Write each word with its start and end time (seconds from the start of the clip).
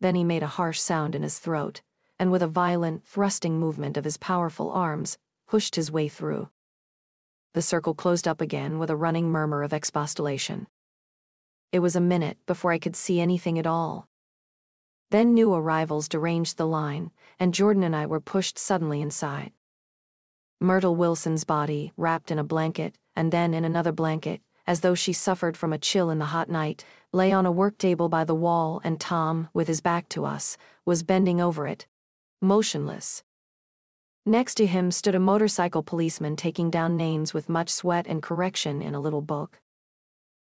Then 0.00 0.14
he 0.14 0.24
made 0.24 0.42
a 0.42 0.48
harsh 0.58 0.80
sound 0.80 1.14
in 1.14 1.22
his 1.22 1.38
throat, 1.38 1.82
and 2.18 2.30
with 2.30 2.42
a 2.42 2.48
violent, 2.48 3.04
thrusting 3.04 3.58
movement 3.58 3.96
of 3.96 4.04
his 4.04 4.16
powerful 4.16 4.70
arms, 4.70 5.18
pushed 5.46 5.76
his 5.76 5.90
way 5.90 6.08
through. 6.08 6.48
The 7.54 7.62
circle 7.62 7.94
closed 7.94 8.28
up 8.28 8.40
again 8.40 8.78
with 8.78 8.90
a 8.90 8.96
running 8.96 9.30
murmur 9.30 9.62
of 9.62 9.72
expostulation. 9.72 10.66
It 11.72 11.78
was 11.78 11.96
a 11.96 12.00
minute 12.00 12.38
before 12.46 12.72
I 12.72 12.78
could 12.78 12.96
see 12.96 13.20
anything 13.20 13.58
at 13.58 13.66
all. 13.66 14.08
Then 15.10 15.34
new 15.34 15.54
arrivals 15.54 16.08
deranged 16.08 16.56
the 16.56 16.66
line, 16.66 17.12
and 17.38 17.54
Jordan 17.54 17.82
and 17.82 17.94
I 17.94 18.06
were 18.06 18.20
pushed 18.20 18.58
suddenly 18.58 19.00
inside. 19.00 19.52
Myrtle 20.60 20.96
Wilson's 20.96 21.44
body, 21.44 21.92
wrapped 21.96 22.30
in 22.30 22.38
a 22.38 22.44
blanket, 22.44 22.98
and 23.14 23.32
then 23.32 23.54
in 23.54 23.64
another 23.64 23.92
blanket, 23.92 24.40
as 24.66 24.80
though 24.80 24.94
she 24.94 25.12
suffered 25.12 25.56
from 25.56 25.72
a 25.72 25.78
chill 25.78 26.10
in 26.10 26.18
the 26.18 26.26
hot 26.26 26.48
night, 26.48 26.84
lay 27.12 27.32
on 27.32 27.46
a 27.46 27.52
work 27.52 27.78
table 27.78 28.08
by 28.08 28.24
the 28.24 28.34
wall, 28.34 28.80
and 28.82 29.00
Tom, 29.00 29.48
with 29.54 29.68
his 29.68 29.80
back 29.80 30.08
to 30.08 30.24
us, 30.24 30.56
was 30.84 31.02
bending 31.02 31.40
over 31.40 31.66
it, 31.66 31.86
motionless. 32.42 33.22
Next 34.24 34.56
to 34.56 34.66
him 34.66 34.90
stood 34.90 35.14
a 35.14 35.20
motorcycle 35.20 35.84
policeman 35.84 36.34
taking 36.34 36.68
down 36.68 36.96
names 36.96 37.32
with 37.32 37.48
much 37.48 37.70
sweat 37.70 38.06
and 38.08 38.20
correction 38.20 38.82
in 38.82 38.94
a 38.94 39.00
little 39.00 39.22
book. 39.22 39.60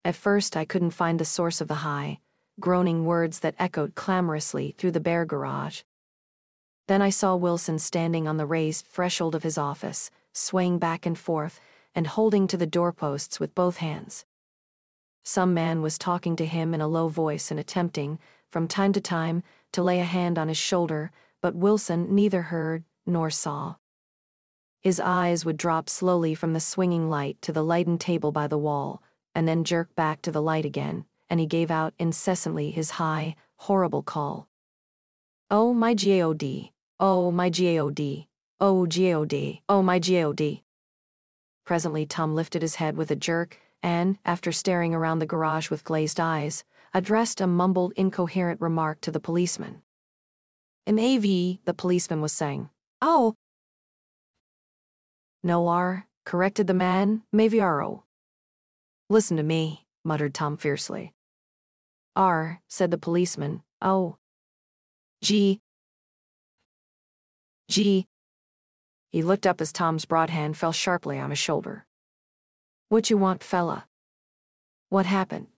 At 0.05 0.15
first, 0.15 0.57
I 0.57 0.65
couldn't 0.65 0.93
find 0.93 1.19
the 1.19 1.25
source 1.25 1.61
of 1.61 1.67
the 1.67 1.83
high, 1.87 2.21
groaning 2.61 3.05
words 3.05 3.41
that 3.41 3.57
echoed 3.59 3.97
clamorously 3.97 4.77
through 4.79 4.93
the 4.93 5.01
bare 5.01 5.25
garage. 5.25 5.83
Then 6.87 7.03
I 7.03 7.11
saw 7.11 7.35
Wilson 7.35 7.81
standing 7.81 8.29
on 8.29 8.37
the 8.37 8.47
raised 8.47 8.87
threshold 8.87 9.35
of 9.35 9.43
his 9.43 9.59
office, 9.59 10.13
swaying 10.33 10.79
back 10.79 11.05
and 11.05 11.19
forth 11.19 11.59
and 11.97 12.07
holding 12.07 12.47
to 12.47 12.59
the 12.59 12.67
doorposts 12.67 13.41
with 13.41 13.55
both 13.55 13.79
hands. 13.79 14.27
Some 15.25 15.55
man 15.55 15.81
was 15.81 15.99
talking 15.99 16.37
to 16.37 16.47
him 16.47 16.75
in 16.75 16.81
a 16.83 16.87
low 16.87 17.09
voice 17.09 17.51
and 17.51 17.59
attempting, 17.59 18.21
from 18.53 18.69
time 18.69 18.93
to 18.93 19.01
time, 19.01 19.43
to 19.73 19.83
lay 19.83 19.99
a 19.99 20.05
hand 20.05 20.39
on 20.39 20.49
his 20.49 20.59
shoulder, 20.59 21.11
but 21.41 21.57
Wilson 21.57 22.15
neither 22.15 22.43
heard 22.43 22.85
nor 23.07 23.31
saw. 23.31 23.77
His 24.83 25.01
eyes 25.01 25.45
would 25.45 25.57
drop 25.57 25.89
slowly 25.89 26.35
from 26.35 26.53
the 26.53 26.61
swinging 26.61 27.09
light 27.09 27.41
to 27.43 27.53
the 27.53 27.65
lightened 27.65 28.01
table 28.01 28.31
by 28.31 28.47
the 28.47 28.59
wall, 28.59 29.03
and 29.35 29.49
then 29.49 29.65
jerk 29.65 29.95
back 29.97 30.23
to 30.23 30.31
the 30.31 30.43
light 30.43 30.65
again, 30.65 31.07
and 31.29 31.41
he 31.41 31.47
gave 31.47 31.71
out 31.71 31.95
incessantly 31.99 32.71
his 32.71 32.91
high, 32.93 33.37
horrible 33.57 34.03
call. 34.03 34.49
Oh, 35.51 35.73
my 35.73 35.95
God! 35.95 36.43
Oh, 37.01 37.31
my 37.33 37.49
God! 37.49 38.27
Oh, 38.61 38.87
God! 38.87 39.59
Oh, 39.69 39.83
my 39.83 39.99
God! 39.99 40.61
Presently, 41.67 42.07
Tom 42.07 42.35
lifted 42.35 42.63
his 42.63 42.77
head 42.77 42.97
with 42.97 43.11
a 43.11 43.17
jerk 43.17 43.59
and, 43.83 44.19
after 44.25 44.53
staring 44.53 44.95
around 44.95 45.19
the 45.19 45.27
garage 45.27 45.69
with 45.69 45.85
glazed 45.85 46.21
eyes, 46.21 46.65
addressed 46.95 47.41
a 47.41 47.47
mumbled, 47.47 47.93
incoherent 47.97 48.61
remark 48.61 49.01
to 49.03 49.11
the 49.11 49.21
policeman. 49.21 49.83
In 50.87 50.99
AV, 50.99 51.59
the 51.65 51.75
policeman 51.77 52.21
was 52.21 52.33
saying, 52.33 52.71
Oh! 53.03 53.35
No 55.43 55.67
R, 55.67 56.07
corrected 56.25 56.69
the 56.69 56.75
man, 56.75 57.25
Maviaro. 57.35 58.05
Listen 59.11 59.37
to 59.37 59.43
me, 59.43 59.87
muttered 60.05 60.35
Tom 60.35 60.57
fiercely. 60.57 61.15
R, 62.15 62.63
said 62.69 62.93
the 62.93 62.99
policeman, 62.99 63.63
Oh. 63.83 64.19
G. 65.21 65.61
G. 67.69 68.07
He 69.11 69.23
looked 69.23 69.47
up 69.47 69.61
as 69.61 69.73
Tom's 69.73 70.05
broad 70.05 70.31
hand 70.31 70.57
fell 70.57 70.73
sharply 70.73 71.19
on 71.19 71.31
his 71.31 71.39
shoulder. 71.39 71.87
What 72.89 73.11
you 73.11 73.17
want, 73.17 73.43
fella? 73.43 73.87
What 74.89 75.07
happened? 75.07 75.49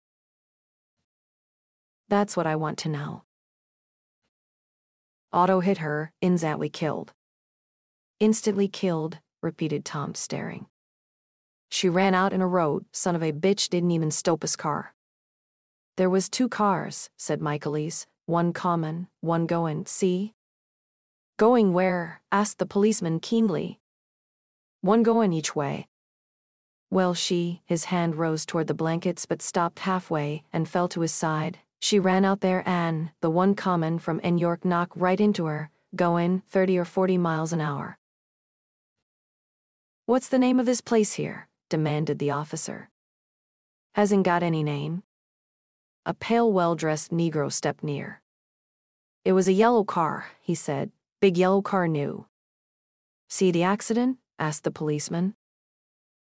That's 2.09 2.37
what 2.37 2.47
I 2.47 2.57
want 2.57 2.79
to 2.79 2.89
know. 2.89 3.25
Auto 5.33 5.61
hit 5.61 5.79
her, 5.79 6.13
instantly 6.23 6.71
killed. 6.71 7.13
Instantly 8.19 8.69
killed, 8.69 9.19
repeated 9.43 9.85
Tom, 9.85 10.15
staring. 10.15 10.67
She 11.71 11.89
ran 11.89 12.15
out 12.15 12.33
in 12.33 12.41
a 12.41 12.47
road, 12.47 12.87
son 12.93 13.15
of 13.15 13.23
a 13.23 13.33
bitch 13.33 13.69
didn't 13.69 13.91
even 13.91 14.11
stop 14.11 14.41
his 14.41 14.57
car. 14.57 14.95
There 15.99 16.09
was 16.09 16.31
two 16.31 16.49
cars, 16.49 17.11
said 17.19 17.43
Michaelis, 17.43 18.07
one 18.25 18.53
common, 18.53 19.09
one 19.21 19.47
going, 19.47 19.85
see? 19.85 20.33
Going 21.39 21.73
where? 21.73 22.21
asked 22.33 22.59
the 22.59 22.67
policeman 22.67 23.21
keenly. 23.21 23.79
One 24.81 25.05
going 25.05 25.33
each 25.33 25.55
way. 25.55 25.87
Well, 26.91 27.15
she, 27.15 27.63
his 27.65 27.85
hand 27.85 28.17
rose 28.17 28.45
toward 28.45 28.67
the 28.67 28.75
blankets 28.75 29.25
but 29.25 29.41
stopped 29.41 29.79
halfway 29.79 30.43
and 30.53 30.69
fell 30.69 30.89
to 30.89 31.03
his 31.03 31.13
side. 31.13 31.61
She 31.81 32.01
ran 32.01 32.25
out 32.25 32.41
there 32.41 32.65
and, 32.67 33.13
the 33.21 33.31
one 33.31 33.55
common 33.55 34.01
from 34.01 34.21
N 34.25 34.39
York 34.39 34.65
knocked 34.65 34.97
right 34.97 35.21
into 35.21 35.45
her, 35.45 35.71
going 35.95 36.43
30 36.49 36.77
or 36.77 36.85
40 36.85 37.19
miles 37.19 37.53
an 37.53 37.61
hour. 37.61 37.99
What's 40.07 40.29
the 40.29 40.41
name 40.41 40.59
of 40.59 40.67
this 40.67 40.81
place 40.81 41.13
here? 41.13 41.47
demanded 41.71 42.19
the 42.19 42.33
officer. 42.33 42.91
Hasn't 43.95 44.25
got 44.25 44.43
any 44.43 44.65
name. 44.65 45.05
A 46.05 46.15
pale, 46.15 46.53
well 46.53 46.75
dressed 46.75 47.13
Negro 47.13 47.53
stepped 47.53 47.85
near. 47.85 48.23
It 49.25 49.35
was 49.35 49.47
a 49.47 49.53
yellow 49.53 49.85
car, 49.85 50.31
he 50.41 50.57
said, 50.57 50.91
Big 51.21 51.37
yellow 51.37 51.61
car 51.61 51.89
new. 51.89 52.27
See 53.29 53.51
the 53.51 53.65
accident? 53.65 54.19
asked 54.39 54.63
the 54.63 54.71
policeman. 54.71 55.35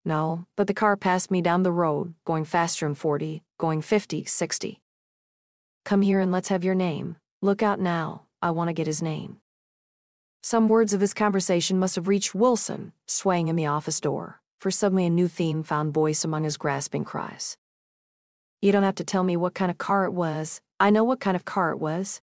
No, 0.05 0.47
but 0.55 0.69
the 0.69 0.75
car 0.75 0.97
passed 0.97 1.29
me 1.29 1.43
down 1.43 1.65
the 1.65 1.73
road, 1.73 2.15
going 2.25 2.45
faster 2.45 2.87
than 2.87 2.95
40, 2.95 3.43
going 3.59 3.83
50, 3.83 4.25
60. 4.25 4.81
Come 5.85 6.03
here 6.03 6.21
and 6.21 6.31
let's 6.31 6.51
have 6.51 6.63
your 6.63 6.77
name. 6.77 7.17
Look 7.43 7.65
out 7.65 7.81
now, 7.81 8.27
I 8.41 8.53
want 8.53 8.69
to 8.69 8.73
get 8.73 8.87
his 8.87 9.03
name. 9.03 9.39
Some 10.41 10.69
words 10.69 10.93
of 10.93 11.01
this 11.01 11.13
conversation 11.13 11.81
must 11.81 11.97
have 11.97 12.07
reached 12.07 12.33
Wilson, 12.33 12.93
swaying 13.09 13.49
in 13.49 13.57
the 13.57 13.67
office 13.67 14.01
door, 14.01 14.41
for 14.61 14.71
suddenly 14.71 15.07
a 15.07 15.11
new 15.11 15.27
theme 15.27 15.65
found 15.65 15.95
voice 15.95 16.25
among 16.25 16.45
his 16.45 16.57
grasping 16.57 17.05
cries. 17.05 17.57
You 18.63 18.71
don't 18.71 18.85
have 18.85 18.95
to 18.95 19.05
tell 19.05 19.25
me 19.25 19.37
what 19.37 19.55
kind 19.55 19.73
of 19.73 19.79
car 19.79 20.05
it 20.05 20.13
was. 20.13 20.61
I 20.79 20.91
know 20.91 21.03
what 21.03 21.19
kind 21.19 21.35
of 21.35 21.45
car 21.45 21.73
it 21.73 21.81
was. 21.81 22.21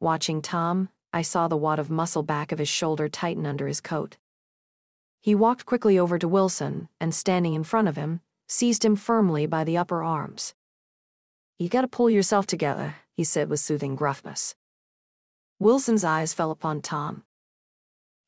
Watching 0.00 0.42
Tom, 0.42 0.88
I 1.12 1.22
saw 1.22 1.46
the 1.46 1.56
wad 1.56 1.78
of 1.78 1.90
muscle 1.90 2.22
back 2.22 2.52
of 2.52 2.58
his 2.58 2.68
shoulder 2.68 3.08
tighten 3.08 3.44
under 3.44 3.66
his 3.66 3.80
coat. 3.80 4.16
He 5.20 5.34
walked 5.34 5.66
quickly 5.66 5.98
over 5.98 6.18
to 6.18 6.26
Wilson 6.26 6.88
and, 7.00 7.14
standing 7.14 7.54
in 7.54 7.64
front 7.64 7.88
of 7.88 7.96
him, 7.96 8.20
seized 8.48 8.84
him 8.84 8.96
firmly 8.96 9.46
by 9.46 9.62
the 9.64 9.76
upper 9.76 10.02
arms. 10.02 10.54
You 11.58 11.68
gotta 11.68 11.86
pull 11.86 12.10
yourself 12.10 12.46
together, 12.46 12.96
he 13.14 13.24
said 13.24 13.48
with 13.48 13.60
soothing 13.60 13.94
gruffness. 13.94 14.54
Wilson's 15.58 16.02
eyes 16.02 16.34
fell 16.34 16.50
upon 16.50 16.80
Tom. 16.80 17.22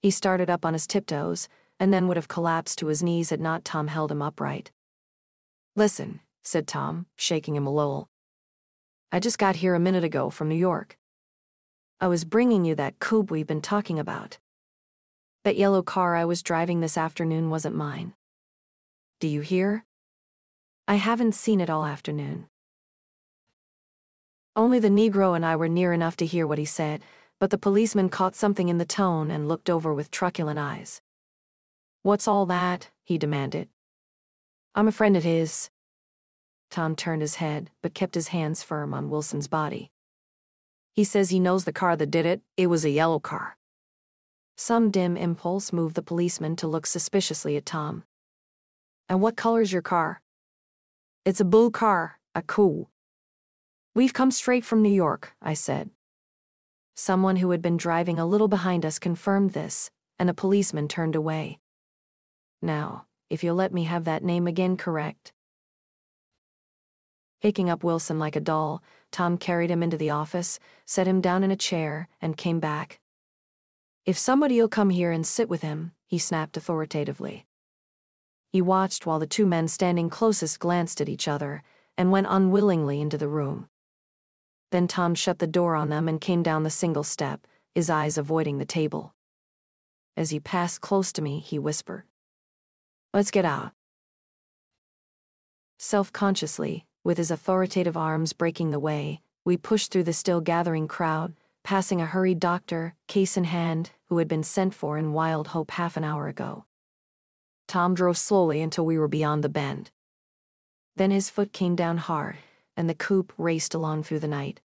He 0.01 0.11
started 0.11 0.51
up 0.51 0.65
on 0.65 0.75
his 0.75 0.87
tiptoes 0.87 1.49
and 1.81 1.93
then 1.93 2.07
would 2.07 2.17
have 2.17 2.29
collapsed 2.29 2.79
to 2.79 2.87
his 2.87 3.03
knees 3.03 3.31
had 3.31 3.41
not 3.41 3.65
Tom 3.65 3.89
held 3.89 4.13
him 4.13 4.23
upright. 4.23 4.71
Listen, 5.75 6.21
said 6.43 6.69
Tom, 6.69 7.07
shaking 7.17 7.57
him 7.57 7.67
a 7.67 7.73
little. 7.73 8.09
I 9.11 9.19
just 9.19 9.39
got 9.39 9.57
here 9.57 9.75
a 9.75 9.81
minute 9.81 10.05
ago 10.05 10.31
from 10.31 10.49
New 10.49 10.55
York. 10.55 10.97
I 12.01 12.09
was 12.09 12.25
bringing 12.25 12.65
you 12.65 12.75
that 12.75 12.99
coupe 12.99 13.31
we've 13.31 13.47
been 13.47 13.61
talking 13.61 13.99
about. 13.99 14.39
That 15.45 15.57
yellow 15.57 15.83
car 15.83 16.17
I 16.17 16.25
was 16.25 16.43
driving 16.43 16.81
this 16.81 16.99
afternoon 16.99 17.51
wasn't 17.51 17.77
mine. 17.77 18.15
Do 19.21 19.29
you 19.29 19.41
hear? 19.41 19.85
I 20.89 20.97
haven't 20.97 21.35
seen 21.35 21.61
it 21.61 21.71
all 21.71 21.85
afternoon. 21.85 22.49
Only 24.57 24.79
the 24.79 24.89
Negro 24.89 25.35
and 25.35 25.45
I 25.45 25.57
were 25.57 25.69
near 25.69 25.93
enough 25.93 26.17
to 26.19 26.27
hear 26.27 26.47
what 26.47 26.59
he 26.59 26.65
said, 26.65 27.03
but 27.41 27.51
the 27.51 27.59
policeman 27.59 28.09
caught 28.09 28.37
something 28.37 28.69
in 28.69 28.79
the 28.79 28.85
tone 28.85 29.31
and 29.31 29.49
looked 29.49 29.71
over 29.71 29.93
with 29.93 30.11
truculent 30.11 30.59
eyes. 30.59 31.01
What's 32.03 32.29
all 32.29 32.47
that? 32.47 32.91
he 33.03 33.19
demanded. 33.19 33.69
I'm 34.75 34.89
a 34.89 34.93
friend 34.93 35.17
of 35.17 35.25
his. 35.25 35.71
Tom 36.71 36.97
turned 36.97 37.23
his 37.23 37.37
head, 37.37 37.71
but 37.83 37.95
kept 37.95 38.15
his 38.15 38.29
hands 38.29 38.63
firm 38.63 38.93
on 38.93 39.11
Wilson's 39.11 39.49
body. 39.49 39.91
He 40.95 41.03
says 41.05 41.31
he 41.31 41.41
knows 41.41 41.65
the 41.65 41.73
car 41.73 41.97
that 41.97 42.11
did 42.11 42.25
it. 42.25 42.41
It 42.57 42.69
was 42.69 42.85
a 42.85 42.91
yellow 42.91 43.19
car. 43.19 43.57
Some 44.57 44.93
dim 44.93 45.17
impulse 45.17 45.73
moved 45.73 45.97
the 45.97 46.03
policeman 46.03 46.55
to 46.57 46.69
look 46.69 46.87
suspiciously 46.87 47.57
at 47.57 47.67
Tom. 47.67 48.05
And 49.09 49.21
what 49.21 49.37
color's 49.37 49.73
your 49.73 49.83
car? 49.83 50.23
It's 51.25 51.41
a 51.41 51.45
blue 51.45 51.73
car, 51.73 52.21
a 52.35 52.43
cool. 52.43 52.91
We've 53.95 54.13
come 54.13 54.31
straight 54.31 54.65
from 54.65 54.83
New 54.83 54.93
York, 54.93 55.35
I 55.43 55.55
said. 55.55 55.91
Someone 56.95 57.37
who 57.37 57.51
had 57.51 57.61
been 57.61 57.77
driving 57.77 58.21
a 58.21 58.27
little 58.27 58.49
behind 58.49 58.87
us 58.87 59.01
confirmed 59.01 59.51
this, 59.51 59.91
and 60.19 60.31
a 60.31 60.35
policeman 60.35 60.87
turned 60.87 61.17
away. 61.17 61.59
Now, 62.63 63.07
if 63.29 63.43
you'll 63.43 63.57
let 63.57 63.75
me 63.75 63.85
have 63.85 64.05
that 64.05 64.23
name 64.23 64.47
again 64.47 64.77
correct. 64.77 65.33
Picking 67.45 67.69
up 67.69 67.85
Wilson 67.85 68.19
like 68.19 68.37
a 68.37 68.41
doll, 68.41 68.83
Tom 69.13 69.37
carried 69.37 69.71
him 69.71 69.83
into 69.83 69.99
the 69.99 70.09
office, 70.09 70.59
set 70.87 71.07
him 71.07 71.21
down 71.21 71.45
in 71.45 71.51
a 71.51 71.57
chair, 71.57 72.09
and 72.19 72.39
came 72.39 72.59
back. 72.59 73.01
If 74.07 74.17
somebody'll 74.17 74.67
come 74.67 74.89
here 74.89 75.13
and 75.13 75.27
sit 75.27 75.47
with 75.47 75.61
him, 75.61 75.93
he 76.07 76.17
snapped 76.17 76.57
authoritatively. 76.57 77.45
He 78.49 78.63
watched 78.63 79.05
while 79.05 79.19
the 79.19 79.27
two 79.27 79.45
men 79.45 79.69
standing 79.69 80.09
closest 80.09 80.59
glanced 80.59 81.03
at 81.03 81.09
each 81.11 81.29
other 81.29 81.63
and 81.99 82.11
went 82.11 82.29
unwillingly 82.31 83.03
into 83.03 83.19
the 83.19 83.29
room. 83.29 83.69
Then 84.71 84.89
Tom 84.89 85.15
shut 85.15 85.39
the 85.39 85.47
door 85.47 85.75
on 85.75 85.91
them 85.91 86.09
and 86.09 86.23
came 86.23 86.43
down 86.43 86.63
the 86.63 86.71
single 86.71 87.05
step, 87.05 87.47
his 87.75 87.91
eyes 87.91 88.17
avoiding 88.17 88.57
the 88.57 88.65
table. 88.65 89.15
As 90.17 90.31
he 90.31 90.41
passed 90.41 90.81
close 90.81 91.13
to 91.13 91.21
me, 91.21 91.41
he 91.41 91.59
whispered, 91.59 92.05
Let's 93.13 93.31
get 93.31 93.45
out. 93.45 93.73
Self 95.79 96.11
consciously, 96.11 96.87
with 97.05 97.19
his 97.19 97.31
authoritative 97.31 97.97
arms 97.97 98.33
breaking 98.33 98.71
the 98.71 98.79
way, 98.81 99.21
we 99.45 99.57
pushed 99.57 99.93
through 99.93 100.03
the 100.03 100.13
still 100.13 100.41
gathering 100.41 100.89
crowd, 100.89 101.35
passing 101.63 102.01
a 102.01 102.07
hurried 102.07 102.41
doctor, 102.41 102.95
case 103.07 103.37
in 103.37 103.45
hand, 103.45 103.91
who 104.09 104.19
had 104.19 104.27
been 104.27 104.43
sent 104.43 104.75
for 104.75 104.99
in 104.99 105.13
wild 105.13 105.49
hope 105.49 105.71
half 105.71 105.97
an 105.97 106.05
hour 106.05 106.27
ago. 106.27 106.65
Tom 107.69 107.95
drove 107.95 108.19
slowly 108.19 108.61
until 108.61 108.85
we 108.85 108.99
were 108.99 109.09
beyond 109.09 109.45
the 109.45 109.49
bend. 109.49 109.91
Then 110.97 111.11
his 111.11 111.31
foot 111.31 111.53
came 111.53 111.77
down 111.77 111.99
hard, 111.99 112.37
and 112.77 112.89
the 112.89 112.95
coupe 112.95 113.33
raced 113.39 113.75
along 113.75 114.03
through 114.03 114.21
the 114.21 114.29
night. 114.29 114.61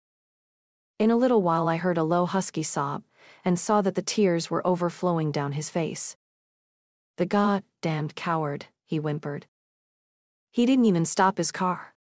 In 1.00 1.12
a 1.12 1.18
little 1.18 1.42
while, 1.42 1.68
I 1.68 1.78
heard 1.78 1.98
a 1.98 2.04
low, 2.04 2.26
husky 2.26 2.64
sob 2.64 3.04
and 3.44 3.60
saw 3.60 3.82
that 3.82 3.96
the 3.96 4.02
tears 4.02 4.50
were 4.50 4.66
overflowing 4.66 5.32
down 5.32 5.54
his 5.54 5.70
face. 5.70 6.16
The 7.18 7.26
god 7.26 7.64
damned 7.82 8.16
coward, 8.16 8.68
he 8.86 8.98
whimpered. 8.98 9.46
He 10.52 10.66
didn't 10.66 10.86
even 10.86 11.06
stop 11.06 11.38
his 11.38 11.52
car. 11.52 11.94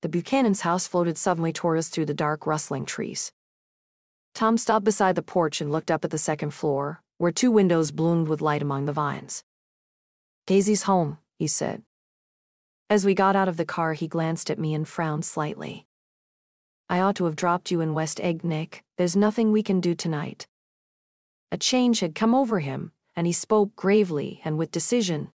The 0.00 0.08
Buchanan's 0.08 0.60
house 0.60 0.86
floated 0.86 1.18
suddenly 1.18 1.52
toward 1.52 1.78
us 1.78 1.88
through 1.88 2.06
the 2.06 2.14
dark, 2.14 2.46
rustling 2.46 2.84
trees. 2.84 3.32
Tom 4.34 4.56
stopped 4.56 4.84
beside 4.84 5.16
the 5.16 5.22
porch 5.22 5.60
and 5.60 5.72
looked 5.72 5.90
up 5.90 6.04
at 6.04 6.12
the 6.12 6.18
second 6.18 6.52
floor, 6.52 7.02
where 7.16 7.32
two 7.32 7.50
windows 7.50 7.90
bloomed 7.90 8.28
with 8.28 8.40
light 8.40 8.62
among 8.62 8.84
the 8.84 8.92
vines. 8.92 9.42
Daisy's 10.46 10.84
home, 10.84 11.18
he 11.36 11.48
said. 11.48 11.82
As 12.88 13.04
we 13.04 13.14
got 13.14 13.34
out 13.34 13.48
of 13.48 13.56
the 13.56 13.64
car, 13.64 13.94
he 13.94 14.06
glanced 14.06 14.50
at 14.50 14.58
me 14.58 14.72
and 14.72 14.86
frowned 14.86 15.24
slightly. 15.24 15.86
I 16.88 17.00
ought 17.00 17.16
to 17.16 17.24
have 17.24 17.36
dropped 17.36 17.70
you 17.70 17.80
in 17.80 17.92
West 17.92 18.20
Egg, 18.20 18.44
Nick. 18.44 18.84
There's 18.96 19.16
nothing 19.16 19.50
we 19.50 19.62
can 19.62 19.80
do 19.80 19.94
tonight. 19.94 20.46
A 21.50 21.58
change 21.58 22.00
had 22.00 22.14
come 22.14 22.34
over 22.34 22.60
him, 22.60 22.92
and 23.16 23.26
he 23.26 23.32
spoke 23.32 23.74
gravely 23.74 24.40
and 24.44 24.56
with 24.56 24.70
decision. 24.70 25.32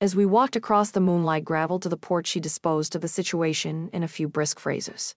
As 0.00 0.16
we 0.16 0.26
walked 0.26 0.56
across 0.56 0.90
the 0.90 1.00
moonlight 1.00 1.44
gravel 1.44 1.78
to 1.78 1.88
the 1.88 1.96
porch, 1.96 2.26
she 2.26 2.40
disposed 2.40 2.94
of 2.94 3.00
the 3.00 3.08
situation 3.08 3.90
in 3.92 4.02
a 4.02 4.08
few 4.08 4.28
brisk 4.28 4.58
phrases. 4.58 5.14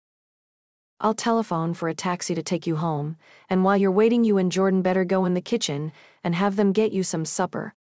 I'll 0.99 1.13
telephone 1.13 1.73
for 1.73 1.89
a 1.89 1.93
taxi 1.93 2.33
to 2.35 2.41
take 2.41 2.65
you 2.65 2.75
home, 2.75 3.17
and 3.49 3.63
while 3.63 3.77
you're 3.77 3.91
waiting, 3.91 4.23
you 4.23 4.37
and 4.37 4.51
Jordan 4.51 4.81
better 4.81 5.05
go 5.05 5.25
in 5.25 5.33
the 5.33 5.41
kitchen 5.41 5.91
and 6.23 6.33
have 6.35 6.55
them 6.55 6.71
get 6.71 6.91
you 6.91 7.03
some 7.03 7.25
supper. 7.25 7.73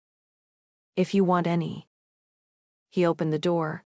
If 0.97 1.15
you 1.15 1.25
want 1.25 1.47
any. 1.47 1.87
He 2.91 3.07
opened 3.07 3.33
the 3.33 3.39
door. 3.39 3.85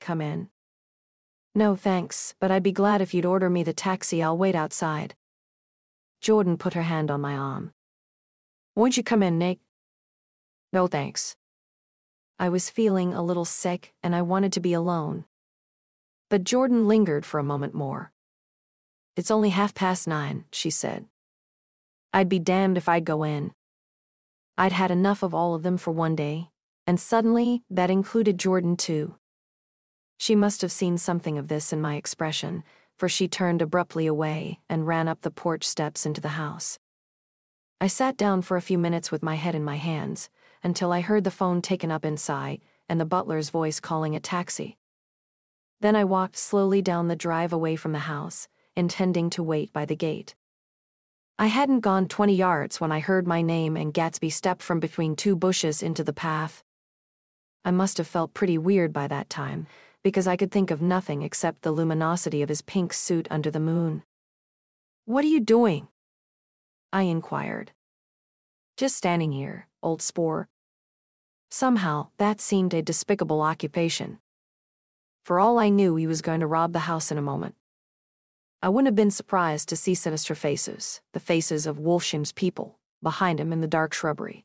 Come 0.00 0.20
in. 0.20 0.48
No, 1.54 1.74
thanks, 1.74 2.34
but 2.40 2.50
I'd 2.50 2.62
be 2.62 2.72
glad 2.72 3.00
if 3.00 3.14
you'd 3.14 3.24
order 3.24 3.50
me 3.50 3.62
the 3.62 3.72
taxi. 3.72 4.22
I'll 4.22 4.38
wait 4.38 4.54
outside. 4.54 5.14
Jordan 6.20 6.56
put 6.56 6.74
her 6.74 6.82
hand 6.82 7.10
on 7.10 7.20
my 7.20 7.36
arm. 7.36 7.72
Won't 8.76 8.96
you 8.96 9.02
come 9.02 9.22
in, 9.22 9.38
Nick? 9.38 9.58
No, 10.72 10.86
thanks. 10.86 11.34
I 12.40 12.48
was 12.48 12.70
feeling 12.70 13.12
a 13.12 13.22
little 13.22 13.44
sick 13.44 13.92
and 14.02 14.16
I 14.16 14.22
wanted 14.22 14.50
to 14.54 14.60
be 14.60 14.72
alone. 14.72 15.26
But 16.30 16.42
Jordan 16.42 16.88
lingered 16.88 17.26
for 17.26 17.38
a 17.38 17.44
moment 17.44 17.74
more. 17.74 18.12
It's 19.14 19.30
only 19.30 19.50
half 19.50 19.74
past 19.74 20.08
nine, 20.08 20.46
she 20.50 20.70
said. 20.70 21.04
I'd 22.14 22.30
be 22.30 22.38
damned 22.38 22.78
if 22.78 22.88
I'd 22.88 23.04
go 23.04 23.24
in. 23.24 23.52
I'd 24.56 24.72
had 24.72 24.90
enough 24.90 25.22
of 25.22 25.34
all 25.34 25.54
of 25.54 25.62
them 25.62 25.76
for 25.76 25.90
one 25.90 26.16
day, 26.16 26.48
and 26.86 26.98
suddenly 26.98 27.62
that 27.68 27.90
included 27.90 28.38
Jordan 28.38 28.74
too. 28.74 29.16
She 30.16 30.34
must 30.34 30.62
have 30.62 30.72
seen 30.72 30.96
something 30.96 31.36
of 31.36 31.48
this 31.48 31.74
in 31.74 31.80
my 31.82 31.96
expression, 31.96 32.64
for 32.96 33.06
she 33.06 33.28
turned 33.28 33.60
abruptly 33.60 34.06
away 34.06 34.60
and 34.66 34.86
ran 34.86 35.08
up 35.08 35.20
the 35.20 35.30
porch 35.30 35.68
steps 35.68 36.06
into 36.06 36.22
the 36.22 36.40
house. 36.40 36.78
I 37.82 37.86
sat 37.86 38.16
down 38.16 38.40
for 38.40 38.56
a 38.56 38.62
few 38.62 38.78
minutes 38.78 39.12
with 39.12 39.22
my 39.22 39.34
head 39.34 39.54
in 39.54 39.62
my 39.62 39.76
hands, 39.76 40.30
until 40.62 40.92
I 40.92 41.00
heard 41.00 41.24
the 41.24 41.30
phone 41.30 41.62
taken 41.62 41.90
up 41.90 42.04
inside 42.04 42.60
and 42.88 43.00
the 43.00 43.04
butler's 43.04 43.50
voice 43.50 43.80
calling 43.80 44.14
a 44.14 44.20
taxi. 44.20 44.76
Then 45.80 45.96
I 45.96 46.04
walked 46.04 46.36
slowly 46.36 46.82
down 46.82 47.08
the 47.08 47.16
drive 47.16 47.52
away 47.52 47.76
from 47.76 47.92
the 47.92 48.00
house, 48.00 48.48
intending 48.76 49.30
to 49.30 49.42
wait 49.42 49.72
by 49.72 49.84
the 49.84 49.96
gate. 49.96 50.34
I 51.38 51.46
hadn't 51.46 51.80
gone 51.80 52.06
20 52.06 52.34
yards 52.34 52.80
when 52.80 52.92
I 52.92 53.00
heard 53.00 53.26
my 53.26 53.40
name 53.40 53.76
and 53.76 53.94
Gatsby 53.94 54.30
stepped 54.30 54.62
from 54.62 54.78
between 54.78 55.16
two 55.16 55.34
bushes 55.34 55.82
into 55.82 56.04
the 56.04 56.12
path. 56.12 56.62
I 57.64 57.70
must 57.70 57.96
have 57.96 58.06
felt 58.06 58.34
pretty 58.34 58.58
weird 58.58 58.92
by 58.92 59.08
that 59.08 59.30
time, 59.30 59.66
because 60.02 60.26
I 60.26 60.36
could 60.36 60.50
think 60.50 60.70
of 60.70 60.82
nothing 60.82 61.22
except 61.22 61.62
the 61.62 61.72
luminosity 61.72 62.42
of 62.42 62.50
his 62.50 62.60
pink 62.60 62.92
suit 62.92 63.26
under 63.30 63.50
the 63.50 63.60
moon. 63.60 64.02
What 65.06 65.24
are 65.24 65.28
you 65.28 65.40
doing? 65.40 65.88
I 66.92 67.02
inquired. 67.02 67.72
Just 68.76 68.96
standing 68.96 69.32
here, 69.32 69.66
old 69.82 70.02
spore. 70.02 70.48
Somehow, 71.50 72.08
that 72.18 72.40
seemed 72.40 72.74
a 72.74 72.82
despicable 72.82 73.42
occupation. 73.42 74.18
For 75.24 75.40
all 75.40 75.58
I 75.58 75.68
knew, 75.68 75.96
he 75.96 76.06
was 76.06 76.22
going 76.22 76.40
to 76.40 76.46
rob 76.46 76.72
the 76.72 76.80
house 76.80 77.10
in 77.10 77.18
a 77.18 77.22
moment. 77.22 77.54
I 78.62 78.68
wouldn't 78.68 78.88
have 78.88 78.94
been 78.94 79.10
surprised 79.10 79.68
to 79.70 79.76
see 79.76 79.94
sinister 79.94 80.34
faces, 80.34 81.00
the 81.12 81.20
faces 81.20 81.66
of 81.66 81.78
Wolfshiem's 81.78 82.32
people, 82.32 82.78
behind 83.02 83.40
him 83.40 83.52
in 83.52 83.60
the 83.60 83.66
dark 83.66 83.94
shrubbery. 83.94 84.44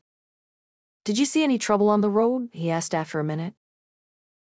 Did 1.04 1.18
you 1.18 1.24
see 1.24 1.44
any 1.44 1.58
trouble 1.58 1.88
on 1.88 2.00
the 2.00 2.10
road? 2.10 2.48
he 2.52 2.70
asked 2.70 2.94
after 2.94 3.20
a 3.20 3.24
minute. 3.24 3.54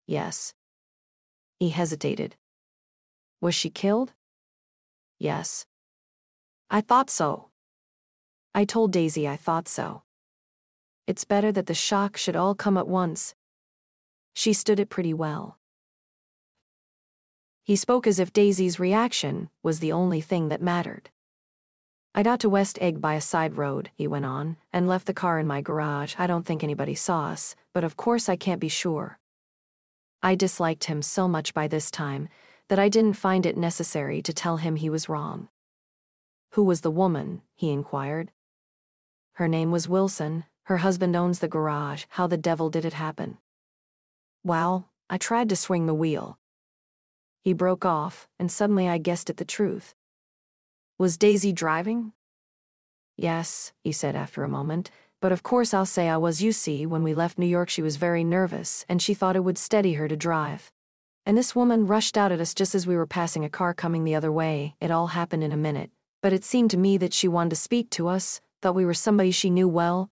Yes. 0.06 0.52
He 1.58 1.70
hesitated. 1.70 2.36
Was 3.40 3.54
she 3.54 3.70
killed? 3.70 4.12
Yes. 5.18 5.64
I 6.68 6.80
thought 6.80 7.08
so. 7.08 7.48
I 8.54 8.64
told 8.64 8.92
Daisy 8.92 9.28
I 9.28 9.36
thought 9.36 9.68
so. 9.68 10.02
It's 11.06 11.24
better 11.24 11.50
that 11.52 11.66
the 11.66 11.74
shock 11.74 12.16
should 12.16 12.36
all 12.36 12.54
come 12.54 12.78
at 12.78 12.86
once. 12.86 13.34
She 14.34 14.52
stood 14.52 14.78
it 14.78 14.88
pretty 14.88 15.12
well. 15.12 15.58
He 17.64 17.76
spoke 17.76 18.06
as 18.06 18.18
if 18.18 18.32
Daisy's 18.32 18.80
reaction 18.80 19.48
was 19.62 19.80
the 19.80 19.92
only 19.92 20.20
thing 20.20 20.48
that 20.48 20.62
mattered. 20.62 21.10
I 22.14 22.22
got 22.22 22.40
to 22.40 22.50
West 22.50 22.78
Egg 22.80 23.00
by 23.00 23.14
a 23.14 23.20
side 23.20 23.56
road, 23.56 23.90
he 23.94 24.06
went 24.06 24.26
on, 24.26 24.58
and 24.72 24.86
left 24.86 25.06
the 25.06 25.14
car 25.14 25.38
in 25.38 25.46
my 25.46 25.60
garage. 25.60 26.14
I 26.18 26.26
don't 26.26 26.44
think 26.44 26.62
anybody 26.62 26.94
saw 26.94 27.26
us, 27.28 27.56
but 27.72 27.84
of 27.84 27.96
course 27.96 28.28
I 28.28 28.36
can't 28.36 28.60
be 28.60 28.68
sure. 28.68 29.18
I 30.22 30.34
disliked 30.34 30.84
him 30.84 31.02
so 31.02 31.26
much 31.26 31.54
by 31.54 31.68
this 31.68 31.90
time 31.90 32.28
that 32.68 32.78
I 32.78 32.88
didn't 32.88 33.14
find 33.14 33.44
it 33.44 33.56
necessary 33.56 34.22
to 34.22 34.32
tell 34.32 34.58
him 34.58 34.76
he 34.76 34.90
was 34.90 35.08
wrong. 35.08 35.48
Who 36.50 36.64
was 36.64 36.82
the 36.82 36.90
woman? 36.90 37.42
he 37.54 37.70
inquired. 37.70 38.30
Her 39.34 39.48
name 39.48 39.70
was 39.70 39.88
Wilson. 39.88 40.44
Her 40.64 40.78
husband 40.78 41.16
owns 41.16 41.40
the 41.40 41.48
garage. 41.48 42.04
How 42.10 42.26
the 42.26 42.36
devil 42.36 42.70
did 42.70 42.84
it 42.84 42.92
happen? 42.92 43.38
Well, 44.44 44.88
I 45.10 45.18
tried 45.18 45.48
to 45.48 45.56
swing 45.56 45.86
the 45.86 45.94
wheel. 45.94 46.38
He 47.42 47.52
broke 47.52 47.84
off, 47.84 48.28
and 48.38 48.50
suddenly 48.50 48.88
I 48.88 48.98
guessed 48.98 49.28
at 49.28 49.36
the 49.36 49.44
truth. 49.44 49.94
Was 50.98 51.16
Daisy 51.18 51.52
driving? 51.52 52.12
Yes, 53.16 53.72
he 53.82 53.92
said 53.92 54.14
after 54.14 54.44
a 54.44 54.48
moment, 54.48 54.90
but 55.20 55.32
of 55.32 55.42
course 55.42 55.74
I'll 55.74 55.86
say 55.86 56.08
I 56.08 56.16
was. 56.16 56.42
You 56.42 56.52
see, 56.52 56.86
when 56.86 57.02
we 57.02 57.14
left 57.14 57.38
New 57.38 57.46
York, 57.46 57.68
she 57.68 57.82
was 57.82 57.96
very 57.96 58.22
nervous, 58.22 58.84
and 58.88 59.02
she 59.02 59.14
thought 59.14 59.36
it 59.36 59.44
would 59.44 59.58
steady 59.58 59.94
her 59.94 60.08
to 60.08 60.16
drive. 60.16 60.70
And 61.26 61.36
this 61.36 61.54
woman 61.54 61.86
rushed 61.86 62.16
out 62.16 62.32
at 62.32 62.40
us 62.40 62.54
just 62.54 62.74
as 62.74 62.86
we 62.86 62.96
were 62.96 63.06
passing 63.06 63.44
a 63.44 63.50
car 63.50 63.74
coming 63.74 64.04
the 64.04 64.14
other 64.14 64.32
way. 64.32 64.74
It 64.80 64.90
all 64.90 65.08
happened 65.08 65.44
in 65.44 65.52
a 65.52 65.56
minute. 65.56 65.90
But 66.20 66.32
it 66.32 66.44
seemed 66.44 66.70
to 66.70 66.76
me 66.76 66.96
that 66.98 67.12
she 67.12 67.28
wanted 67.28 67.50
to 67.50 67.56
speak 67.56 67.90
to 67.90 68.08
us, 68.08 68.40
thought 68.60 68.74
we 68.74 68.84
were 68.84 68.94
somebody 68.94 69.30
she 69.30 69.50
knew 69.50 69.68
well. 69.68 70.10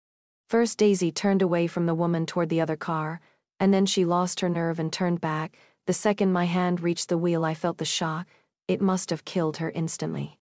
First, 0.48 0.78
Daisy 0.78 1.12
turned 1.12 1.42
away 1.42 1.68
from 1.68 1.86
the 1.86 1.96
woman 1.96 2.26
toward 2.26 2.50
the 2.50 2.62
other 2.62 2.78
car, 2.78 3.20
and 3.60 3.74
then 3.74 3.86
she 3.86 4.06
lost 4.06 4.40
her 4.40 4.50
nerve 4.50 4.80
and 4.80 4.92
turned 4.92 5.22
back. 5.22 5.58
The 5.86 5.94
second 5.94 6.32
my 6.32 6.46
hand 6.46 6.82
reached 6.82 7.10
the 7.10 7.18
wheel, 7.18 7.44
I 7.46 7.54
felt 7.54 7.78
the 7.78 7.86
shock. 7.86 8.28
It 8.68 8.82
must 8.82 9.10
have 9.10 9.26
killed 9.26 9.58
her 9.58 9.70
instantly. 9.72 10.40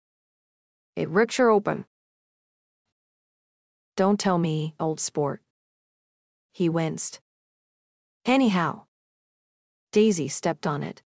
It 0.96 1.10
ricked 1.10 1.38
her 1.38 1.50
open, 1.50 1.86
don't 3.98 4.20
tell 4.20 4.38
me, 4.38 4.74
old 4.80 5.00
sport. 5.00 5.42
He 6.54 6.70
winced. 6.70 7.20
Anyhow. 8.26 8.86
Daisy 9.92 10.28
stepped 10.28 10.66
on 10.66 10.82
it. 10.82 11.02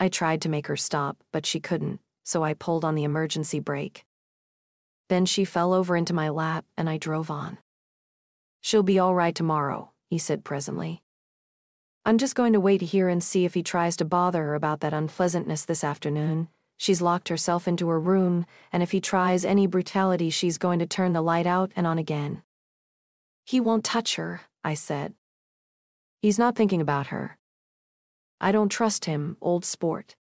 I 0.00 0.08
tried 0.08 0.40
to 0.42 0.48
make 0.48 0.66
her 0.66 0.76
stop, 0.76 1.18
but 1.30 1.44
she 1.44 1.60
couldn't, 1.60 2.00
so 2.24 2.42
I 2.42 2.54
pulled 2.54 2.84
on 2.84 2.94
the 2.94 3.04
emergency 3.04 3.60
brake. 3.60 4.04
Then 5.08 5.26
she 5.26 5.44
fell 5.44 5.72
over 5.74 5.96
into 5.96 6.14
my 6.14 6.30
lap, 6.30 6.64
and 6.76 6.88
I 6.88 6.96
drove 6.96 7.30
on. 7.30 7.58
She'll 8.64 8.82
be 8.82 8.98
all 8.98 9.14
right 9.14 9.34
tomorrow, 9.34 9.90
he 10.08 10.16
said 10.16 10.42
presently. 10.42 11.02
I'm 12.06 12.16
just 12.16 12.34
going 12.34 12.54
to 12.54 12.60
wait 12.60 12.80
here 12.80 13.10
and 13.10 13.22
see 13.22 13.44
if 13.44 13.52
he 13.52 13.62
tries 13.62 13.94
to 13.98 14.06
bother 14.06 14.42
her 14.44 14.54
about 14.54 14.80
that 14.80 14.94
unpleasantness 14.94 15.66
this 15.66 15.84
afternoon. 15.84 16.48
She's 16.78 17.02
locked 17.02 17.28
herself 17.28 17.68
into 17.68 17.90
her 17.90 18.00
room, 18.00 18.46
and 18.72 18.82
if 18.82 18.92
he 18.92 19.02
tries 19.02 19.44
any 19.44 19.66
brutality, 19.66 20.30
she's 20.30 20.56
going 20.56 20.78
to 20.78 20.86
turn 20.86 21.12
the 21.12 21.20
light 21.20 21.46
out 21.46 21.72
and 21.76 21.86
on 21.86 21.98
again. 21.98 22.42
He 23.44 23.60
won't 23.60 23.84
touch 23.84 24.16
her, 24.16 24.40
I 24.64 24.72
said. 24.72 25.12
He's 26.22 26.38
not 26.38 26.56
thinking 26.56 26.80
about 26.80 27.08
her. 27.08 27.36
I 28.40 28.50
don't 28.50 28.70
trust 28.70 29.04
him, 29.04 29.36
old 29.42 29.66
sport. 29.66 30.16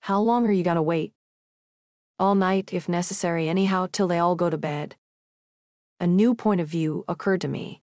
How 0.00 0.20
long 0.20 0.48
are 0.48 0.52
you 0.52 0.64
gonna 0.64 0.82
wait? 0.82 1.12
All 2.18 2.34
night, 2.34 2.74
if 2.74 2.88
necessary, 2.88 3.48
anyhow, 3.48 3.86
till 3.92 4.08
they 4.08 4.18
all 4.18 4.34
go 4.34 4.50
to 4.50 4.58
bed. 4.58 4.96
A 5.98 6.06
new 6.06 6.34
point 6.34 6.60
of 6.60 6.68
view 6.68 7.04
occurred 7.08 7.40
to 7.40 7.48
me. 7.48 7.80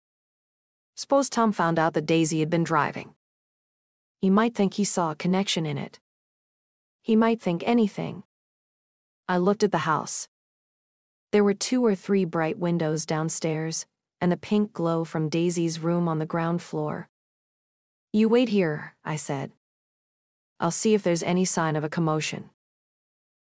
Suppose 0.95 1.29
Tom 1.29 1.51
found 1.51 1.77
out 1.77 1.93
that 1.93 2.07
Daisy 2.07 2.39
had 2.39 2.49
been 2.49 2.63
driving. 2.63 3.13
He 4.19 4.31
might 4.31 4.55
think 4.55 4.73
he 4.73 4.83
saw 4.83 5.11
a 5.11 5.15
connection 5.15 5.67
in 5.67 5.77
it. 5.77 5.99
He 7.03 7.15
might 7.15 7.39
think 7.39 7.63
anything. 7.65 8.23
I 9.27 9.37
looked 9.37 9.63
at 9.63 9.71
the 9.71 9.79
house. 9.89 10.27
There 11.31 11.43
were 11.43 11.53
two 11.53 11.85
or 11.85 11.93
three 11.93 12.25
bright 12.25 12.57
windows 12.57 13.05
downstairs, 13.05 13.85
and 14.19 14.31
the 14.31 14.37
pink 14.37 14.73
glow 14.73 15.03
from 15.03 15.29
Daisy's 15.29 15.79
room 15.79 16.07
on 16.07 16.17
the 16.17 16.25
ground 16.25 16.63
floor. 16.63 17.09
You 18.11 18.27
wait 18.27 18.49
here, 18.49 18.95
I 19.05 19.17
said. 19.17 19.51
I'll 20.59 20.71
see 20.71 20.95
if 20.95 21.03
there's 21.03 21.21
any 21.21 21.45
sign 21.45 21.75
of 21.75 21.83
a 21.83 21.89
commotion. 21.89 22.49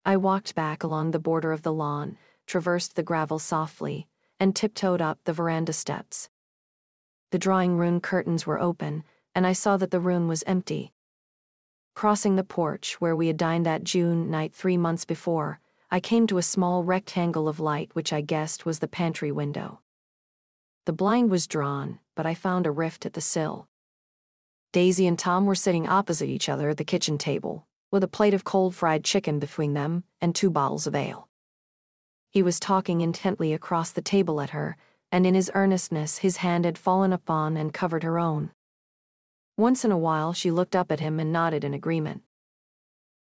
I 0.05 0.17
walked 0.17 0.57
back 0.57 0.83
along 0.83 1.13
the 1.13 1.21
border 1.21 1.53
of 1.53 1.63
the 1.63 1.73
lawn, 1.73 2.19
traversed 2.45 2.97
the 2.97 3.05
gravel 3.05 3.39
softly, 3.39 4.08
and 4.41 4.55
tiptoed 4.55 5.01
up 5.01 5.19
the 5.25 5.33
veranda 5.33 5.73
steps. 5.73 6.29
The 7.31 7.39
drawing 7.39 7.77
room 7.77 8.01
curtains 8.01 8.47
were 8.47 8.61
open, 8.61 9.05
and 9.35 9.47
I 9.47 9.53
saw 9.53 9.77
that 9.77 9.91
the 9.91 10.01
room 10.01 10.29
was 10.29 10.45
empty. 10.47 10.93
Crossing 11.95 12.37
the 12.37 12.45
porch 12.45 13.01
where 13.01 13.17
we 13.17 13.27
had 13.27 13.37
dined 13.37 13.67
that 13.67 13.85
June 13.85 14.31
night 14.31 14.55
three 14.55 14.77
months 14.77 15.05
before, 15.05 15.61
I 15.91 16.01
came 16.01 16.27
to 16.27 16.39
a 16.39 16.43
small 16.43 16.85
rectangle 16.85 17.49
of 17.49 17.61
light 17.61 17.91
which 17.95 18.13
I 18.13 18.21
guessed 18.21 18.67
was 18.67 18.79
the 18.79 18.89
pantry 18.89 19.33
window. 19.33 19.81
The 20.85 20.93
blind 20.93 21.31
was 21.31 21.47
drawn, 21.47 21.99
but 22.15 22.27
I 22.27 22.35
found 22.35 22.67
a 22.67 22.71
rift 22.71 23.05
at 23.05 23.13
the 23.13 23.21
sill. 23.21 23.69
Daisy 24.73 25.07
and 25.07 25.19
Tom 25.19 25.47
were 25.47 25.55
sitting 25.55 25.89
opposite 25.89 26.29
each 26.29 26.49
other 26.49 26.71
at 26.71 26.77
the 26.77 26.85
kitchen 26.85 27.19
table, 27.19 27.67
with 27.91 28.05
a 28.05 28.09
plate 28.09 28.35
of 28.35 28.45
cold 28.45 28.75
fried 28.75 29.05
chicken 29.05 29.39
between 29.39 29.75
them 29.75 30.05
and 30.21 30.35
two 30.35 30.51
bottles 30.51 30.87
of 30.87 30.95
ale. 30.95 31.28
He 32.31 32.43
was 32.43 32.61
talking 32.61 33.01
intently 33.01 33.53
across 33.53 33.91
the 33.91 34.03
table 34.03 34.41
at 34.41 34.51
her, 34.51 34.77
and 35.11 35.27
in 35.27 35.35
his 35.35 35.51
earnestness 35.55 36.19
his 36.19 36.39
hand 36.39 36.65
had 36.65 36.77
fallen 36.77 37.13
upon 37.13 37.57
and 37.57 37.73
covered 37.73 38.03
her 38.03 38.19
own. 38.19 38.51
Once 39.57 39.85
in 39.85 39.91
a 39.91 39.99
while 39.99 40.33
she 40.33 40.51
looked 40.51 40.77
up 40.77 40.93
at 40.93 41.01
him 41.01 41.19
and 41.19 41.33
nodded 41.33 41.65
in 41.65 41.75
agreement. 41.75 42.23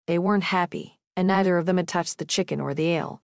They 0.06 0.18
weren't 0.18 0.44
happy, 0.44 0.98
and 1.16 1.28
neither 1.28 1.56
of 1.56 1.66
them 1.66 1.76
had 1.76 1.88
touched 1.88 2.18
the 2.18 2.24
chicken 2.24 2.60
or 2.60 2.74
the 2.74 2.88
ale. 2.88 3.22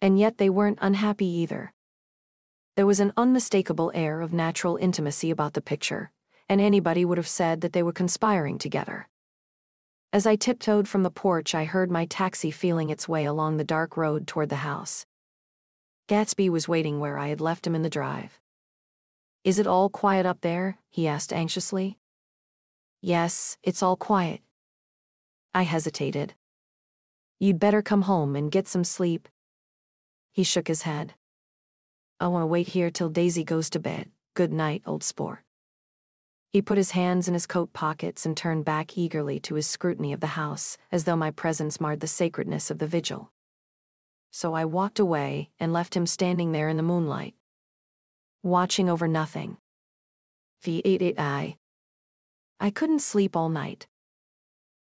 And 0.00 0.18
yet 0.18 0.38
they 0.38 0.50
weren't 0.50 0.78
unhappy 0.82 1.26
either. 1.26 1.72
There 2.76 2.86
was 2.86 3.00
an 3.00 3.12
unmistakable 3.16 3.92
air 3.94 4.20
of 4.20 4.32
natural 4.32 4.76
intimacy 4.76 5.30
about 5.30 5.54
the 5.54 5.60
picture, 5.60 6.10
and 6.48 6.60
anybody 6.60 7.04
would 7.04 7.18
have 7.18 7.28
said 7.28 7.60
that 7.60 7.72
they 7.72 7.82
were 7.82 7.92
conspiring 7.92 8.58
together. 8.58 9.08
As 10.14 10.26
I 10.26 10.36
tiptoed 10.36 10.88
from 10.88 11.04
the 11.04 11.10
porch, 11.10 11.54
I 11.54 11.64
heard 11.64 11.90
my 11.90 12.04
taxi 12.04 12.50
feeling 12.50 12.90
its 12.90 13.08
way 13.08 13.24
along 13.24 13.56
the 13.56 13.64
dark 13.64 13.96
road 13.96 14.26
toward 14.26 14.50
the 14.50 14.56
house. 14.56 15.06
Gatsby 16.06 16.50
was 16.50 16.68
waiting 16.68 17.00
where 17.00 17.16
I 17.16 17.28
had 17.28 17.40
left 17.40 17.66
him 17.66 17.74
in 17.74 17.80
the 17.80 17.88
drive. 17.88 18.38
Is 19.42 19.58
it 19.58 19.66
all 19.66 19.88
quiet 19.88 20.26
up 20.26 20.42
there? 20.42 20.76
he 20.90 21.08
asked 21.08 21.32
anxiously. 21.32 21.96
Yes, 23.00 23.56
it's 23.62 23.82
all 23.82 23.96
quiet. 23.96 24.42
I 25.54 25.62
hesitated. 25.62 26.34
You'd 27.40 27.58
better 27.58 27.80
come 27.80 28.02
home 28.02 28.36
and 28.36 28.52
get 28.52 28.68
some 28.68 28.84
sleep. 28.84 29.30
He 30.30 30.44
shook 30.44 30.68
his 30.68 30.82
head. 30.82 31.14
I 32.20 32.28
want 32.28 32.42
to 32.42 32.46
wait 32.46 32.68
here 32.68 32.90
till 32.90 33.08
Daisy 33.08 33.44
goes 33.44 33.70
to 33.70 33.80
bed. 33.80 34.10
Good 34.34 34.52
night, 34.52 34.82
old 34.84 35.02
sport. 35.02 35.40
He 36.52 36.62
put 36.62 36.76
his 36.76 36.90
hands 36.92 37.28
in 37.28 37.34
his 37.34 37.46
coat 37.46 37.72
pockets 37.72 38.26
and 38.26 38.36
turned 38.36 38.64
back 38.64 38.96
eagerly 38.96 39.40
to 39.40 39.54
his 39.54 39.66
scrutiny 39.66 40.12
of 40.12 40.20
the 40.20 40.38
house, 40.38 40.76
as 40.90 41.04
though 41.04 41.16
my 41.16 41.30
presence 41.30 41.80
marred 41.80 42.00
the 42.00 42.06
sacredness 42.06 42.70
of 42.70 42.78
the 42.78 42.86
vigil 42.86 43.32
so 44.34 44.54
I 44.54 44.64
walked 44.64 44.98
away 44.98 45.50
and 45.60 45.74
left 45.74 45.94
him 45.94 46.06
standing 46.06 46.52
there 46.52 46.68
in 46.68 46.78
the 46.78 46.82
moonlight, 46.82 47.34
watching 48.42 48.88
over 48.88 49.06
nothing. 49.06 49.58
V88I. 50.64 51.56
I 52.58 52.70
couldn't 52.70 53.00
sleep 53.00 53.36
all 53.36 53.50
night. 53.50 53.86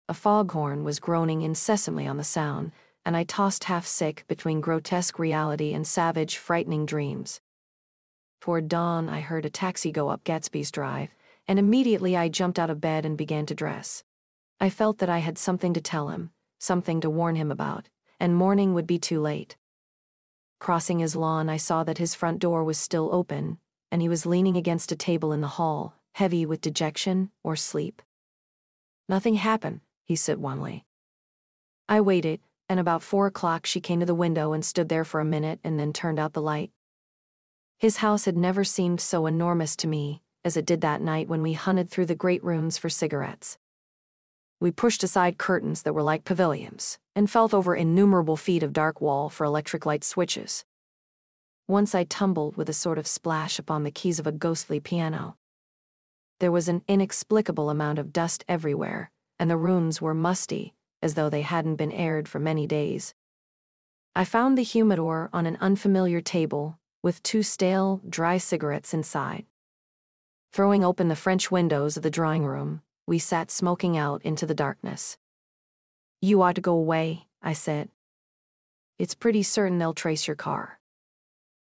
A 0.08 0.14
foghorn 0.14 0.84
was 0.84 1.00
groaning 1.00 1.42
incessantly 1.42 2.06
on 2.06 2.16
the 2.16 2.24
sound, 2.24 2.70
and 3.04 3.16
I 3.16 3.24
tossed 3.24 3.64
half 3.64 3.86
sick 3.86 4.24
between 4.28 4.60
grotesque 4.60 5.18
reality 5.18 5.74
and 5.74 5.84
savage, 5.84 6.36
frightening 6.36 6.86
dreams. 6.86 7.40
Toward 8.40 8.68
dawn, 8.68 9.08
I 9.08 9.20
heard 9.20 9.44
a 9.44 9.50
taxi 9.50 9.90
go 9.90 10.10
up 10.10 10.22
Gatsby's 10.22 10.70
Drive, 10.70 11.10
and 11.48 11.58
immediately 11.58 12.16
I 12.16 12.28
jumped 12.28 12.58
out 12.58 12.70
of 12.70 12.80
bed 12.80 13.04
and 13.04 13.16
began 13.16 13.46
to 13.46 13.54
dress. 13.54 14.04
I 14.60 14.70
felt 14.70 14.98
that 14.98 15.10
I 15.10 15.18
had 15.18 15.38
something 15.38 15.72
to 15.74 15.80
tell 15.80 16.08
him, 16.08 16.30
something 16.58 17.00
to 17.00 17.10
warn 17.10 17.36
him 17.36 17.50
about 17.50 17.88
and 18.20 18.36
morning 18.36 18.74
would 18.74 18.86
be 18.86 18.98
too 18.98 19.20
late. 19.20 19.56
Crossing 20.60 20.98
his 20.98 21.16
lawn, 21.16 21.48
I 21.48 21.56
saw 21.56 21.82
that 21.84 21.98
his 21.98 22.14
front 22.14 22.38
door 22.38 22.62
was 22.62 22.76
still 22.76 23.08
open, 23.12 23.58
and 23.90 24.02
he 24.02 24.10
was 24.10 24.26
leaning 24.26 24.58
against 24.58 24.92
a 24.92 24.96
table 24.96 25.32
in 25.32 25.40
the 25.40 25.48
hall, 25.48 25.94
heavy 26.12 26.44
with 26.44 26.60
dejection 26.60 27.30
or 27.42 27.56
sleep. 27.56 28.02
Nothing 29.08 29.36
happened, 29.36 29.80
he 30.04 30.14
said 30.14 30.38
wanly. 30.38 30.84
I 31.88 32.02
waited, 32.02 32.40
and 32.68 32.78
about 32.78 33.02
four 33.02 33.26
o'clock 33.26 33.64
she 33.64 33.80
came 33.80 34.00
to 34.00 34.06
the 34.06 34.14
window 34.14 34.52
and 34.52 34.64
stood 34.64 34.90
there 34.90 35.04
for 35.04 35.18
a 35.18 35.24
minute 35.24 35.58
and 35.64 35.80
then 35.80 35.92
turned 35.92 36.18
out 36.18 36.34
the 36.34 36.42
light. 36.42 36.70
His 37.78 37.96
house 37.96 38.26
had 38.26 38.36
never 38.36 38.62
seemed 38.62 39.00
so 39.00 39.24
enormous 39.26 39.74
to 39.76 39.88
me 39.88 40.22
as 40.44 40.56
it 40.56 40.66
did 40.66 40.80
that 40.80 41.00
night 41.00 41.28
when 41.28 41.42
we 41.42 41.52
hunted 41.52 41.90
through 41.90 42.06
the 42.06 42.14
great 42.14 42.42
rooms 42.42 42.78
for 42.78 42.88
cigarettes. 42.88 43.58
We 44.60 44.70
pushed 44.70 45.02
aside 45.02 45.38
curtains 45.38 45.82
that 45.82 45.94
were 45.94 46.02
like 46.02 46.24
pavilions 46.24 46.98
and 47.16 47.30
felt 47.30 47.54
over 47.54 47.74
innumerable 47.74 48.36
feet 48.36 48.62
of 48.62 48.72
dark 48.72 49.00
wall 49.00 49.30
for 49.30 49.44
electric 49.44 49.86
light 49.86 50.04
switches. 50.04 50.64
Once 51.66 51.94
I 51.94 52.04
tumbled 52.04 52.56
with 52.56 52.68
a 52.68 52.74
sort 52.74 52.98
of 52.98 53.06
splash 53.06 53.58
upon 53.58 53.84
the 53.84 53.90
keys 53.90 54.18
of 54.18 54.26
a 54.26 54.32
ghostly 54.32 54.80
piano. 54.80 55.36
There 56.40 56.52
was 56.52 56.68
an 56.68 56.82
inexplicable 56.88 57.70
amount 57.70 57.98
of 57.98 58.12
dust 58.12 58.44
everywhere, 58.48 59.10
and 59.38 59.50
the 59.50 59.56
rooms 59.56 60.02
were 60.02 60.14
musty, 60.14 60.74
as 61.02 61.14
though 61.14 61.30
they 61.30 61.42
hadn't 61.42 61.76
been 61.76 61.92
aired 61.92 62.28
for 62.28 62.38
many 62.38 62.66
days. 62.66 63.14
I 64.14 64.24
found 64.24 64.58
the 64.58 64.62
humidor 64.62 65.30
on 65.32 65.46
an 65.46 65.56
unfamiliar 65.60 66.20
table 66.20 66.78
with 67.02 67.22
two 67.22 67.42
stale, 67.42 68.02
dry 68.08 68.38
cigarettes 68.38 68.92
inside. 68.92 69.46
Throwing 70.52 70.82
open 70.82 71.06
the 71.06 71.14
French 71.14 71.52
windows 71.52 71.96
of 71.96 72.02
the 72.02 72.10
drawing 72.10 72.44
room, 72.44 72.82
we 73.06 73.20
sat 73.20 73.52
smoking 73.52 73.96
out 73.96 74.20
into 74.22 74.46
the 74.46 74.54
darkness. 74.54 75.16
You 76.20 76.42
ought 76.42 76.56
to 76.56 76.60
go 76.60 76.74
away, 76.74 77.28
I 77.40 77.52
said. 77.52 77.88
It's 78.98 79.14
pretty 79.14 79.44
certain 79.44 79.78
they'll 79.78 79.94
trace 79.94 80.26
your 80.26 80.34
car. 80.34 80.80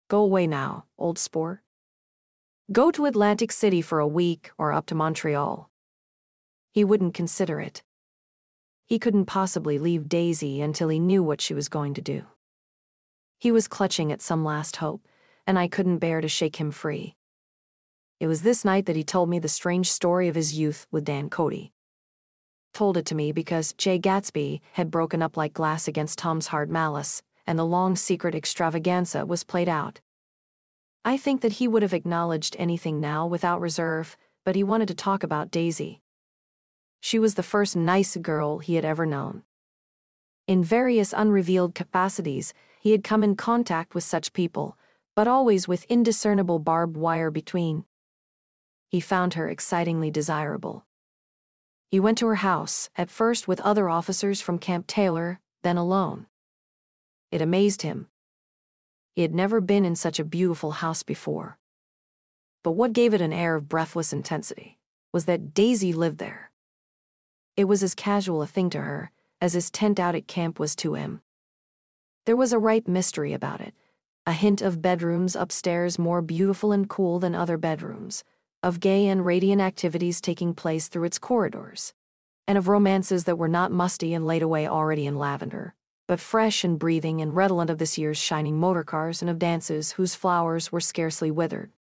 Go 0.09 0.19
away 0.21 0.45
now, 0.45 0.85
old 0.97 1.17
sport. 1.17 1.61
Go 2.69 2.91
to 2.91 3.05
Atlantic 3.05 3.53
City 3.53 3.81
for 3.81 3.99
a 3.99 4.07
week 4.07 4.51
or 4.57 4.73
up 4.73 4.87
to 4.87 4.95
Montreal. 4.95 5.69
He 6.73 6.83
wouldn't 6.83 7.13
consider 7.13 7.61
it. 7.61 7.81
He 8.85 8.99
couldn't 8.99 9.25
possibly 9.25 9.79
leave 9.79 10.09
Daisy 10.09 10.61
until 10.61 10.89
he 10.89 10.99
knew 10.99 11.23
what 11.23 11.39
she 11.39 11.53
was 11.53 11.69
going 11.69 11.93
to 11.93 12.01
do. 12.01 12.23
He 13.39 13.53
was 13.53 13.69
clutching 13.69 14.11
at 14.11 14.21
some 14.21 14.43
last 14.43 14.75
hope, 14.75 15.07
and 15.47 15.57
I 15.57 15.69
couldn't 15.69 15.99
bear 15.99 16.19
to 16.19 16.27
shake 16.27 16.57
him 16.57 16.71
free. 16.71 17.15
It 18.19 18.27
was 18.27 18.43
this 18.43 18.63
night 18.63 18.85
that 18.85 18.95
he 18.95 19.03
told 19.03 19.29
me 19.29 19.39
the 19.39 19.49
strange 19.49 19.91
story 19.91 20.29
of 20.29 20.35
his 20.35 20.57
youth 20.57 20.87
with 20.89 21.03
Dan 21.03 21.29
Cody. 21.29 21.73
Told 22.73 22.95
it 22.95 23.05
to 23.07 23.15
me 23.15 23.33
because 23.33 23.73
Jay 23.73 23.99
Gatsby 23.99 24.61
had 24.73 24.89
broken 24.89 25.21
up 25.21 25.35
like 25.35 25.53
glass 25.53 25.87
against 25.87 26.17
Tom's 26.17 26.47
hard 26.47 26.69
malice, 26.69 27.21
and 27.45 27.59
the 27.59 27.65
long 27.65 27.95
secret 27.95 28.33
extravaganza 28.33 29.25
was 29.25 29.43
played 29.43 29.67
out. 29.67 29.99
I 31.03 31.17
think 31.17 31.41
that 31.41 31.53
he 31.53 31.67
would 31.67 31.81
have 31.81 31.93
acknowledged 31.93 32.55
anything 32.57 33.01
now 33.01 33.27
without 33.27 33.61
reserve, 33.61 34.15
but 34.45 34.55
he 34.55 34.63
wanted 34.63 34.87
to 34.87 34.95
talk 34.95 35.21
about 35.21 35.51
Daisy. 35.51 36.01
She 37.01 37.19
was 37.19 37.35
the 37.35 37.43
first 37.43 37.75
nice 37.75 38.15
girl 38.15 38.59
he 38.59 38.75
had 38.75 38.85
ever 38.85 39.05
known. 39.05 39.43
In 40.47 40.63
various 40.63 41.13
unrevealed 41.13 41.75
capacities, 41.75 42.53
he 42.79 42.91
had 42.91 43.03
come 43.03 43.23
in 43.23 43.35
contact 43.35 43.93
with 43.93 44.03
such 44.03 44.31
people, 44.31 44.77
but 45.15 45.27
always 45.27 45.67
with 45.67 45.83
indiscernible 45.85 46.59
barbed 46.59 46.95
wire 46.95 47.29
between. 47.29 47.83
He 48.89 48.99
found 48.99 49.33
her 49.33 49.49
excitingly 49.49 50.11
desirable. 50.11 50.85
He 51.89 51.99
went 51.99 52.17
to 52.19 52.27
her 52.27 52.35
house, 52.35 52.89
at 52.95 53.09
first 53.09 53.47
with 53.47 53.61
other 53.61 53.89
officers 53.89 54.41
from 54.41 54.59
Camp 54.59 54.87
Taylor, 54.87 55.39
then 55.63 55.77
alone. 55.77 56.27
It 57.31 57.41
amazed 57.41 57.81
him. 57.81 58.07
He 59.15 59.21
had 59.21 59.33
never 59.33 59.61
been 59.61 59.85
in 59.85 59.95
such 59.95 60.19
a 60.19 60.25
beautiful 60.25 60.71
house 60.71 61.03
before. 61.03 61.57
But 62.63 62.71
what 62.71 62.93
gave 62.93 63.13
it 63.13 63.21
an 63.21 63.33
air 63.33 63.55
of 63.55 63.69
breathless 63.69 64.11
intensity 64.11 64.77
was 65.13 65.25
that 65.25 65.53
Daisy 65.53 65.93
lived 65.93 66.17
there. 66.17 66.51
It 67.55 67.65
was 67.65 67.81
as 67.83 67.95
casual 67.95 68.41
a 68.41 68.47
thing 68.47 68.69
to 68.71 68.81
her 68.81 69.11
as 69.39 69.53
his 69.53 69.71
tent 69.71 69.99
out 69.99 70.15
at 70.15 70.27
camp 70.27 70.59
was 70.59 70.75
to 70.77 70.95
him. 70.95 71.21
There 72.25 72.35
was 72.35 72.51
a 72.51 72.59
ripe 72.59 72.87
mystery 72.87 73.33
about 73.33 73.61
it, 73.61 73.73
a 74.25 74.33
hint 74.33 74.61
of 74.61 74.81
bedrooms 74.81 75.35
upstairs 75.35 75.99
more 75.99 76.21
beautiful 76.21 76.71
and 76.71 76.89
cool 76.89 77.19
than 77.19 77.35
other 77.35 77.57
bedrooms 77.57 78.23
of 78.65 78.79
gay 78.79 79.07
and 79.07 79.23
radiant 79.23 79.61
activities 79.61 80.19
taking 80.19 80.51
place 80.51 80.87
through 80.87 81.03
its 81.03 81.19
corridors. 81.19 81.93
and 82.47 82.57
of 82.57 82.67
romances 82.67 83.23
that 83.25 83.37
were 83.37 83.47
not 83.47 83.71
musty 83.71 84.13
and 84.13 84.25
laid 84.25 84.41
away 84.41 84.67
already 84.67 85.05
in 85.05 85.15
lavender, 85.17 85.73
but 86.07 86.19
fresh 86.19 86.63
and 86.63 86.79
breathing 86.79 87.21
and 87.21 87.35
redolent 87.35 87.69
of 87.69 87.77
this 87.77 87.97
year's 87.97 88.17
shining 88.17 88.59
motor 88.59 88.83
cars 88.83 89.21
and 89.21 89.29
of 89.29 89.39
dances 89.39 89.93
whose 89.93 90.15
flowers 90.15 90.71
were 90.71 90.79
scarcely 90.79 91.29
withered. 91.31 91.71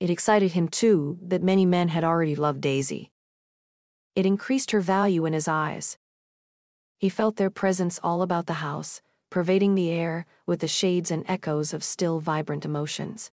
It 0.00 0.10
excited 0.10 0.52
him, 0.52 0.68
too, 0.68 1.18
that 1.22 1.42
many 1.42 1.64
men 1.64 1.88
had 1.88 2.04
already 2.04 2.34
loved 2.34 2.60
Daisy. 2.60 3.10
It 4.14 4.26
increased 4.26 4.72
her 4.72 4.80
value 4.80 5.24
in 5.24 5.32
his 5.32 5.48
eyes. 5.48 5.98
He 6.98 7.08
felt 7.08 7.36
their 7.36 7.50
presence 7.50 8.00
all 8.02 8.22
about 8.22 8.46
the 8.46 8.54
house, 8.54 9.02
pervading 9.30 9.74
the 9.74 9.90
air 9.90 10.26
with 10.46 10.60
the 10.60 10.68
shades 10.68 11.10
and 11.10 11.24
echoes 11.28 11.72
of 11.72 11.84
still 11.84 12.20
vibrant 12.20 12.64
emotions. 12.64 13.30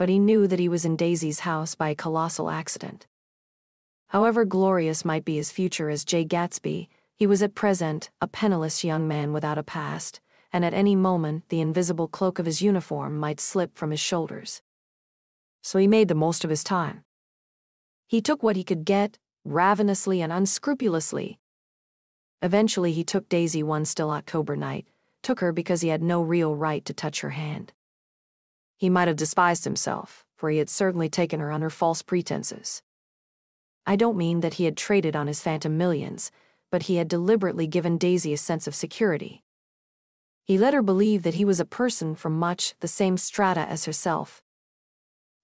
But 0.00 0.08
he 0.08 0.18
knew 0.18 0.46
that 0.46 0.58
he 0.58 0.66
was 0.66 0.86
in 0.86 0.96
Daisy's 0.96 1.40
house 1.40 1.74
by 1.74 1.90
a 1.90 1.94
colossal 1.94 2.48
accident. 2.48 3.06
However 4.08 4.46
glorious 4.46 5.04
might 5.04 5.26
be 5.26 5.36
his 5.36 5.52
future 5.52 5.90
as 5.90 6.06
Jay 6.06 6.24
Gatsby, 6.24 6.88
he 7.14 7.26
was 7.26 7.42
at 7.42 7.54
present 7.54 8.08
a 8.18 8.26
penniless 8.26 8.82
young 8.82 9.06
man 9.06 9.34
without 9.34 9.58
a 9.58 9.62
past, 9.62 10.20
and 10.54 10.64
at 10.64 10.72
any 10.72 10.96
moment 10.96 11.50
the 11.50 11.60
invisible 11.60 12.08
cloak 12.08 12.38
of 12.38 12.46
his 12.46 12.62
uniform 12.62 13.18
might 13.18 13.40
slip 13.40 13.76
from 13.76 13.90
his 13.90 14.00
shoulders. 14.00 14.62
So 15.60 15.78
he 15.78 15.86
made 15.86 16.08
the 16.08 16.14
most 16.14 16.44
of 16.44 16.50
his 16.50 16.64
time. 16.64 17.04
He 18.06 18.22
took 18.22 18.42
what 18.42 18.56
he 18.56 18.64
could 18.64 18.86
get, 18.86 19.18
ravenously 19.44 20.22
and 20.22 20.32
unscrupulously. 20.32 21.38
Eventually, 22.40 22.92
he 22.92 23.04
took 23.04 23.28
Daisy 23.28 23.62
one 23.62 23.84
still 23.84 24.10
October 24.10 24.56
night, 24.56 24.88
took 25.22 25.40
her 25.40 25.52
because 25.52 25.82
he 25.82 25.90
had 25.90 26.02
no 26.02 26.22
real 26.22 26.56
right 26.56 26.86
to 26.86 26.94
touch 26.94 27.20
her 27.20 27.36
hand. 27.36 27.74
He 28.80 28.88
might 28.88 29.08
have 29.08 29.16
despised 29.18 29.64
himself, 29.64 30.24
for 30.38 30.48
he 30.48 30.56
had 30.56 30.70
certainly 30.70 31.10
taken 31.10 31.38
her 31.38 31.52
under 31.52 31.68
false 31.68 32.00
pretenses. 32.00 32.80
I 33.84 33.94
don't 33.94 34.16
mean 34.16 34.40
that 34.40 34.54
he 34.54 34.64
had 34.64 34.74
traded 34.74 35.14
on 35.14 35.26
his 35.26 35.42
phantom 35.42 35.76
millions, 35.76 36.30
but 36.70 36.84
he 36.84 36.96
had 36.96 37.06
deliberately 37.06 37.66
given 37.66 37.98
Daisy 37.98 38.32
a 38.32 38.38
sense 38.38 38.66
of 38.66 38.74
security. 38.74 39.44
He 40.44 40.56
let 40.56 40.72
her 40.72 40.80
believe 40.80 41.24
that 41.24 41.34
he 41.34 41.44
was 41.44 41.60
a 41.60 41.66
person 41.66 42.14
from 42.14 42.38
much 42.38 42.72
the 42.80 42.88
same 42.88 43.18
strata 43.18 43.60
as 43.60 43.84
herself, 43.84 44.42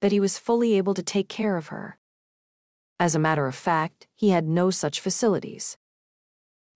that 0.00 0.12
he 0.12 0.20
was 0.20 0.38
fully 0.38 0.72
able 0.72 0.94
to 0.94 1.02
take 1.02 1.28
care 1.28 1.58
of 1.58 1.66
her. 1.66 1.98
As 2.98 3.14
a 3.14 3.18
matter 3.18 3.46
of 3.46 3.54
fact, 3.54 4.06
he 4.14 4.30
had 4.30 4.48
no 4.48 4.70
such 4.70 4.98
facilities. 4.98 5.76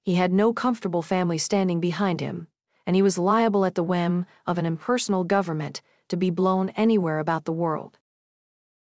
He 0.03 0.17
had 0.17 0.31
no 0.31 0.53
comfortable 0.53 1.01
family 1.01 1.39
standing 1.39 1.81
behind 1.81 2.21
him, 2.21 2.49
and 2.87 2.97
he 2.97 3.01
was 3.01 3.17
liable 3.17 3.65
at 3.65 3.77
the 3.77 3.83
whim 3.83 4.27
of 4.47 4.59
an 4.59 4.67
impersonal 4.67 5.25
government 5.25 5.81
to 6.11 6.17
be 6.17 6.31
blown 6.31 6.69
anywhere 6.71 7.19
about 7.19 7.45
the 7.45 7.53
world. 7.53 7.99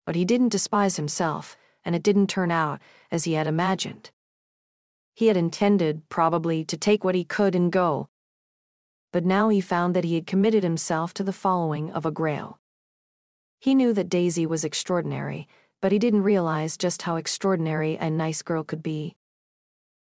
But 0.05 0.15
he 0.15 0.25
didn't 0.25 0.49
despise 0.49 0.97
himself 0.97 1.55
and 1.85 1.95
it 1.95 2.03
didn't 2.03 2.27
turn 2.27 2.51
out 2.51 2.81
as 3.11 3.23
he 3.23 3.33
had 3.33 3.47
imagined. 3.47 4.11
He 5.13 5.27
had 5.27 5.37
intended, 5.37 6.09
probably, 6.09 6.63
to 6.65 6.77
take 6.77 7.03
what 7.03 7.15
he 7.15 7.23
could 7.23 7.55
and 7.55 7.71
go. 7.71 8.09
But 9.11 9.25
now 9.25 9.49
he 9.49 9.61
found 9.61 9.95
that 9.95 10.03
he 10.03 10.15
had 10.15 10.25
committed 10.25 10.63
himself 10.63 11.13
to 11.15 11.23
the 11.23 11.33
following 11.33 11.91
of 11.91 12.05
a 12.05 12.11
grail. 12.11 12.59
He 13.59 13.75
knew 13.75 13.93
that 13.93 14.09
Daisy 14.09 14.45
was 14.45 14.65
extraordinary, 14.65 15.47
but 15.81 15.91
he 15.91 15.99
didn't 15.99 16.23
realize 16.23 16.77
just 16.77 17.03
how 17.03 17.17
extraordinary 17.17 17.95
a 17.95 18.09
nice 18.09 18.41
girl 18.41 18.63
could 18.63 18.81
be. 18.81 19.15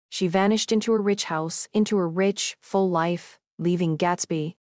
She 0.10 0.28
vanished 0.28 0.72
into 0.72 0.92
her 0.92 1.02
rich 1.02 1.26
house, 1.26 1.68
into 1.74 1.98
her 1.98 2.08
rich, 2.08 2.58
full 2.60 2.90
life, 2.90 3.40
leaving 3.58 3.98
Gatsby. 3.98 4.56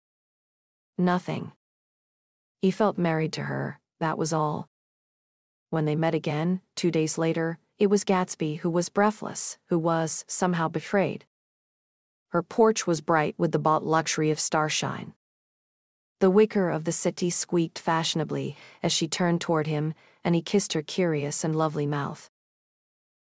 Nothing. 0.97 1.51
He 2.65 2.71
felt 2.71 2.97
married 2.97 3.31
to 3.33 3.43
her, 3.43 3.79
that 3.99 4.17
was 4.17 4.33
all. 4.33 4.69
When 5.69 5.85
they 5.85 5.95
met 5.95 6.15
again, 6.15 6.61
two 6.75 6.89
days 6.89 7.15
later, 7.15 7.59
it 7.77 7.91
was 7.91 8.03
Gatsby 8.03 8.61
who 8.61 8.71
was 8.71 8.89
breathless, 8.89 9.59
who 9.67 9.77
was, 9.77 10.25
somehow, 10.27 10.67
betrayed. 10.67 11.25
Her 12.29 12.41
porch 12.41 12.87
was 12.87 13.01
bright 13.01 13.35
with 13.37 13.51
the 13.51 13.59
bought 13.59 13.85
luxury 13.85 14.31
of 14.31 14.39
starshine. 14.39 15.13
The 16.19 16.31
wicker 16.31 16.71
of 16.71 16.85
the 16.85 16.91
city 16.91 17.29
squeaked 17.29 17.77
fashionably 17.77 18.57
as 18.81 18.91
she 18.91 19.07
turned 19.07 19.41
toward 19.41 19.67
him, 19.67 19.93
and 20.23 20.33
he 20.33 20.41
kissed 20.41 20.73
her 20.73 20.81
curious 20.81 21.43
and 21.43 21.55
lovely 21.55 21.85
mouth. 21.85 22.31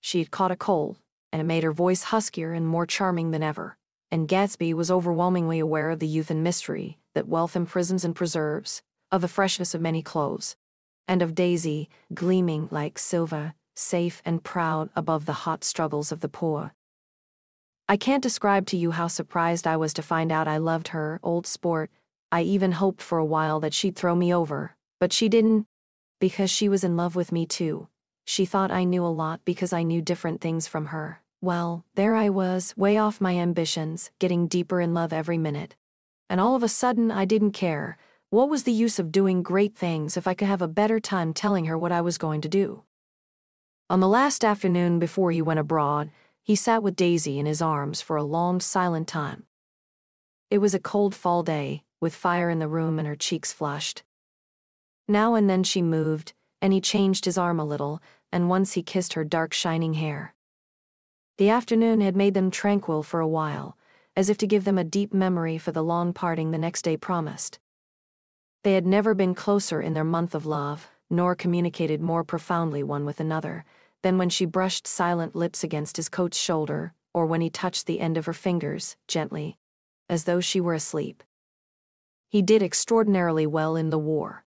She 0.01 0.19
had 0.19 0.33
caught 0.33 0.51
a 0.51 0.57
cold, 0.57 0.99
and 1.33 1.41
it 1.41 1.45
made 1.45 1.63
her 1.63 1.71
voice 1.71 2.03
huskier 2.03 2.53
and 2.53 2.67
more 2.67 2.87
charming 2.87 3.31
than 3.31 3.45
ever, 3.45 3.77
and 4.11 4.27
Gatsby 4.27 4.75
was 4.75 4.91
overwhelmingly 4.91 5.61
aware 5.61 5.91
of 5.91 6.01
the 6.01 6.09
youth 6.09 6.29
and 6.29 6.43
mystery 6.43 6.99
that 7.15 7.29
wealth 7.29 7.55
imprisons 7.55 8.05
and 8.05 8.17
preserves, 8.17 8.83
of 9.11 9.21
the 9.21 9.29
freshness 9.29 9.75
of 9.75 9.81
many 9.81 10.03
cloves, 10.03 10.57
and 11.07 11.23
of 11.23 11.35
Daisy, 11.35 11.89
gleaming 12.13 12.69
like 12.71 12.99
silver, 12.99 13.55
safe 13.75 14.21
and 14.25 14.43
proud 14.43 14.91
above 14.97 15.27
the 15.27 15.45
hot 15.45 15.65
struggles 15.65 16.13
of 16.13 16.21
the 16.21 16.29
poor. 16.29 16.75
I 17.89 17.97
can't 17.97 18.23
describe 18.23 18.67
to 18.67 18.77
you 18.77 18.91
how 18.91 19.07
surprised 19.07 19.67
I 19.67 19.77
was 19.77 19.95
to 19.95 20.03
find 20.03 20.31
out 20.31 20.47
I 20.47 20.59
loved 20.59 20.89
her, 20.89 21.19
old 21.23 21.47
sport. 21.47 21.91
I 22.31 22.43
even 22.43 22.73
hoped 22.73 23.01
for 23.01 23.17
a 23.17 23.25
while 23.25 23.61
that 23.61 23.73
she'd 23.73 23.97
throw 23.97 24.15
me 24.15 24.35
over, 24.35 24.77
but 25.01 25.13
she 25.13 25.29
didn't, 25.31 25.67
because 26.21 26.51
she 26.51 26.69
was 26.69 26.85
in 26.85 26.97
love 26.97 27.17
with 27.17 27.33
me 27.33 27.47
too. 27.47 27.89
She 28.27 28.45
thought 28.45 28.71
I 28.71 28.85
knew 28.85 29.07
a 29.07 29.09
lot 29.09 29.41
because 29.47 29.73
I 29.73 29.85
knew 29.85 30.03
different 30.03 30.43
things 30.43 30.69
from 30.69 30.87
her. 30.87 31.23
Well, 31.41 31.87
there 31.95 32.15
I 32.15 32.29
was, 32.29 32.77
way 32.77 32.99
off 32.99 33.23
my 33.23 33.37
ambitions, 33.37 34.11
getting 34.19 34.49
deeper 34.49 34.83
in 34.83 34.93
love 34.93 35.13
every 35.13 35.39
minute. 35.39 35.77
And 36.29 36.41
all 36.41 36.55
of 36.55 36.63
a 36.63 36.69
sudden, 36.69 37.11
I 37.11 37.25
didn't 37.25 37.53
care. 37.53 37.97
What 38.31 38.51
was 38.51 38.65
the 38.65 38.73
use 38.73 38.99
of 38.99 39.11
doing 39.11 39.43
great 39.43 39.75
things 39.75 40.15
if 40.15 40.27
I 40.27 40.35
could 40.35 40.49
have 40.49 40.61
a 40.61 40.69
better 40.69 41.01
time 41.01 41.33
telling 41.33 41.65
her 41.65 41.79
what 41.79 41.93
I 41.93 42.03
was 42.03 42.19
going 42.19 42.43
to 42.43 42.49
do? 42.49 42.83
On 43.89 44.01
the 44.01 44.09
last 44.09 44.45
afternoon 44.45 44.99
before 44.99 45.31
he 45.31 45.41
went 45.41 45.61
abroad, 45.61 46.11
he 46.43 46.55
sat 46.55 46.83
with 46.83 46.95
Daisy 46.95 47.39
in 47.39 47.47
his 47.47 47.63
arms 47.63 48.03
for 48.03 48.19
a 48.19 48.23
long, 48.23 48.61
silent 48.61 49.09
time. 49.09 49.47
It 50.51 50.59
was 50.59 50.75
a 50.75 50.79
cold 50.79 51.15
fall 51.15 51.43
day, 51.43 51.85
with 52.03 52.15
fire 52.15 52.51
in 52.51 52.59
the 52.59 52.69
room 52.69 52.99
and 52.99 53.09
her 53.09 53.17
cheeks 53.17 53.51
flushed. 53.51 54.03
Now 55.09 55.35
and 55.35 55.49
then 55.49 55.65
she 55.65 55.81
moved, 55.81 56.35
and 56.61 56.75
he 56.75 56.83
changed 56.83 57.25
his 57.25 57.39
arm 57.39 57.59
a 57.59 57.65
little, 57.65 58.03
and 58.31 58.51
once 58.51 58.75
he 58.75 58.83
kissed 58.83 59.15
her 59.15 59.25
dark, 59.25 59.55
shining 59.55 59.95
hair. 59.95 60.35
The 61.39 61.49
afternoon 61.49 62.03
had 62.03 62.15
made 62.15 62.35
them 62.35 62.51
tranquil 62.51 63.03
for 63.03 63.21
a 63.21 63.29
while, 63.29 63.79
as 64.15 64.29
if 64.29 64.37
to 64.37 64.47
give 64.47 64.65
them 64.65 64.77
a 64.77 64.85
deep 64.85 65.15
memory 65.15 65.57
for 65.57 65.73
the 65.73 65.83
long 65.83 66.13
parting 66.13 66.51
the 66.51 66.59
next 66.59 66.83
day 66.83 66.99
promised. 66.99 67.59
They 68.65 68.75
had 68.75 68.87
never 68.87 69.15
been 69.15 69.35
closer 69.35 69.81
in 69.81 69.95
their 69.95 70.05
month 70.05 70.35
of 70.35 70.47
love, 70.47 70.89
nor 71.09 71.35
communicated 71.35 72.01
more 72.01 72.25
profoundly 72.25 72.83
one 72.83 73.05
with 73.05 73.21
another, 73.21 73.65
than 74.03 74.19
when 74.19 74.29
she 74.29 74.45
brushed 74.45 74.87
silent 74.87 75.35
lips 75.35 75.65
against 75.65 75.97
his 75.97 76.09
coat's 76.09 76.39
shoulder, 76.39 76.93
or 77.15 77.27
when 77.27 77.41
he 77.41 77.51
touched 77.51 77.87
the 77.87 78.01
end 78.01 78.17
of 78.17 78.27
her 78.27 78.33
fingers, 78.33 78.97
gently, 79.07 79.59
as 80.09 80.25
though 80.25 80.41
she 80.41 80.61
were 80.61 80.75
asleep. 80.75 81.23
He 82.29 82.43
did 82.43 82.63
extraordinarily 82.63 83.47
well 83.47 83.77
in 83.77 83.91
the 83.91 83.99
war. 83.99 84.45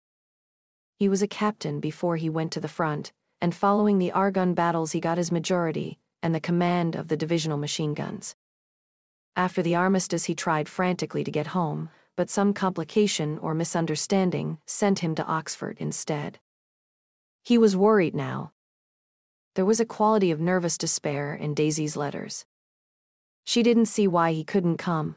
He 0.98 1.08
was 1.08 1.22
a 1.22 1.28
captain 1.28 1.78
before 1.78 2.16
he 2.16 2.28
went 2.28 2.50
to 2.52 2.60
the 2.60 2.66
front, 2.66 3.12
and 3.40 3.54
following 3.54 3.98
the 3.98 4.10
Argonne 4.12 4.54
battles, 4.54 4.92
he 4.92 5.00
got 5.00 5.18
his 5.18 5.30
majority 5.30 5.98
and 6.22 6.34
the 6.34 6.40
command 6.40 6.96
of 6.96 7.08
the 7.08 7.16
divisional 7.16 7.56
machine 7.56 7.94
guns. 7.94 8.34
After 9.36 9.62
the 9.62 9.76
armistice, 9.76 10.24
he 10.24 10.34
tried 10.34 10.68
frantically 10.68 11.22
to 11.22 11.30
get 11.30 11.48
home, 11.48 11.90
but 12.18 12.28
some 12.28 12.52
complication 12.52 13.38
or 13.38 13.54
misunderstanding 13.54 14.58
sent 14.66 14.98
him 14.98 15.14
to 15.14 15.24
Oxford 15.24 15.76
instead. 15.78 16.40
He 17.44 17.56
was 17.56 17.76
worried 17.76 18.12
now. 18.12 18.50
There 19.54 19.64
was 19.64 19.78
a 19.78 19.86
quality 19.86 20.32
of 20.32 20.40
nervous 20.40 20.76
despair 20.76 21.32
in 21.32 21.54
Daisy's 21.54 21.96
letters. 21.96 22.44
She 23.44 23.62
didn't 23.62 23.86
see 23.86 24.08
why 24.08 24.32
he 24.32 24.42
couldn't 24.42 24.78
come. 24.78 25.14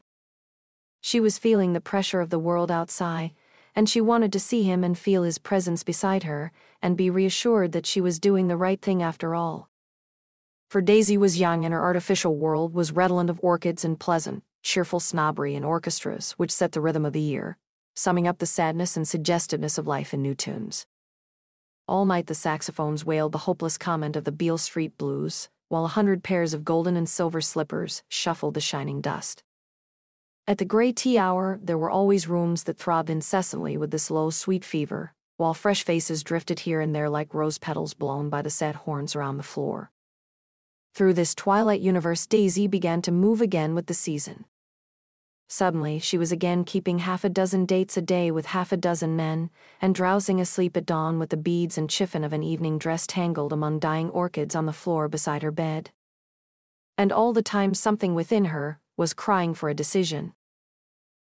She 1.01 1.19
was 1.19 1.39
feeling 1.39 1.73
the 1.73 1.81
pressure 1.81 2.21
of 2.21 2.29
the 2.29 2.37
world 2.37 2.69
outside, 2.69 3.31
and 3.75 3.89
she 3.89 3.99
wanted 3.99 4.31
to 4.33 4.39
see 4.39 4.61
him 4.61 4.83
and 4.83 4.95
feel 4.95 5.23
his 5.23 5.39
presence 5.39 5.83
beside 5.83 6.21
her 6.21 6.51
and 6.83 6.95
be 6.95 7.09
reassured 7.09 7.71
that 7.71 7.87
she 7.87 7.99
was 7.99 8.19
doing 8.19 8.47
the 8.47 8.57
right 8.57 8.79
thing 8.79 9.01
after 9.01 9.33
all. 9.33 9.71
For 10.69 10.81
Daisy 10.81 11.17
was 11.17 11.39
young 11.39 11.65
and 11.65 11.73
her 11.73 11.81
artificial 11.81 12.35
world 12.35 12.75
was 12.75 12.91
redolent 12.91 13.31
of 13.31 13.39
orchids 13.41 13.83
and 13.83 13.99
pleasant 13.99 14.43
cheerful 14.61 14.99
snobbery 14.99 15.55
and 15.55 15.65
orchestras 15.65 16.31
which 16.33 16.51
set 16.51 16.71
the 16.71 16.81
rhythm 16.81 17.05
of 17.05 17.13
the 17.13 17.19
year, 17.19 17.57
summing 17.95 18.27
up 18.27 18.39
the 18.39 18.45
sadness 18.45 18.95
and 18.95 19.07
suggestiveness 19.07 19.77
of 19.77 19.87
life 19.87 20.13
in 20.13 20.21
new 20.21 20.35
tunes. 20.35 20.85
All 21.87 22.05
night 22.05 22.27
the 22.27 22.35
saxophones 22.35 23.05
wailed 23.05 23.31
the 23.31 23.39
hopeless 23.39 23.77
comment 23.77 24.15
of 24.15 24.23
the 24.23 24.31
Beale 24.31 24.57
Street 24.57 24.97
blues, 24.97 25.49
while 25.67 25.85
a 25.85 25.89
hundred 25.89 26.23
pairs 26.23 26.53
of 26.53 26.65
golden 26.65 26.95
and 26.95 27.09
silver 27.09 27.41
slippers 27.41 28.03
shuffled 28.09 28.53
the 28.53 28.61
shining 28.61 29.01
dust. 29.01 29.43
At 30.47 30.57
the 30.57 30.65
gray 30.65 30.91
tea 30.91 31.17
hour, 31.17 31.59
there 31.61 31.77
were 31.77 31.89
always 31.89 32.27
rooms 32.27 32.63
that 32.63 32.77
throbbed 32.77 33.09
incessantly 33.09 33.77
with 33.77 33.91
this 33.91 34.11
low, 34.11 34.29
sweet 34.29 34.65
fever, 34.65 35.13
while 35.37 35.53
fresh 35.53 35.83
faces 35.83 36.23
drifted 36.23 36.59
here 36.61 36.81
and 36.81 36.93
there 36.93 37.09
like 37.09 37.33
rose 37.33 37.57
petals 37.57 37.93
blown 37.93 38.29
by 38.29 38.41
the 38.41 38.49
sad 38.49 38.75
horns 38.75 39.15
around 39.15 39.37
the 39.37 39.43
floor. 39.43 39.91
Through 40.93 41.13
this 41.13 41.33
twilight 41.33 41.79
universe, 41.79 42.27
Daisy 42.27 42.67
began 42.67 43.01
to 43.03 43.11
move 43.11 43.41
again 43.41 43.73
with 43.73 43.85
the 43.85 43.93
season. 43.93 44.45
Suddenly, 45.53 45.99
she 45.99 46.17
was 46.17 46.31
again 46.31 46.63
keeping 46.63 46.99
half 46.99 47.25
a 47.25 47.29
dozen 47.29 47.65
dates 47.65 47.97
a 47.97 48.01
day 48.01 48.31
with 48.31 48.45
half 48.45 48.71
a 48.71 48.77
dozen 48.77 49.17
men, 49.17 49.49
and 49.81 49.93
drowsing 49.93 50.39
asleep 50.39 50.77
at 50.77 50.85
dawn 50.85 51.19
with 51.19 51.29
the 51.29 51.35
beads 51.35 51.77
and 51.77 51.91
chiffon 51.91 52.23
of 52.23 52.31
an 52.31 52.41
evening 52.41 52.79
dress 52.79 53.05
tangled 53.05 53.51
among 53.51 53.77
dying 53.77 54.09
orchids 54.11 54.55
on 54.55 54.65
the 54.65 54.71
floor 54.71 55.09
beside 55.09 55.43
her 55.43 55.51
bed. 55.51 55.91
and 56.97 57.11
all 57.11 57.33
the 57.33 57.41
time 57.41 57.73
something 57.73 58.15
within 58.15 58.45
her 58.45 58.79
was 58.95 59.13
crying 59.13 59.53
for 59.53 59.67
a 59.67 59.73
decision. 59.73 60.33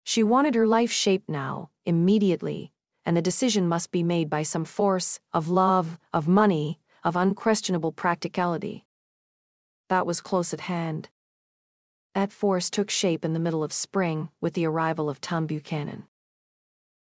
She 0.03 0.21
wanted 0.21 0.53
her 0.53 0.67
life 0.67 0.91
shaped 0.91 1.27
now, 1.27 1.71
immediately, 1.84 2.73
and 3.05 3.17
the 3.17 3.21
decision 3.23 3.67
must 3.67 3.89
be 3.91 4.03
made 4.03 4.29
by 4.29 4.43
some 4.43 4.65
force 4.65 5.19
of 5.34 5.49
love, 5.49 5.97
of 6.13 6.27
money, 6.27 6.79
of 7.03 7.15
unquestionable 7.15 7.91
practicality. 7.91 8.86
That 9.89 10.05
was 10.05 10.21
close 10.21 10.53
at 10.53 10.62
hand. 10.62 11.10
That 12.13 12.34
force 12.34 12.69
took 12.69 12.89
shape 12.89 13.24
in 13.24 13.34
the 13.34 13.39
middle 13.39 13.63
of 13.63 13.71
spring 13.71 14.30
with 14.41 14.54
the 14.54 14.65
arrival 14.65 15.10
of 15.10 15.21
Tom 15.21 15.45
Buchanan. 15.45 16.08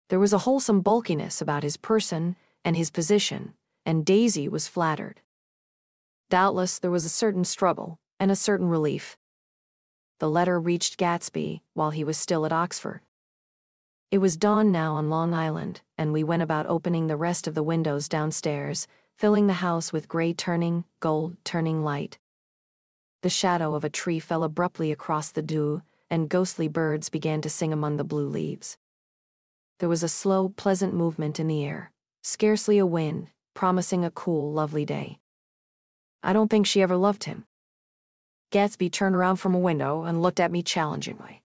There 0.09 0.19
was 0.19 0.33
a 0.33 0.39
wholesome 0.39 0.81
bulkiness 0.81 1.41
about 1.41 1.63
his 1.63 1.77
person 1.77 2.35
and 2.63 2.75
his 2.75 2.91
position, 2.91 3.53
and 3.85 4.05
Daisy 4.05 4.47
was 4.47 4.67
flattered. 4.67 5.21
Doubtless 6.29 6.77
there 6.77 6.91
was 6.91 7.05
a 7.05 7.09
certain 7.09 7.43
struggle 7.43 7.99
and 8.19 8.29
a 8.29 8.35
certain 8.35 8.69
relief. 8.69 9.17
The 10.19 10.29
letter 10.29 10.59
reached 10.59 10.99
Gatsby 10.99 11.61
while 11.73 11.89
he 11.89 12.03
was 12.03 12.17
still 12.17 12.45
at 12.45 12.51
Oxford. 12.51 13.01
It 14.11 14.19
was 14.19 14.37
dawn 14.37 14.71
now 14.71 14.95
on 14.95 15.09
Long 15.09 15.33
Island, 15.33 15.81
and 15.97 16.11
we 16.11 16.23
went 16.23 16.43
about 16.43 16.65
opening 16.67 17.07
the 17.07 17.15
rest 17.15 17.47
of 17.47 17.55
the 17.55 17.63
windows 17.63 18.07
downstairs, 18.07 18.87
filling 19.15 19.47
the 19.47 19.53
house 19.53 19.91
with 19.93 20.07
gray 20.07 20.33
turning, 20.33 20.83
gold 20.99 21.37
turning 21.43 21.83
light. 21.83 22.19
The 23.21 23.29
shadow 23.29 23.75
of 23.75 23.83
a 23.83 23.89
tree 23.89 24.19
fell 24.19 24.43
abruptly 24.43 24.91
across 24.91 25.31
the 25.31 25.41
dew, 25.41 25.81
and 26.09 26.29
ghostly 26.29 26.69
birds 26.69 27.09
began 27.09 27.41
to 27.41 27.49
sing 27.49 27.73
among 27.73 27.97
the 27.97 28.05
blue 28.05 28.27
leaves. 28.27 28.77
There 29.79 29.89
was 29.89 30.03
a 30.03 30.09
slow, 30.09 30.49
pleasant 30.49 30.93
movement 30.93 31.39
in 31.39 31.47
the 31.47 31.65
air, 31.65 31.91
scarcely 32.23 32.77
a 32.77 32.85
wind, 32.85 33.27
promising 33.53 34.05
a 34.05 34.11
cool, 34.11 34.53
lovely 34.53 34.85
day. 34.85 35.19
I 36.23 36.31
don't 36.31 36.49
think 36.49 36.65
she 36.65 36.81
ever 36.81 36.95
loved 36.95 37.25
him. 37.25 37.45
Gatsby 38.51 38.89
turned 38.89 39.15
around 39.15 39.35
from 39.35 39.53
a 39.53 39.59
window 39.59 40.03
and 40.03 40.21
looked 40.21 40.39
at 40.39 40.51
me 40.51 40.63
challengingly. 40.63 41.43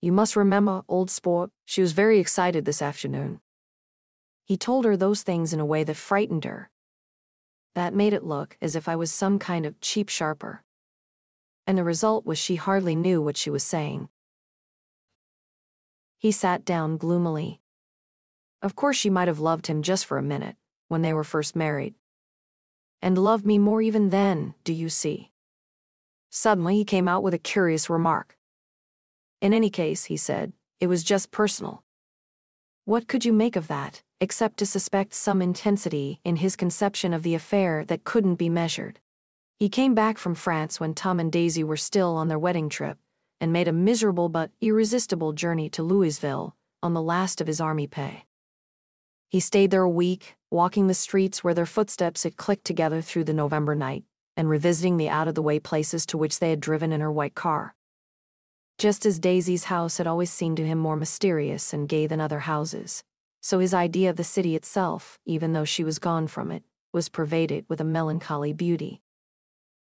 You 0.00 0.10
must 0.10 0.36
remember, 0.36 0.82
old 0.88 1.10
sport, 1.10 1.50
she 1.64 1.80
was 1.80 1.92
very 1.92 2.18
excited 2.18 2.64
this 2.64 2.82
afternoon. 2.82 3.40
He 4.44 4.56
told 4.56 4.84
her 4.84 4.96
those 4.96 5.22
things 5.22 5.52
in 5.52 5.60
a 5.60 5.66
way 5.66 5.84
that 5.84 5.96
frightened 5.96 6.44
her. 6.44 6.70
That 7.74 7.94
made 7.94 8.12
it 8.12 8.24
look 8.24 8.56
as 8.60 8.76
if 8.76 8.88
I 8.88 8.96
was 8.96 9.10
some 9.10 9.38
kind 9.38 9.64
of 9.64 9.80
cheap 9.80 10.08
sharper. 10.08 10.62
And 11.66 11.78
the 11.78 11.84
result 11.84 12.26
was 12.26 12.38
she 12.38 12.56
hardly 12.56 12.94
knew 12.94 13.22
what 13.22 13.36
she 13.36 13.50
was 13.50 13.62
saying. 13.62 14.08
He 16.18 16.32
sat 16.32 16.64
down 16.64 16.98
gloomily. 16.98 17.60
Of 18.60 18.76
course, 18.76 18.96
she 18.96 19.10
might 19.10 19.28
have 19.28 19.40
loved 19.40 19.66
him 19.66 19.82
just 19.82 20.06
for 20.06 20.18
a 20.18 20.22
minute 20.22 20.56
when 20.88 21.02
they 21.02 21.12
were 21.12 21.24
first 21.24 21.56
married. 21.56 21.94
And 23.00 23.18
loved 23.18 23.44
me 23.46 23.58
more 23.58 23.82
even 23.82 24.10
then, 24.10 24.54
do 24.62 24.72
you 24.72 24.88
see? 24.88 25.32
Suddenly, 26.30 26.76
he 26.76 26.84
came 26.84 27.08
out 27.08 27.22
with 27.22 27.34
a 27.34 27.38
curious 27.38 27.90
remark. 27.90 28.36
In 29.40 29.52
any 29.52 29.70
case, 29.70 30.04
he 30.04 30.16
said, 30.16 30.52
it 30.78 30.86
was 30.86 31.02
just 31.02 31.30
personal. 31.30 31.82
What 32.84 33.08
could 33.08 33.24
you 33.24 33.32
make 33.32 33.56
of 33.56 33.66
that, 33.68 34.02
except 34.22 34.56
to 34.56 34.64
suspect 34.64 35.12
some 35.12 35.42
intensity 35.42 36.20
in 36.24 36.36
his 36.36 36.54
conception 36.54 37.12
of 37.12 37.24
the 37.24 37.34
affair 37.34 37.84
that 37.84 38.04
couldn't 38.04 38.36
be 38.36 38.48
measured? 38.48 39.00
He 39.58 39.68
came 39.68 39.96
back 39.96 40.16
from 40.16 40.36
France 40.36 40.78
when 40.78 40.94
Tom 40.94 41.18
and 41.18 41.32
Daisy 41.32 41.64
were 41.64 41.76
still 41.76 42.14
on 42.14 42.28
their 42.28 42.38
wedding 42.38 42.68
trip 42.68 42.98
and 43.40 43.52
made 43.52 43.66
a 43.66 43.72
miserable 43.72 44.28
but 44.28 44.52
irresistible 44.60 45.32
journey 45.32 45.68
to 45.70 45.82
Louisville 45.82 46.54
on 46.84 46.94
the 46.94 47.02
last 47.02 47.40
of 47.40 47.48
his 47.48 47.60
army 47.60 47.88
pay. 47.88 48.22
He 49.28 49.40
stayed 49.40 49.72
there 49.72 49.82
a 49.82 49.90
week, 49.90 50.36
walking 50.52 50.86
the 50.86 50.94
streets 50.94 51.42
where 51.42 51.54
their 51.54 51.66
footsteps 51.66 52.22
had 52.22 52.36
clicked 52.36 52.64
together 52.64 53.00
through 53.00 53.24
the 53.24 53.34
November 53.34 53.74
night, 53.74 54.04
and 54.36 54.48
revisiting 54.48 54.98
the 54.98 55.08
out 55.08 55.26
of 55.26 55.34
the 55.34 55.42
way 55.42 55.58
places 55.58 56.06
to 56.06 56.16
which 56.16 56.38
they 56.38 56.50
had 56.50 56.60
driven 56.60 56.92
in 56.92 57.00
her 57.00 57.10
white 57.10 57.34
car. 57.34 57.74
Just 58.78 59.04
as 59.04 59.18
Daisy's 59.18 59.64
house 59.64 59.98
had 59.98 60.06
always 60.06 60.30
seemed 60.30 60.58
to 60.58 60.66
him 60.66 60.78
more 60.78 60.96
mysterious 60.96 61.72
and 61.72 61.88
gay 61.88 62.06
than 62.06 62.20
other 62.20 62.40
houses, 62.40 63.02
so 63.42 63.58
his 63.58 63.74
idea 63.74 64.08
of 64.08 64.16
the 64.16 64.24
city 64.24 64.56
itself, 64.56 65.18
even 65.26 65.52
though 65.52 65.66
she 65.66 65.84
was 65.84 65.98
gone 65.98 66.26
from 66.26 66.50
it, 66.50 66.62
was 66.90 67.10
pervaded 67.10 67.66
with 67.68 67.82
a 67.82 67.84
melancholy 67.84 68.54
beauty. 68.54 69.02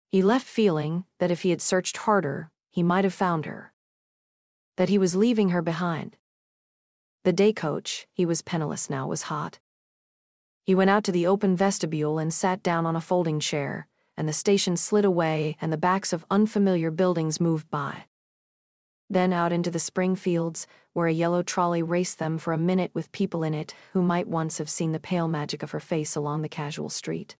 He 0.09 0.23
left 0.23 0.47
feeling 0.47 1.05
that 1.19 1.33
if 1.33 1.43
he 1.43 1.51
had 1.51 1.61
searched 1.61 1.97
harder, 1.97 2.53
he 2.71 2.85
might 2.85 3.03
have 3.03 3.13
found 3.13 3.47
her. 3.47 3.73
That 4.77 4.89
he 4.89 4.99
was 4.99 5.17
leaving 5.17 5.49
her 5.49 5.63
behind, 5.63 6.17
the 7.29 7.33
day 7.33 7.53
coach, 7.53 8.07
he 8.15 8.25
was 8.25 8.41
penniless 8.41 8.89
now, 8.89 9.07
was 9.07 9.25
hot. 9.25 9.59
He 10.63 10.75
went 10.75 10.89
out 10.89 11.05
to 11.05 11.13
the 11.13 11.27
open 11.27 11.57
vestibule 11.57 12.19
and 12.19 12.33
sat 12.33 12.63
down 12.63 12.87
on 12.87 12.97
a 12.97 13.03
folding 13.03 13.39
chair, 13.39 13.87
and 14.17 14.27
the 14.27 14.33
station 14.33 14.79
slid 14.79 15.05
away 15.05 15.57
and 15.61 15.71
the 15.71 15.77
backs 15.77 16.15
of 16.15 16.25
unfamiliar 16.31 16.91
buildings 16.91 17.39
moved 17.39 17.69
by. 17.71 18.05
Then 19.11 19.33
out 19.33 19.53
into 19.53 19.71
the 19.71 19.79
spring 19.79 20.16
fields, 20.16 20.66
where 20.92 21.07
a 21.07 21.12
yellow 21.12 21.42
trolley 21.42 21.83
raced 21.83 22.18
them 22.18 22.38
for 22.38 22.53
a 22.53 22.59
minute 22.59 22.90
with 22.94 23.12
people 23.12 23.42
in 23.42 23.55
it 23.55 23.75
who 23.92 24.03
might 24.03 24.29
once 24.29 24.59
have 24.59 24.68
seen 24.68 24.92
the 24.92 25.01
pale 25.01 25.29
magic 25.29 25.62
of 25.62 25.71
her 25.71 25.81
face 25.81 26.14
along 26.14 26.42
the 26.42 26.49
casual 26.49 26.90
street. 26.90 27.37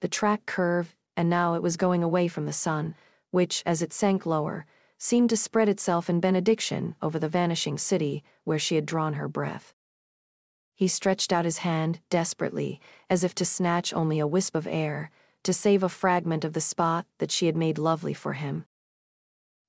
The 0.00 0.08
track 0.08 0.46
curved, 0.46 0.94
and 1.16 1.30
now 1.30 1.54
it 1.54 1.62
was 1.62 1.76
going 1.76 2.02
away 2.02 2.28
from 2.28 2.46
the 2.46 2.52
sun, 2.52 2.94
which, 3.30 3.62
as 3.66 3.82
it 3.82 3.92
sank 3.92 4.26
lower, 4.26 4.66
seemed 4.98 5.30
to 5.30 5.36
spread 5.36 5.68
itself 5.68 6.10
in 6.10 6.20
benediction 6.20 6.96
over 7.00 7.18
the 7.18 7.28
vanishing 7.28 7.78
city 7.78 8.22
where 8.44 8.58
she 8.58 8.74
had 8.74 8.86
drawn 8.86 9.14
her 9.14 9.28
breath. 9.28 9.72
He 10.74 10.86
stretched 10.86 11.32
out 11.32 11.44
his 11.44 11.58
hand 11.58 12.00
desperately, 12.10 12.80
as 13.08 13.24
if 13.24 13.34
to 13.36 13.44
snatch 13.44 13.92
only 13.94 14.18
a 14.18 14.26
wisp 14.26 14.54
of 14.54 14.66
air, 14.66 15.10
to 15.44 15.52
save 15.52 15.82
a 15.82 15.88
fragment 15.88 16.44
of 16.44 16.52
the 16.52 16.60
spot 16.60 17.06
that 17.18 17.30
she 17.30 17.46
had 17.46 17.56
made 17.56 17.78
lovely 17.78 18.14
for 18.14 18.34
him. 18.34 18.64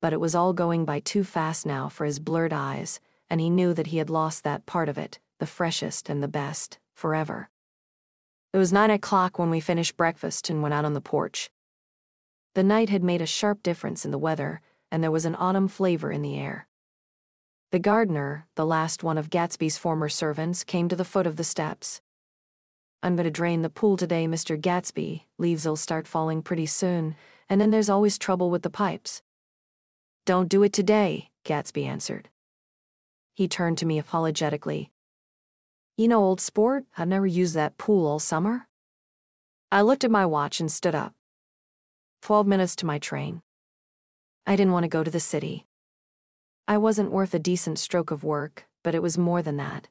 But 0.01 0.13
it 0.13 0.19
was 0.19 0.35
all 0.35 0.53
going 0.53 0.85
by 0.85 0.99
too 0.99 1.23
fast 1.23 1.65
now 1.65 1.89
for 1.89 2.05
his 2.05 2.19
blurred 2.19 2.53
eyes, 2.53 2.99
and 3.29 3.41
he 3.41 3.49
knew 3.49 3.73
that 3.73 3.87
he 3.87 3.97
had 3.97 4.09
lost 4.09 4.43
that 4.43 4.65
part 4.65 4.89
of 4.89 4.97
it, 4.97 5.19
the 5.39 5.45
freshest 5.45 6.09
and 6.09 6.23
the 6.23 6.27
best, 6.27 6.79
forever. 6.93 7.49
It 8.53 8.57
was 8.57 8.73
nine 8.73 8.89
o'clock 8.89 9.37
when 9.37 9.49
we 9.49 9.59
finished 9.59 9.97
breakfast 9.97 10.49
and 10.49 10.61
went 10.61 10.73
out 10.73 10.85
on 10.85 10.93
the 10.93 11.01
porch. 11.01 11.51
The 12.55 12.63
night 12.63 12.89
had 12.89 13.03
made 13.03 13.21
a 13.21 13.27
sharp 13.27 13.61
difference 13.61 14.05
in 14.05 14.11
the 14.11 14.17
weather, 14.17 14.61
and 14.91 15.03
there 15.03 15.11
was 15.11 15.25
an 15.25 15.35
autumn 15.35 15.67
flavor 15.67 16.11
in 16.11 16.21
the 16.21 16.37
air. 16.37 16.67
The 17.71 17.77
gardener, 17.79 18.47
the 18.55 18.65
last 18.65 19.03
one 19.03 19.19
of 19.19 19.29
Gatsby's 19.29 19.77
former 19.77 20.09
servants, 20.09 20.63
came 20.63 20.89
to 20.89 20.95
the 20.95 21.05
foot 21.05 21.27
of 21.27 21.35
the 21.35 21.43
steps. 21.43 22.01
I'm 23.03 23.15
going 23.15 23.25
to 23.25 23.31
drain 23.31 23.61
the 23.61 23.69
pool 23.69 23.95
today, 23.95 24.25
Mr. 24.25 24.59
Gatsby. 24.59 25.25
Leaves'll 25.37 25.75
start 25.75 26.07
falling 26.07 26.41
pretty 26.41 26.65
soon, 26.65 27.15
and 27.47 27.61
then 27.61 27.69
there's 27.69 27.89
always 27.89 28.17
trouble 28.17 28.49
with 28.49 28.63
the 28.63 28.71
pipes. 28.71 29.21
Don't 30.29 30.47
do 30.47 30.61
it 30.61 30.73
today, 30.73 31.31
Gatsby 31.43 31.87
answered. 31.87 32.29
He 33.33 33.47
turned 33.47 33.79
to 33.79 33.87
me 33.87 33.97
apologetically. 33.97 34.91
You 35.97 36.07
know, 36.07 36.23
old 36.23 36.39
sport, 36.39 36.85
I've 36.95 37.07
never 37.07 37.25
used 37.25 37.55
that 37.55 37.79
pool 37.79 38.05
all 38.05 38.19
summer. 38.19 38.67
I 39.71 39.81
looked 39.81 40.03
at 40.03 40.11
my 40.11 40.27
watch 40.27 40.59
and 40.59 40.71
stood 40.71 40.93
up. 40.93 41.15
Twelve 42.21 42.45
minutes 42.45 42.75
to 42.75 42.85
my 42.85 42.99
train. 42.99 43.41
I 44.45 44.55
didn't 44.55 44.71
want 44.71 44.83
to 44.83 44.87
go 44.87 45.03
to 45.03 45.09
the 45.09 45.19
city. 45.19 45.65
I 46.67 46.77
wasn't 46.77 47.09
worth 47.09 47.33
a 47.33 47.39
decent 47.39 47.79
stroke 47.79 48.11
of 48.11 48.23
work, 48.23 48.67
but 48.83 48.93
it 48.93 49.01
was 49.01 49.17
more 49.17 49.41
than 49.41 49.57
that. 49.57 49.87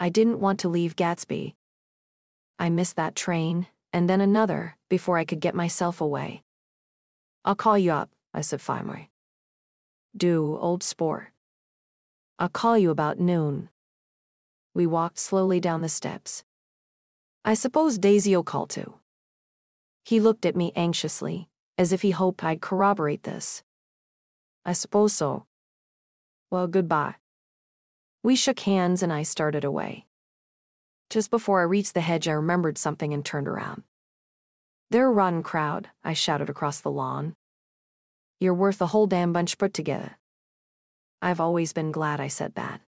I 0.00 0.08
didn't 0.08 0.40
want 0.40 0.60
to 0.60 0.70
leave 0.70 0.96
Gatsby. 0.96 1.56
I 2.58 2.70
missed 2.70 2.96
that 2.96 3.14
train, 3.14 3.66
and 3.92 4.08
then 4.08 4.22
another, 4.22 4.78
before 4.88 5.18
I 5.18 5.26
could 5.26 5.40
get 5.40 5.54
myself 5.54 6.00
away. 6.00 6.42
I'll 7.44 7.54
call 7.54 7.76
you 7.76 7.92
up, 7.92 8.08
I 8.32 8.40
said 8.40 8.62
finally. 8.62 9.10
Do, 10.16 10.56
old 10.60 10.82
sport. 10.82 11.28
I'll 12.38 12.48
call 12.48 12.78
you 12.78 12.90
about 12.90 13.18
noon. 13.20 13.68
We 14.74 14.86
walked 14.86 15.18
slowly 15.18 15.60
down 15.60 15.82
the 15.82 15.88
steps. 15.88 16.44
I 17.44 17.54
suppose 17.54 17.98
Daisy'll 17.98 18.42
call 18.42 18.66
too. 18.66 18.94
He 20.04 20.20
looked 20.20 20.46
at 20.46 20.56
me 20.56 20.72
anxiously, 20.76 21.48
as 21.78 21.92
if 21.92 22.02
he 22.02 22.10
hoped 22.12 22.44
I'd 22.44 22.60
corroborate 22.60 23.24
this. 23.24 23.62
I 24.64 24.72
suppose 24.72 25.12
so. 25.12 25.46
Well, 26.50 26.66
goodbye. 26.66 27.16
We 28.22 28.36
shook 28.36 28.60
hands 28.60 29.02
and 29.02 29.12
I 29.12 29.22
started 29.22 29.64
away. 29.64 30.06
Just 31.10 31.30
before 31.30 31.60
I 31.60 31.64
reached 31.64 31.94
the 31.94 32.00
hedge, 32.00 32.26
I 32.26 32.32
remembered 32.32 32.78
something 32.78 33.14
and 33.14 33.24
turned 33.24 33.48
around. 33.48 33.82
They're 34.90 35.08
a 35.08 35.12
rotten 35.12 35.42
crowd, 35.42 35.88
I 36.02 36.12
shouted 36.12 36.50
across 36.50 36.80
the 36.80 36.90
lawn. 36.90 37.34
You're 38.38 38.54
worth 38.54 38.78
the 38.78 38.88
whole 38.88 39.06
damn 39.06 39.32
bunch 39.32 39.56
put 39.56 39.72
together. 39.72 40.18
I've 41.22 41.40
always 41.40 41.72
been 41.72 41.90
glad 41.90 42.20
I 42.20 42.28
said 42.28 42.54
that. 42.54 42.82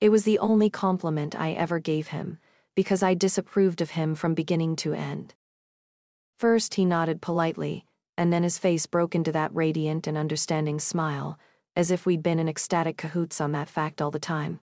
It 0.00 0.08
was 0.08 0.24
the 0.24 0.38
only 0.38 0.70
compliment 0.70 1.38
I 1.38 1.52
ever 1.52 1.78
gave 1.78 2.08
him, 2.08 2.38
because 2.74 3.02
I 3.02 3.14
disapproved 3.14 3.80
of 3.80 3.90
him 3.90 4.14
from 4.14 4.34
beginning 4.34 4.76
to 4.76 4.94
end. 4.94 5.34
First, 6.38 6.74
he 6.74 6.84
nodded 6.84 7.20
politely, 7.20 7.84
and 8.16 8.32
then 8.32 8.42
his 8.42 8.58
face 8.58 8.86
broke 8.86 9.14
into 9.14 9.32
that 9.32 9.54
radiant 9.54 10.06
and 10.06 10.16
understanding 10.16 10.78
smile, 10.78 11.38
as 11.76 11.90
if 11.90 12.06
we'd 12.06 12.22
been 12.22 12.38
in 12.38 12.48
ecstatic 12.48 12.96
cahoots 12.96 13.40
on 13.40 13.52
that 13.52 13.68
fact 13.68 14.00
all 14.00 14.10
the 14.10 14.18
time. 14.18 14.60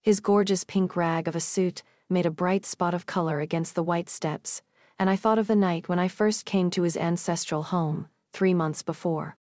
His 0.00 0.20
gorgeous 0.20 0.64
pink 0.64 0.96
rag 0.96 1.28
of 1.28 1.36
a 1.36 1.40
suit 1.40 1.82
made 2.08 2.24
a 2.24 2.30
bright 2.30 2.64
spot 2.64 2.94
of 2.94 3.06
color 3.06 3.40
against 3.40 3.74
the 3.74 3.82
white 3.82 4.08
steps, 4.08 4.62
and 4.98 5.10
I 5.10 5.16
thought 5.16 5.38
of 5.38 5.46
the 5.46 5.56
night 5.56 5.88
when 5.88 5.98
I 5.98 6.08
first 6.08 6.46
came 6.46 6.70
to 6.70 6.82
his 6.82 6.96
ancestral 6.96 7.64
home, 7.64 8.08
three 8.32 8.54
months 8.54 8.82
before. 8.82 9.36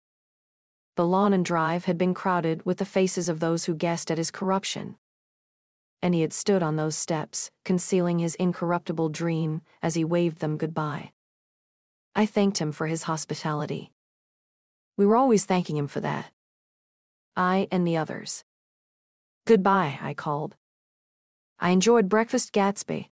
The 0.95 1.05
lawn 1.05 1.33
and 1.33 1.43
drive 1.43 1.85
had 1.85 1.97
been 1.97 2.13
crowded 2.13 2.65
with 2.65 2.77
the 2.77 2.85
faces 2.85 3.27
of 3.27 3.39
those 3.39 3.65
who 3.65 3.75
guessed 3.75 4.09
at 4.09 4.17
his 4.17 4.31
corruption. 4.31 4.95
And 6.01 6.13
he 6.13 6.21
had 6.21 6.33
stood 6.33 6.63
on 6.63 6.75
those 6.75 6.95
steps, 6.95 7.51
concealing 7.65 8.19
his 8.19 8.35
incorruptible 8.35 9.09
dream 9.09 9.61
as 9.81 9.95
he 9.95 10.05
waved 10.05 10.39
them 10.39 10.57
goodbye. 10.57 11.11
I 12.15 12.25
thanked 12.25 12.59
him 12.59 12.71
for 12.71 12.87
his 12.87 13.03
hospitality. 13.03 13.91
We 14.95 15.05
were 15.05 15.17
always 15.17 15.43
thanking 15.43 15.75
him 15.75 15.87
for 15.87 15.99
that. 15.99 16.31
I 17.35 17.67
and 17.71 17.85
the 17.85 17.97
others. 17.97 18.45
Goodbye, 19.45 19.99
I 20.01 20.13
called. 20.13 20.55
I 21.59 21.71
enjoyed 21.71 22.07
breakfast 22.07 22.53
Gatsby. 22.53 23.09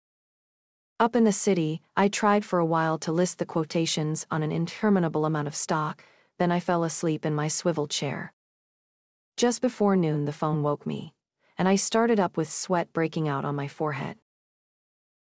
Up 1.03 1.17
in 1.17 1.25
the 1.25 1.33
city, 1.33 1.81
I 1.97 2.07
tried 2.07 2.45
for 2.45 2.59
a 2.59 2.65
while 2.65 2.97
to 2.99 3.11
list 3.11 3.37
the 3.37 3.45
quotations 3.45 4.25
on 4.31 4.41
an 4.41 4.53
interminable 4.53 5.25
amount 5.25 5.49
of 5.49 5.53
stock, 5.53 6.01
then 6.39 6.49
I 6.49 6.61
fell 6.61 6.85
asleep 6.85 7.25
in 7.25 7.35
my 7.35 7.49
swivel 7.49 7.87
chair. 7.87 8.31
Just 9.35 9.61
before 9.61 9.97
noon, 9.97 10.23
the 10.23 10.31
phone 10.31 10.63
woke 10.63 10.85
me, 10.85 11.13
and 11.57 11.67
I 11.67 11.75
started 11.75 12.21
up 12.21 12.37
with 12.37 12.49
sweat 12.49 12.93
breaking 12.93 13.27
out 13.27 13.43
on 13.43 13.53
my 13.53 13.67
forehead. 13.67 14.15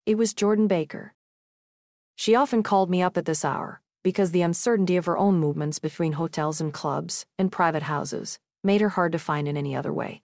It 0.05 0.17
was 0.17 0.33
Jordan 0.33 0.67
Baker. 0.67 1.15
She 2.15 2.33
often 2.33 2.63
called 2.63 2.89
me 2.89 3.01
up 3.01 3.17
at 3.17 3.25
this 3.25 3.43
hour 3.43 3.81
because 4.03 4.31
the 4.31 4.41
uncertainty 4.41 4.95
of 4.95 5.05
her 5.05 5.17
own 5.17 5.37
movements 5.37 5.79
between 5.79 6.13
hotels 6.13 6.61
and 6.61 6.73
clubs 6.73 7.25
and 7.37 7.51
private 7.51 7.83
houses 7.83 8.39
made 8.63 8.79
her 8.79 8.95
hard 8.95 9.11
to 9.11 9.19
find 9.19 9.49
in 9.49 9.57
any 9.57 9.75
other 9.75 9.91
way. 9.91 10.23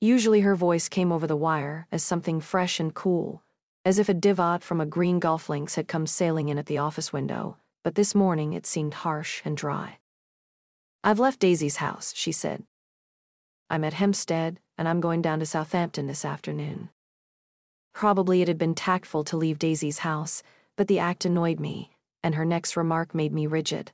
Usually 0.00 0.40
her 0.40 0.56
voice 0.56 0.88
came 0.88 1.12
over 1.12 1.26
the 1.26 1.36
wire 1.36 1.86
as 1.92 2.02
something 2.02 2.40
fresh 2.40 2.80
and 2.80 2.94
cool, 2.94 3.42
as 3.86 4.00
if 4.00 4.08
a 4.08 4.14
divot 4.14 4.64
from 4.64 4.80
a 4.80 4.84
green 4.84 5.20
golf 5.20 5.48
links 5.48 5.76
had 5.76 5.86
come 5.86 6.08
sailing 6.08 6.48
in 6.48 6.58
at 6.58 6.66
the 6.66 6.76
office 6.76 7.12
window, 7.12 7.56
but 7.84 7.94
this 7.94 8.16
morning 8.16 8.52
it 8.52 8.66
seemed 8.66 8.92
harsh 8.92 9.40
and 9.44 9.56
dry. 9.56 9.96
I've 11.04 11.20
left 11.20 11.38
Daisy's 11.38 11.76
house, 11.76 12.12
she 12.16 12.32
said. 12.32 12.64
I'm 13.70 13.84
at 13.84 13.92
Hempstead, 13.92 14.58
and 14.76 14.88
I'm 14.88 15.00
going 15.00 15.22
down 15.22 15.38
to 15.38 15.46
Southampton 15.46 16.08
this 16.08 16.24
afternoon. 16.24 16.88
Probably 17.94 18.42
it 18.42 18.48
had 18.48 18.58
been 18.58 18.74
tactful 18.74 19.22
to 19.22 19.36
leave 19.36 19.60
Daisy's 19.60 20.00
house, 20.00 20.42
but 20.74 20.88
the 20.88 20.98
act 20.98 21.24
annoyed 21.24 21.60
me, 21.60 21.92
and 22.24 22.34
her 22.34 22.44
next 22.44 22.76
remark 22.76 23.14
made 23.14 23.32
me 23.32 23.46
rigid. 23.46 23.92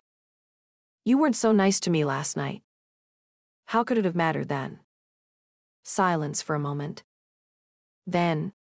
You 1.05 1.19
weren't 1.19 1.37
so 1.37 1.53
nice 1.53 1.79
to 1.81 1.91
me 1.91 2.03
last 2.03 2.35
night. 2.35 2.63
How 3.67 3.85
could 3.85 3.99
it 3.99 4.07
have 4.07 4.17
mattered 4.17 4.49
then? 4.49 4.79
Silence 5.85 6.41
for 6.41 6.55
a 6.55 6.59
moment. 6.59 7.03
Then, 8.07 8.55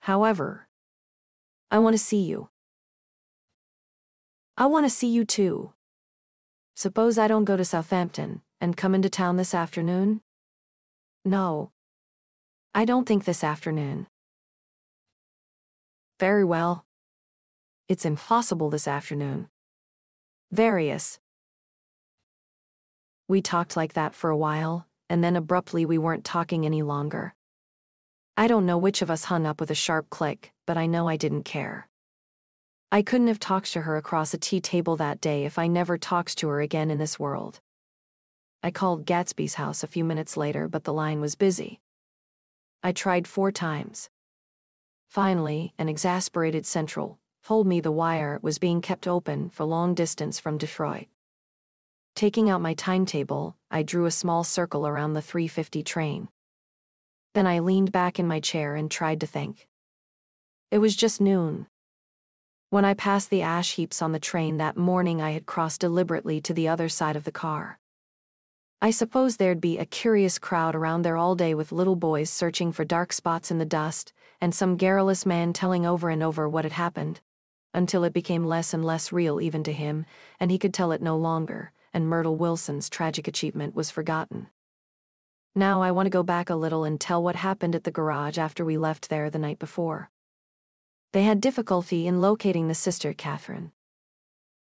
however, 0.00 0.68
I 1.70 1.78
want 1.78 1.94
to 1.94 2.02
see 2.02 2.22
you. 2.22 2.48
I 4.56 4.66
want 4.66 4.86
to 4.86 4.90
see 4.90 5.08
you 5.08 5.24
too. 5.24 5.72
Suppose 6.74 7.18
I 7.18 7.28
don't 7.28 7.44
go 7.44 7.56
to 7.56 7.64
Southampton 7.64 8.42
and 8.60 8.76
come 8.76 8.94
into 8.94 9.10
town 9.10 9.36
this 9.36 9.54
afternoon? 9.54 10.20
No. 11.24 11.72
I 12.74 12.84
don't 12.84 13.06
think 13.06 13.24
this 13.24 13.44
afternoon. 13.44 14.06
Very 16.18 16.44
well. 16.44 16.84
It's 17.88 18.04
impossible 18.04 18.70
this 18.70 18.88
afternoon. 18.88 19.48
Various. 20.50 21.18
We 23.28 23.42
talked 23.42 23.76
like 23.76 23.92
that 23.92 24.14
for 24.14 24.30
a 24.30 24.36
while, 24.36 24.86
and 25.08 25.22
then 25.22 25.36
abruptly 25.36 25.84
we 25.84 25.98
weren't 25.98 26.24
talking 26.24 26.64
any 26.64 26.82
longer. 26.82 27.34
I 28.38 28.46
don't 28.46 28.66
know 28.66 28.78
which 28.78 29.02
of 29.02 29.10
us 29.10 29.24
hung 29.24 29.46
up 29.46 29.58
with 29.58 29.72
a 29.72 29.74
sharp 29.74 30.10
click, 30.10 30.52
but 30.64 30.76
I 30.76 30.86
know 30.86 31.08
I 31.08 31.16
didn't 31.16 31.42
care. 31.42 31.88
I 32.92 33.02
couldn't 33.02 33.26
have 33.26 33.40
talked 33.40 33.72
to 33.72 33.80
her 33.80 33.96
across 33.96 34.32
a 34.32 34.38
tea 34.38 34.60
table 34.60 34.94
that 34.94 35.20
day 35.20 35.44
if 35.44 35.58
I 35.58 35.66
never 35.66 35.98
talked 35.98 36.38
to 36.38 36.46
her 36.46 36.60
again 36.60 36.88
in 36.88 36.98
this 36.98 37.18
world. 37.18 37.58
I 38.62 38.70
called 38.70 39.06
Gatsby's 39.06 39.54
house 39.54 39.82
a 39.82 39.88
few 39.88 40.04
minutes 40.04 40.36
later, 40.36 40.68
but 40.68 40.84
the 40.84 40.92
line 40.92 41.20
was 41.20 41.34
busy. 41.34 41.80
I 42.80 42.92
tried 42.92 43.26
four 43.26 43.50
times. 43.50 44.08
Finally, 45.08 45.74
an 45.76 45.88
exasperated 45.88 46.64
central 46.64 47.18
told 47.44 47.66
me 47.66 47.80
the 47.80 47.90
wire 47.90 48.38
was 48.40 48.60
being 48.60 48.80
kept 48.80 49.08
open 49.08 49.50
for 49.50 49.64
long 49.64 49.94
distance 49.94 50.38
from 50.38 50.58
Detroit. 50.58 51.08
Taking 52.14 52.48
out 52.48 52.60
my 52.60 52.74
timetable, 52.74 53.56
I 53.68 53.82
drew 53.82 54.06
a 54.06 54.12
small 54.12 54.44
circle 54.44 54.86
around 54.86 55.14
the 55.14 55.22
350 55.22 55.82
train. 55.82 56.28
Then 57.34 57.46
I 57.46 57.58
leaned 57.58 57.92
back 57.92 58.18
in 58.18 58.26
my 58.26 58.40
chair 58.40 58.74
and 58.74 58.90
tried 58.90 59.20
to 59.20 59.26
think. 59.26 59.68
It 60.70 60.78
was 60.78 60.96
just 60.96 61.20
noon. 61.20 61.66
When 62.70 62.84
I 62.84 62.94
passed 62.94 63.30
the 63.30 63.42
ash 63.42 63.74
heaps 63.74 64.02
on 64.02 64.12
the 64.12 64.18
train 64.18 64.58
that 64.58 64.76
morning, 64.76 65.22
I 65.22 65.30
had 65.30 65.46
crossed 65.46 65.80
deliberately 65.80 66.40
to 66.42 66.52
the 66.52 66.68
other 66.68 66.88
side 66.88 67.16
of 67.16 67.24
the 67.24 67.32
car. 67.32 67.78
I 68.80 68.90
suppose 68.90 69.36
there'd 69.36 69.60
be 69.60 69.78
a 69.78 69.86
curious 69.86 70.38
crowd 70.38 70.74
around 70.74 71.02
there 71.02 71.16
all 71.16 71.34
day 71.34 71.54
with 71.54 71.72
little 71.72 71.96
boys 71.96 72.30
searching 72.30 72.72
for 72.72 72.84
dark 72.84 73.12
spots 73.12 73.50
in 73.50 73.58
the 73.58 73.64
dust, 73.64 74.12
and 74.40 74.54
some 74.54 74.76
garrulous 74.76 75.24
man 75.24 75.52
telling 75.52 75.84
over 75.84 76.10
and 76.10 76.22
over 76.22 76.48
what 76.48 76.64
had 76.64 76.72
happened, 76.72 77.20
until 77.74 78.04
it 78.04 78.12
became 78.12 78.44
less 78.46 78.72
and 78.72 78.84
less 78.84 79.10
real 79.10 79.40
even 79.40 79.64
to 79.64 79.72
him, 79.72 80.06
and 80.38 80.50
he 80.50 80.58
could 80.58 80.74
tell 80.74 80.92
it 80.92 81.02
no 81.02 81.16
longer 81.16 81.72
and 81.92 82.08
Myrtle 82.08 82.36
Wilson's 82.36 82.88
tragic 82.88 83.26
achievement 83.26 83.74
was 83.74 83.90
forgotten. 83.90 84.48
Now 85.58 85.82
I 85.82 85.90
want 85.90 86.06
to 86.06 86.10
go 86.10 86.22
back 86.22 86.50
a 86.50 86.54
little 86.54 86.84
and 86.84 87.00
tell 87.00 87.20
what 87.20 87.34
happened 87.34 87.74
at 87.74 87.82
the 87.82 87.90
garage 87.90 88.38
after 88.38 88.64
we 88.64 88.78
left 88.78 89.08
there 89.08 89.28
the 89.28 89.40
night 89.40 89.58
before. 89.58 90.08
They 91.12 91.24
had 91.24 91.40
difficulty 91.40 92.06
in 92.06 92.20
locating 92.20 92.68
the 92.68 92.76
sister, 92.76 93.12
Catherine. 93.12 93.72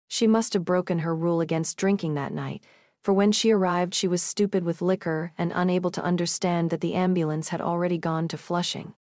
She 0.06 0.28
must 0.28 0.52
have 0.52 0.64
broken 0.64 1.00
her 1.00 1.12
rule 1.12 1.40
against 1.40 1.76
drinking 1.76 2.14
that 2.14 2.32
night, 2.32 2.62
for 3.02 3.12
when 3.12 3.32
she 3.32 3.50
arrived, 3.50 3.92
she 3.92 4.06
was 4.06 4.22
stupid 4.22 4.62
with 4.62 4.80
liquor 4.80 5.32
and 5.36 5.50
unable 5.52 5.90
to 5.90 6.04
understand 6.04 6.70
that 6.70 6.80
the 6.80 6.94
ambulance 6.94 7.48
had 7.48 7.60
already 7.60 7.98
gone 7.98 8.28
to 8.28 8.38
Flushing. 8.38 8.94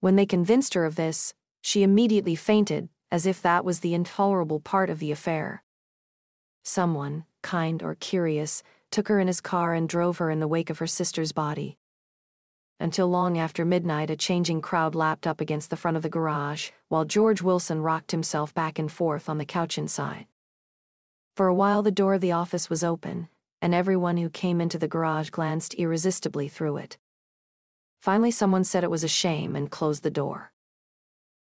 When 0.00 0.16
they 0.16 0.24
convinced 0.24 0.72
her 0.72 0.86
of 0.86 0.96
this, 0.96 1.34
she 1.60 1.82
immediately 1.82 2.36
fainted, 2.36 2.88
as 3.10 3.26
if 3.26 3.42
that 3.42 3.66
was 3.66 3.80
the 3.80 3.92
intolerable 3.92 4.60
part 4.60 4.88
of 4.88 5.00
the 5.00 5.12
affair. 5.12 5.62
Someone, 6.62 7.26
kind 7.42 7.82
or 7.82 7.96
curious, 7.96 8.62
took 8.90 9.08
her 9.08 9.20
in 9.20 9.26
his 9.26 9.40
car 9.40 9.74
and 9.74 9.88
drove 9.88 10.18
her 10.18 10.30
in 10.30 10.40
the 10.40 10.48
wake 10.48 10.70
of 10.70 10.78
her 10.78 10.86
sister's 10.86 11.32
body. 11.32 11.78
Until 12.78 13.08
long 13.08 13.38
after 13.38 13.64
midnight, 13.64 14.10
a 14.10 14.16
changing 14.16 14.60
crowd 14.60 14.94
lapped 14.94 15.26
up 15.26 15.40
against 15.40 15.70
the 15.70 15.76
front 15.76 15.96
of 15.96 16.02
the 16.02 16.08
garage, 16.08 16.70
while 16.88 17.04
George 17.04 17.42
Wilson 17.42 17.80
rocked 17.82 18.10
himself 18.10 18.52
back 18.54 18.78
and 18.78 18.90
forth 18.90 19.28
on 19.28 19.38
the 19.38 19.44
couch 19.44 19.78
inside. 19.78 20.26
For 21.34 21.46
a 21.46 21.54
while, 21.54 21.82
the 21.82 21.90
door 21.90 22.14
of 22.14 22.20
the 22.20 22.32
office 22.32 22.68
was 22.68 22.84
open, 22.84 23.28
and 23.62 23.74
everyone 23.74 24.16
who 24.16 24.28
came 24.28 24.60
into 24.60 24.78
the 24.78 24.88
garage 24.88 25.30
glanced 25.30 25.74
irresistibly 25.74 26.48
through 26.48 26.76
it. 26.78 26.98
Finally, 28.00 28.30
someone 28.30 28.64
said 28.64 28.84
it 28.84 28.90
was 28.90 29.04
a 29.04 29.08
shame 29.08 29.56
and 29.56 29.70
closed 29.70 30.02
the 30.02 30.10
door. 30.10 30.52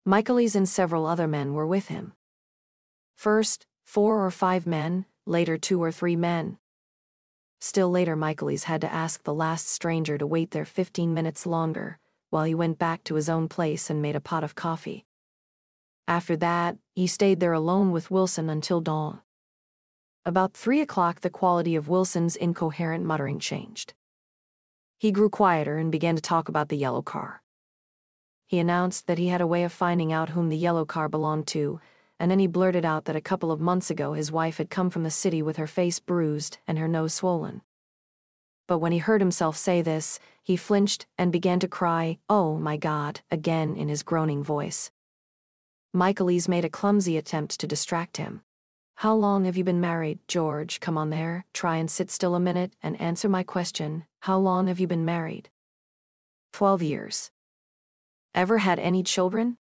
Michaelis 0.04 0.54
and 0.54 0.68
several 0.68 1.06
other 1.06 1.26
men 1.26 1.54
were 1.54 1.66
with 1.66 1.88
him. 1.88 2.12
First, 3.16 3.66
Four 3.86 4.26
or 4.26 4.32
five 4.32 4.66
men, 4.66 5.06
later 5.26 5.56
two 5.56 5.80
or 5.80 5.92
three 5.92 6.16
men. 6.16 6.58
Still 7.60 7.90
later, 7.90 8.16
Michaelis 8.16 8.64
had 8.64 8.80
to 8.82 8.92
ask 8.92 9.22
the 9.22 9.34
last 9.34 9.68
stranger 9.68 10.18
to 10.18 10.26
wait 10.26 10.50
there 10.50 10.64
15 10.64 11.12
minutes 11.12 11.46
longer 11.46 11.98
while 12.30 12.44
he 12.44 12.54
went 12.54 12.78
back 12.78 13.04
to 13.04 13.14
his 13.14 13.28
own 13.28 13.48
place 13.48 13.88
and 13.88 14.02
made 14.02 14.16
a 14.16 14.20
pot 14.20 14.44
of 14.44 14.54
coffee. 14.54 15.06
After 16.08 16.36
that, 16.36 16.76
he 16.94 17.06
stayed 17.06 17.40
there 17.40 17.52
alone 17.52 17.92
with 17.92 18.10
Wilson 18.10 18.50
until 18.50 18.80
dawn. 18.80 19.20
About 20.24 20.54
three 20.54 20.80
o'clock, 20.80 21.20
the 21.20 21.30
quality 21.30 21.76
of 21.76 21.88
Wilson's 21.88 22.36
incoherent 22.36 23.04
muttering 23.04 23.38
changed. 23.38 23.94
He 24.98 25.12
grew 25.12 25.30
quieter 25.30 25.78
and 25.78 25.92
began 25.92 26.16
to 26.16 26.22
talk 26.22 26.48
about 26.48 26.68
the 26.68 26.76
yellow 26.76 27.02
car. 27.02 27.42
He 28.46 28.58
announced 28.58 29.06
that 29.06 29.18
he 29.18 29.28
had 29.28 29.40
a 29.40 29.46
way 29.46 29.64
of 29.64 29.72
finding 29.72 30.12
out 30.12 30.30
whom 30.30 30.48
the 30.48 30.56
yellow 30.56 30.84
car 30.84 31.08
belonged 31.08 31.46
to 31.48 31.80
and 32.18 32.30
then 32.30 32.38
he 32.38 32.46
blurted 32.46 32.84
out 32.84 33.04
that 33.04 33.16
a 33.16 33.20
couple 33.20 33.52
of 33.52 33.60
months 33.60 33.90
ago 33.90 34.14
his 34.14 34.32
wife 34.32 34.58
had 34.58 34.70
come 34.70 34.90
from 34.90 35.02
the 35.02 35.10
city 35.10 35.42
with 35.42 35.56
her 35.56 35.66
face 35.66 35.98
bruised 35.98 36.58
and 36.66 36.78
her 36.78 36.88
nose 36.88 37.14
swollen. 37.14 37.62
But 38.66 38.78
when 38.78 38.92
he 38.92 38.98
heard 38.98 39.20
himself 39.20 39.56
say 39.56 39.82
this, 39.82 40.18
he 40.42 40.56
flinched 40.56 41.06
and 41.16 41.30
began 41.30 41.60
to 41.60 41.68
cry, 41.68 42.18
Oh 42.28 42.56
my 42.56 42.76
God, 42.76 43.20
again 43.30 43.76
in 43.76 43.88
his 43.88 44.02
groaning 44.02 44.42
voice. 44.42 44.90
Michaelis 45.92 46.48
made 46.48 46.64
a 46.64 46.70
clumsy 46.70 47.16
attempt 47.16 47.60
to 47.60 47.66
distract 47.66 48.16
him. 48.16 48.42
How 48.96 49.14
long 49.14 49.44
have 49.44 49.58
you 49.58 49.64
been 49.64 49.80
married, 49.80 50.20
George? 50.26 50.80
Come 50.80 50.96
on 50.96 51.10
there, 51.10 51.44
try 51.52 51.76
and 51.76 51.90
sit 51.90 52.10
still 52.10 52.34
a 52.34 52.40
minute 52.40 52.74
and 52.82 52.98
answer 53.00 53.28
my 53.28 53.42
question. 53.42 54.04
How 54.20 54.38
long 54.38 54.68
have 54.68 54.80
you 54.80 54.86
been 54.86 55.04
married? 55.04 55.50
Twelve 56.52 56.82
years. 56.82 57.30
Ever 58.34 58.58
had 58.58 58.78
any 58.78 59.02
children? 59.02 59.58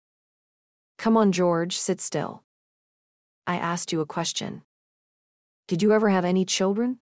Come 0.97 1.17
on, 1.17 1.33
George, 1.33 1.77
sit 1.77 1.99
still. 1.99 2.44
I 3.47 3.57
asked 3.57 3.91
you 3.91 4.01
a 4.01 4.07
question. 4.07 4.63
Did 5.67 5.83
you 5.83 5.93
ever 5.93 6.09
have 6.09 6.25
any 6.25 6.45
children? 6.45 6.99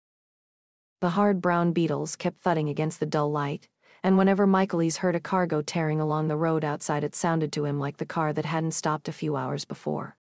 The 1.00 1.10
hard 1.10 1.40
brown 1.40 1.72
beetles 1.72 2.16
kept 2.16 2.42
thudding 2.42 2.68
against 2.68 2.98
the 2.98 3.06
dull 3.06 3.30
light, 3.30 3.68
and 4.02 4.18
whenever 4.18 4.46
Michaelis 4.46 4.98
heard 4.98 5.14
a 5.14 5.20
cargo 5.20 5.62
tearing 5.62 6.00
along 6.00 6.26
the 6.26 6.36
road 6.36 6.64
outside, 6.64 7.04
it 7.04 7.14
sounded 7.14 7.52
to 7.52 7.64
him 7.64 7.78
like 7.78 7.98
the 7.98 8.06
car 8.06 8.32
that 8.32 8.44
hadn't 8.44 8.72
stopped 8.72 9.08
a 9.08 9.12
few 9.12 9.36
hours 9.36 9.64
before. 9.64 10.16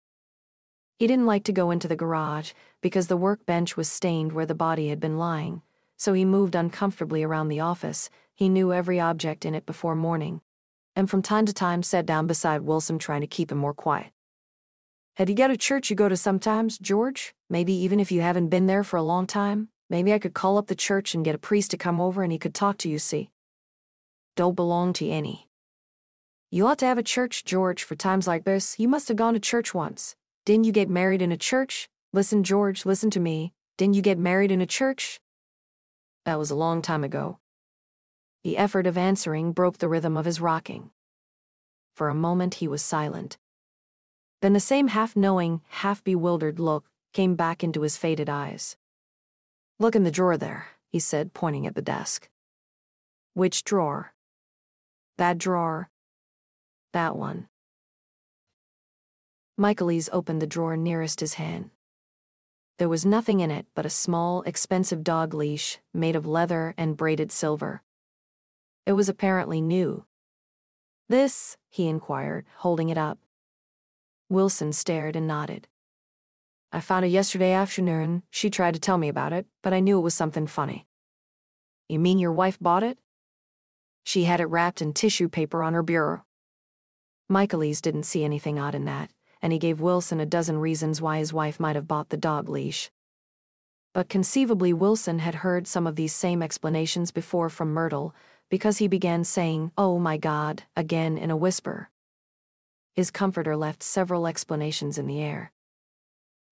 He 0.99 1.07
didn't 1.07 1.27
like 1.27 1.45
to 1.45 1.53
go 1.53 1.71
into 1.71 1.87
the 1.87 1.95
garage 1.95 2.51
because 2.81 3.07
the 3.07 3.17
workbench 3.17 3.77
was 3.77 3.89
stained 3.89 4.33
where 4.33 4.47
the 4.47 4.55
body 4.55 4.89
had 4.89 4.99
been 4.99 5.19
lying, 5.19 5.63
so 5.97 6.15
he 6.15 6.25
moved 6.25 6.57
uncomfortably 6.57 7.23
around 7.23 7.47
the 7.47 7.61
office. 7.61 8.11
He 8.35 8.49
knew 8.49 8.73
every 8.73 8.99
object 8.99 9.45
in 9.45 9.55
it 9.55 9.67
before 9.67 9.95
morning, 9.95 10.41
and 10.97 11.09
from 11.09 11.23
time 11.23 11.47
to 11.47 11.53
time 11.53 11.85
sat 11.85 12.07
down 12.07 12.27
beside 12.27 12.63
Wilson 12.63 12.99
trying 12.99 13.21
to 13.21 13.29
keep 13.29 13.53
him 13.53 13.59
more 13.59 13.75
quiet. 13.75 14.11
Had 15.19 15.29
you 15.29 15.35
got 15.35 15.51
a 15.51 15.57
church 15.57 15.91
you 15.91 15.97
go 15.97 16.09
to 16.09 16.17
sometimes, 16.17 16.79
George? 16.79 17.35
Maybe 17.51 17.73
even 17.73 17.99
if 17.99 18.13
you 18.13 18.21
haven't 18.21 18.51
been 18.51 18.67
there 18.67 18.85
for 18.85 18.99
a 18.99 19.03
long 19.03 19.27
time? 19.27 19.69
Maybe 19.91 20.13
I 20.13 20.21
could 20.21 20.33
call 20.33 20.59
up 20.59 20.69
the 20.69 20.77
church 20.77 21.13
and 21.13 21.25
get 21.25 21.35
a 21.35 21.39
priest 21.39 21.73
to 21.73 21.77
come 21.77 22.01
over 22.01 22.23
and 22.23 22.31
he 22.31 22.39
could 22.39 22.55
talk 22.55 22.79
to 22.79 22.89
you, 22.89 23.01
see? 23.01 23.31
Don't 24.37 24.55
belong 24.55 24.93
to 24.93 25.09
any. 25.09 25.49
You 26.53 26.69
ought 26.69 26.79
to 26.79 26.87
have 26.87 26.99
a 26.99 27.03
church, 27.03 27.45
George, 27.45 27.83
for 27.83 27.97
times 27.97 28.29
like 28.29 28.45
this. 28.45 28.79
You 28.79 28.87
must 28.87 29.09
have 29.09 29.17
gone 29.17 29.35
to 29.35 29.41
church 29.41 29.75
once. 29.75 30.15
Didn't 30.45 30.67
you 30.67 30.71
get 30.71 30.89
married 30.89 31.21
in 31.21 31.33
a 31.33 31.37
church? 31.37 31.89
Listen, 32.13 32.45
George, 32.45 32.87
listen 32.87 33.11
to 33.11 33.19
me. 33.19 33.53
Didn't 33.77 33.97
you 33.97 34.03
get 34.03 34.19
married 34.21 34.53
in 34.53 34.61
a 34.61 34.67
church? 34.67 35.19
That 36.27 36.39
was 36.39 36.53
a 36.53 36.55
long 36.55 36.81
time 36.81 37.03
ago. 37.03 37.41
The 38.45 38.57
effort 38.57 38.87
of 38.87 38.97
answering 38.97 39.51
broke 39.51 39.79
the 39.79 39.89
rhythm 39.89 40.17
of 40.17 40.27
his 40.27 40.41
rocking. 40.41 40.93
For 41.97 42.09
a 42.09 42.15
moment 42.15 42.55
he 42.55 42.69
was 42.69 42.83
silent. 42.83 43.37
Then 44.41 44.53
the 44.53 44.61
same 44.61 44.89
half 44.89 45.17
knowing, 45.17 45.63
half 45.69 46.03
bewildered 46.05 46.61
look 46.61 46.89
came 47.13 47.35
back 47.35 47.65
into 47.65 47.83
his 47.83 47.97
faded 47.97 48.29
eyes. 48.29 48.77
Look 49.79 49.97
in 49.97 50.05
the 50.05 50.11
drawer 50.11 50.37
there, 50.37 50.67
he 50.89 50.99
said, 50.99 51.35
pointing 51.35 51.67
at 51.67 51.75
the 51.75 51.83
desk. 51.83 52.29
Which 53.35 53.65
drawer? 53.65 54.15
That 55.17 55.39
drawer. 55.39 55.91
That 56.93 57.17
one. 57.17 57.49
Michaelis 59.57 60.09
opened 60.13 60.41
the 60.41 60.47
drawer 60.47 60.77
nearest 60.77 61.19
his 61.19 61.35
hand. 61.35 61.71
There 62.79 62.89
was 62.89 63.05
nothing 63.05 63.41
in 63.41 63.51
it 63.51 63.67
but 63.75 63.87
a 63.87 63.91
small, 63.91 64.43
expensive 64.43 65.03
dog 65.03 65.35
leash 65.35 65.79
made 65.93 66.15
of 66.15 66.27
leather 66.27 66.75
and 66.79 66.97
braided 66.97 67.33
silver. 67.33 67.83
It 68.87 68.93
was 68.93 69.09
apparently 69.09 69.61
new. 69.61 70.05
This, 71.09 71.57
he 71.69 71.89
inquired, 71.89 72.47
holding 72.59 72.89
it 72.89 72.99
up. 72.99 73.19
Wilson 74.29 74.73
stared 74.73 75.17
and 75.17 75.27
nodded. 75.27 75.69
I 76.73 76.81
found 76.81 77.05
it 77.05 77.09
yesterday 77.09 77.53
afternoon. 77.53 78.23
She 78.31 78.51
tried 78.51 78.75
to 78.75 78.81
tell 78.81 78.99
me 78.99 79.09
about 79.09 79.33
it, 79.33 79.47
but 79.63 79.73
I 79.73 79.81
knew 79.81 79.99
it 79.99 80.03
was 80.03 80.15
something 80.15 80.47
funny. 80.47 80.87
You 81.89 81.99
mean 81.99 82.19
your 82.19 82.33
wife 82.33 82.59
bought 82.61 82.83
it? 82.83 82.99
She 84.05 84.25
had 84.25 84.41
it 84.41 84.47
wrapped 84.47 84.83
in 84.83 84.93
tissue 84.93 85.29
paper 85.29 85.63
on 85.63 85.75
her 85.75 85.83
bureau. 85.83 86.25
Michaelis 87.29 87.81
didn't 87.81 88.05
see 88.05 88.25
anything 88.25 88.59
odd 88.59 88.75
in 88.75 88.85
that 88.85 89.11
and 89.43 89.53
he 89.53 89.59
gave 89.59 89.81
Wilson 89.81 90.21
a 90.21 90.27
dozen 90.27 90.59
reasons 90.59 91.01
why 91.01 91.19
his 91.19 91.33
wife 91.33 91.61
might 91.61 91.77
have 91.77 91.89
bought 91.89 92.09
the 92.09 92.17
dog 92.17 92.49
leash. 92.49 92.91
But 93.95 94.09
conceivably, 94.09 94.73
Wilson 94.73 95.21
had 95.21 95.37
heard 95.37 95.67
some 95.67 95.87
of 95.87 95.97
these 95.97 96.15
same 96.15 96.43
explanations 96.43 97.11
before 97.11 97.49
from 97.49 97.73
Myrtle, 97.73 98.15
because 98.49 98.79
he 98.79 98.89
began 98.89 99.25
saying, 99.25 99.73
Oh 99.77 99.99
my 99.99 100.17
God, 100.17 100.65
again 100.77 101.19
in 101.19 101.31
a 101.31 101.37
whisper. 101.37 101.91
His 102.99 103.13
comforter 103.13 103.57
left 103.57 103.85
several 103.85 104.27
explanations 104.27 104.99
in 104.99 105.07
the 105.07 105.21
air. 105.21 105.53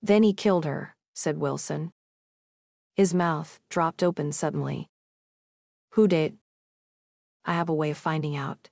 Then 0.01 0.23
he 0.23 0.33
killed 0.33 0.65
her, 0.65 0.95
said 1.13 1.39
Wilson. 1.39 1.93
His 2.95 3.13
mouth 3.13 3.59
dropped 3.69 4.01
open 4.01 4.31
suddenly. 4.31 4.89
Who 5.95 6.07
did? 6.07 6.39
I 7.45 7.55
have 7.55 7.69
a 7.69 7.75
way 7.75 7.91
of 7.91 7.99
finding 7.99 8.37
out. 8.37 8.71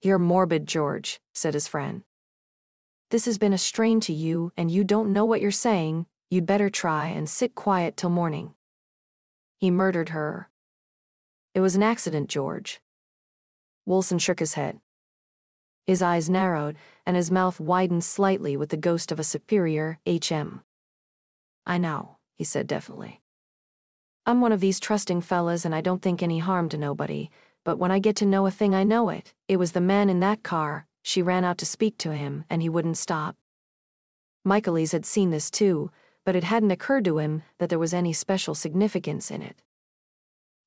You're 0.00 0.18
morbid, 0.18 0.66
George, 0.66 1.20
said 1.34 1.52
his 1.52 1.68
friend. 1.68 2.04
This 3.10 3.26
has 3.26 3.36
been 3.36 3.52
a 3.52 3.58
strain 3.58 4.00
to 4.00 4.14
you, 4.14 4.50
and 4.56 4.70
you 4.70 4.82
don't 4.82 5.12
know 5.12 5.26
what 5.26 5.42
you're 5.42 5.50
saying. 5.50 6.06
You'd 6.30 6.46
better 6.46 6.70
try 6.70 7.08
and 7.08 7.28
sit 7.28 7.54
quiet 7.54 7.98
till 7.98 8.08
morning. 8.08 8.54
He 9.58 9.70
murdered 9.70 10.08
her. 10.08 10.48
It 11.54 11.60
was 11.60 11.76
an 11.76 11.82
accident, 11.82 12.30
George. 12.30 12.80
Wilson 13.84 14.18
shook 14.18 14.38
his 14.38 14.54
head. 14.54 14.80
His 15.86 16.02
eyes 16.02 16.30
narrowed, 16.30 16.76
and 17.04 17.16
his 17.16 17.30
mouth 17.30 17.58
widened 17.58 18.04
slightly 18.04 18.56
with 18.56 18.70
the 18.70 18.76
ghost 18.76 19.10
of 19.10 19.18
a 19.18 19.24
superior 19.24 19.98
HM. 20.06 20.62
I 21.66 21.78
know, 21.78 22.18
he 22.34 22.44
said 22.44 22.66
definitely. 22.66 23.20
I'm 24.24 24.40
one 24.40 24.52
of 24.52 24.60
these 24.60 24.78
trusting 24.78 25.22
fellas, 25.22 25.64
and 25.64 25.74
I 25.74 25.80
don't 25.80 26.00
think 26.00 26.22
any 26.22 26.38
harm 26.38 26.68
to 26.68 26.78
nobody, 26.78 27.30
but 27.64 27.78
when 27.78 27.90
I 27.90 27.98
get 27.98 28.14
to 28.16 28.26
know 28.26 28.46
a 28.46 28.50
thing, 28.50 28.74
I 28.74 28.84
know 28.84 29.08
it. 29.08 29.34
It 29.48 29.56
was 29.56 29.72
the 29.72 29.80
man 29.80 30.08
in 30.08 30.20
that 30.20 30.42
car, 30.42 30.86
she 31.02 31.22
ran 31.22 31.44
out 31.44 31.58
to 31.58 31.66
speak 31.66 31.98
to 31.98 32.14
him, 32.14 32.44
and 32.48 32.62
he 32.62 32.68
wouldn't 32.68 32.98
stop. 32.98 33.36
Michaelis 34.44 34.92
had 34.92 35.04
seen 35.04 35.30
this 35.30 35.50
too, 35.50 35.90
but 36.24 36.36
it 36.36 36.44
hadn't 36.44 36.70
occurred 36.70 37.04
to 37.04 37.18
him 37.18 37.42
that 37.58 37.68
there 37.68 37.78
was 37.78 37.94
any 37.94 38.12
special 38.12 38.54
significance 38.54 39.30
in 39.30 39.42
it. 39.42 39.62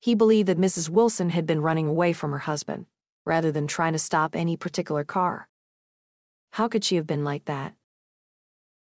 He 0.01 0.15
believed 0.15 0.49
that 0.49 0.59
Mrs. 0.59 0.89
Wilson 0.89 1.29
had 1.29 1.45
been 1.45 1.61
running 1.61 1.87
away 1.87 2.13
from 2.13 2.31
her 2.31 2.39
husband, 2.39 2.85
rather 3.25 3.51
than 3.51 3.67
trying 3.67 3.93
to 3.93 3.99
stop 3.99 4.35
any 4.35 4.55
particular 4.55 5.03
car. 5.03 5.47
How 6.51 6.67
could 6.67 6.83
she 6.83 6.95
have 6.95 7.07
been 7.07 7.23
like 7.23 7.45
that? 7.45 7.73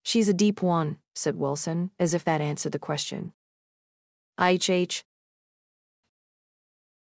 She's 0.04 0.28
a 0.28 0.34
deep 0.34 0.62
one, 0.62 0.98
said 1.16 1.38
Wilson, 1.38 1.92
as 1.98 2.14
if 2.14 2.24
that 2.26 2.42
answered 2.42 2.74
the 2.74 2.80
question. 2.80 3.34
IHH. 4.40 5.04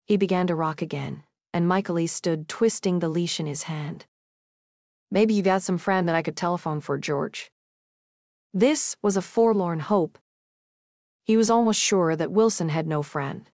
He 0.07 0.17
began 0.17 0.47
to 0.47 0.55
rock 0.55 0.81
again, 0.81 1.25
and 1.53 1.69
Michaelis 1.69 2.13
stood 2.13 2.49
twisting 2.49 3.01
the 3.01 3.09
leash 3.09 3.39
in 3.39 3.47
his 3.47 3.65
hand. 3.65 4.07
Maybe 5.11 5.35
you've 5.35 5.45
got 5.45 5.63
some 5.63 5.79
friend 5.79 6.09
that 6.09 6.17
I 6.17 6.23
could 6.23 6.37
telephone 6.37 6.81
for, 6.81 6.99
George. 6.99 7.51
This 8.55 8.97
was 9.03 9.17
a 9.17 9.23
forlorn 9.23 9.81
hope. 9.81 10.19
He 11.23 11.37
was 11.37 11.51
almost 11.51 11.81
sure 11.81 12.17
that 12.17 12.31
Wilson 12.31 12.71
had 12.71 12.87
no 12.87 13.03
friend. 13.03 13.51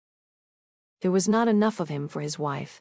There 1.00 1.10
was 1.10 1.28
not 1.28 1.48
enough 1.48 1.80
of 1.80 1.88
him 1.88 2.06
for 2.06 2.20
his 2.20 2.38
wife. 2.38 2.80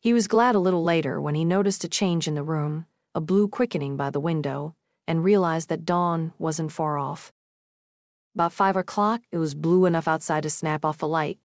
He 0.00 0.12
was 0.12 0.28
glad 0.28 0.54
a 0.54 0.60
little 0.60 0.84
later 0.84 1.20
when 1.20 1.34
he 1.34 1.44
noticed 1.44 1.82
a 1.82 1.88
change 1.88 2.28
in 2.28 2.34
the 2.34 2.44
room, 2.44 2.86
a 3.16 3.20
blue 3.20 3.48
quickening 3.48 3.96
by 3.96 4.10
the 4.10 4.20
window, 4.20 4.76
and 5.08 5.24
realized 5.24 5.68
that 5.70 5.84
dawn 5.84 6.32
wasn't 6.38 6.70
far 6.70 6.98
off. 6.98 7.32
About 8.32 8.52
five 8.52 8.76
o'clock, 8.76 9.22
it 9.32 9.38
was 9.38 9.56
blue 9.56 9.86
enough 9.86 10.06
outside 10.06 10.44
to 10.44 10.50
snap 10.50 10.84
off 10.84 10.98
the 10.98 11.08
light. 11.08 11.38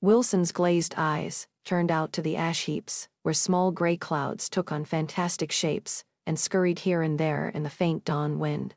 Wilson's 0.00 0.50
glazed 0.50 0.94
eyes 0.96 1.46
turned 1.66 1.90
out 1.90 2.12
to 2.14 2.22
the 2.22 2.36
ash 2.36 2.64
heaps, 2.64 3.08
where 3.22 3.34
small 3.34 3.70
gray 3.70 3.98
clouds 3.98 4.48
took 4.48 4.72
on 4.72 4.86
fantastic 4.86 5.52
shapes 5.52 6.04
and 6.26 6.38
scurried 6.38 6.80
here 6.80 7.02
and 7.02 7.18
there 7.18 7.50
in 7.50 7.64
the 7.64 7.70
faint 7.70 8.04
dawn 8.04 8.38
wind. 8.38 8.74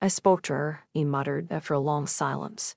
I 0.00 0.06
spoke 0.08 0.42
to 0.42 0.52
her, 0.52 0.80
he 0.92 1.04
muttered 1.04 1.50
after 1.50 1.74
a 1.74 1.80
long 1.80 2.06
silence. 2.06 2.76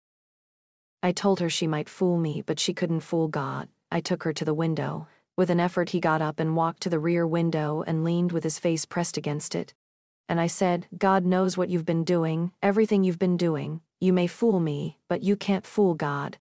I 1.04 1.12
told 1.12 1.40
her 1.40 1.50
she 1.50 1.68
might 1.68 1.88
fool 1.88 2.18
me, 2.18 2.42
but 2.44 2.60
she 2.60 2.74
couldn't 2.74 3.02
fool 3.02 3.28
God. 3.28 3.70
I 3.92 4.02
took 4.02 4.24
her 4.24 4.34
to 4.34 4.46
the 4.46 4.54
window. 4.54 5.08
With 5.38 5.50
an 5.50 5.60
effort, 5.60 5.90
he 5.90 6.00
got 6.00 6.22
up 6.22 6.40
and 6.40 6.56
walked 6.56 6.82
to 6.84 6.90
the 6.90 7.00
rear 7.00 7.26
window 7.26 7.84
and 7.86 8.04
leaned 8.04 8.32
with 8.32 8.44
his 8.44 8.60
face 8.60 8.86
pressed 8.86 9.18
against 9.18 9.56
it. 9.56 9.74
And 10.28 10.42
I 10.42 10.48
said, 10.48 10.88
God 10.98 11.26
knows 11.26 11.58
what 11.58 11.70
you've 11.70 11.86
been 11.86 12.04
doing, 12.04 12.52
everything 12.62 13.04
you've 13.04 13.20
been 13.20 13.38
doing. 13.38 13.82
You 14.02 14.14
may 14.14 14.28
fool 14.28 14.60
me, 14.60 14.98
but 15.08 15.24
you 15.24 15.36
can't 15.36 15.66
fool 15.66 15.94
God. 15.94 16.38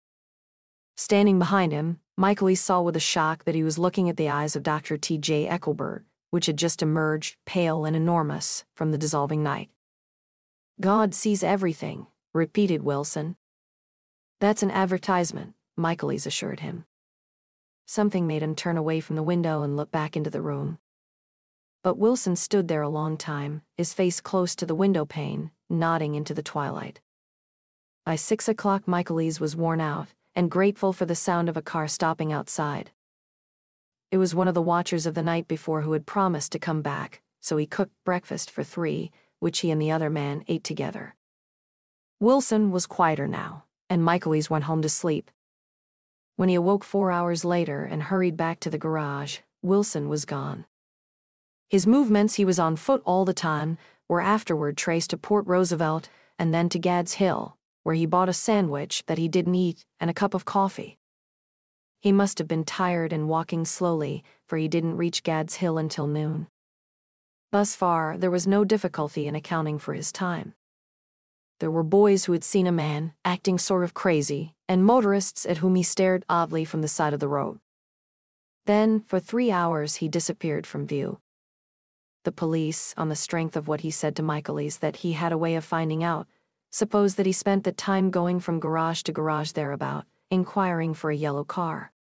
Standing 0.96 1.40
behind 1.40 1.72
him, 1.72 2.00
Michaelis 2.16 2.62
saw 2.62 2.82
with 2.82 2.96
a 2.96 3.02
shock 3.02 3.44
that 3.44 3.56
he 3.56 3.64
was 3.64 3.80
looking 3.80 4.10
at 4.10 4.18
the 4.18 4.30
eyes 4.30 4.56
of 4.56 4.64
Dr. 4.64 4.96
T.J. 4.98 5.48
Eckleburg, 5.48 6.04
which 6.30 6.46
had 6.46 6.58
just 6.58 6.82
emerged, 6.82 7.36
pale 7.46 7.84
and 7.84 7.96
enormous, 7.96 8.64
from 8.76 8.92
the 8.92 8.98
dissolving 8.98 9.42
night. 9.44 9.70
God 10.80 11.14
sees 11.14 11.44
everything, 11.44 12.08
repeated 12.34 12.84
Wilson. 12.84 13.36
That's 14.40 14.64
an 14.64 14.72
advertisement, 14.72 15.56
Michaelis 15.76 16.26
assured 16.26 16.60
him. 16.60 16.86
Something 17.86 18.26
made 18.26 18.42
him 18.42 18.56
turn 18.56 18.78
away 18.78 19.00
from 19.00 19.16
the 19.16 19.24
window 19.24 19.64
and 19.64 19.76
look 19.76 19.92
back 19.92 20.16
into 20.16 20.30
the 20.30 20.42
room. 20.42 20.80
But 21.84 21.98
Wilson 21.98 22.36
stood 22.36 22.68
there 22.70 22.82
a 22.82 22.90
long 22.90 23.18
time, 23.18 23.62
his 23.76 23.94
face 23.94 24.22
close 24.22 24.56
to 24.56 24.66
the 24.66 24.76
window 24.76 25.06
pane, 25.06 25.52
nodding 25.70 26.16
into 26.16 26.34
the 26.34 26.42
twilight. 26.42 27.02
By 28.06 28.16
six 28.16 28.48
o'clock, 28.48 28.88
Michaelis 28.88 29.40
was 29.40 29.56
worn 29.56 29.82
out, 29.82 30.08
and 30.36 30.50
grateful 30.50 30.94
for 30.94 31.06
the 31.06 31.16
sound 31.16 31.50
of 31.50 31.58
a 31.58 31.62
car 31.62 31.88
stopping 31.88 32.32
outside. 32.32 32.92
It 34.12 34.18
was 34.18 34.36
one 34.36 34.48
of 34.48 34.54
the 34.54 34.62
watchers 34.62 35.06
of 35.06 35.14
the 35.14 35.24
night 35.24 35.48
before 35.48 35.82
who 35.82 35.94
had 35.94 36.06
promised 36.06 36.52
to 36.54 36.60
come 36.60 36.82
back, 36.82 37.22
so 37.40 37.58
he 37.58 37.66
cooked 37.66 37.94
breakfast 38.06 38.50
for 38.50 38.64
three, 38.64 39.12
which 39.40 39.60
he 39.60 39.72
and 39.72 39.82
the 39.82 39.92
other 39.92 40.10
man 40.10 40.44
ate 40.48 40.64
together. 40.64 41.16
Wilson 42.20 42.72
was 42.72 42.86
quieter 42.86 43.28
now, 43.28 43.66
and 43.90 44.04
Michaelis 44.04 44.50
went 44.50 44.64
home 44.66 44.82
to 44.82 44.90
sleep. 44.90 45.30
When 46.36 46.50
he 46.50 46.56
awoke 46.56 46.84
four 46.84 47.12
hours 47.12 47.46
later 47.46 47.84
and 47.84 48.04
hurried 48.04 48.36
back 48.36 48.60
to 48.62 48.70
the 48.70 48.78
garage, 48.78 49.40
Wilson 49.62 50.10
was 50.10 50.26
gone. 50.26 50.66
His 51.70 51.86
movements, 51.86 52.36
he 52.36 52.46
was 52.46 52.60
on 52.60 52.76
foot 52.76 53.02
all 53.06 53.24
the 53.24 53.34
time, 53.34 53.78
were 54.10 54.22
afterward 54.22 54.76
traced 54.76 55.12
to 55.12 55.18
Port 55.18 55.46
Roosevelt 55.48 56.10
and 56.40 56.54
then 56.54 56.70
to 56.70 56.80
Gad's 56.80 57.14
Hill, 57.14 57.58
where 57.84 57.96
he 57.96 58.06
bought 58.06 58.30
a 58.30 58.34
sandwich 58.34 59.04
that 59.06 59.18
he 59.18 59.28
didn't 59.28 59.56
eat 59.56 59.86
and 60.00 60.10
a 60.10 60.14
cup 60.14 60.34
of 60.34 60.46
coffee. 60.46 60.98
He 62.02 62.12
must 62.12 62.38
have 62.40 62.48
been 62.48 62.66
tired 62.66 63.14
and 63.14 63.30
walking 63.30 63.64
slowly, 63.64 64.24
for 64.48 64.58
he 64.58 64.68
didn't 64.68 64.98
reach 64.98 65.24
Gad's 65.24 65.56
Hill 65.56 65.78
until 65.78 66.08
noon. 66.08 66.48
Thus 67.52 67.76
far, 67.76 68.18
there 68.18 68.32
was 68.32 68.48
no 68.48 68.66
difficulty 68.66 69.28
in 69.28 69.36
accounting 69.36 69.78
for 69.78 69.94
his 69.94 70.12
time. 70.12 70.54
There 71.64 71.72
were 71.72 71.82
boys 71.82 72.26
who 72.26 72.34
had 72.34 72.44
seen 72.44 72.68
a 72.68 72.74
man, 72.74 73.14
acting 73.24 73.58
sort 73.58 73.86
of 73.86 73.94
crazy, 73.94 74.54
and 74.68 74.84
motorists 74.84 75.46
at 75.46 75.60
whom 75.60 75.76
he 75.76 75.84
stared 75.84 76.26
oddly 76.28 76.66
from 76.66 76.82
the 76.82 76.90
side 76.90 77.14
of 77.14 77.22
the 77.22 77.30
road. 77.30 77.62
Then, 78.66 79.06
for 79.08 79.18
three 79.18 79.50
hours, 79.50 79.96
he 79.96 80.10
disappeared 80.10 80.68
from 80.68 80.86
view. 80.86 81.22
The 82.26 82.34
police, 82.34 82.94
on 82.98 83.08
the 83.08 83.16
strength 83.16 83.56
of 83.56 83.70
what 83.70 83.80
he 83.80 83.92
said 83.92 84.14
to 84.18 84.22
Michaelis 84.22 84.76
that 84.80 84.98
he 84.98 85.14
had 85.14 85.32
a 85.32 85.38
way 85.38 85.56
of 85.56 85.64
finding 85.64 86.04
out, 86.04 86.28
supposed 86.70 87.16
that 87.16 87.26
he 87.26 87.32
spent 87.32 87.64
the 87.64 87.72
time 87.72 88.12
going 88.12 88.42
from 88.42 88.60
garage 88.60 89.02
to 89.04 89.14
garage 89.14 89.52
thereabout, 89.52 90.04
inquiring 90.30 90.94
for 90.94 91.12
a 91.12 91.16
yellow 91.16 91.46
car. 91.46 91.94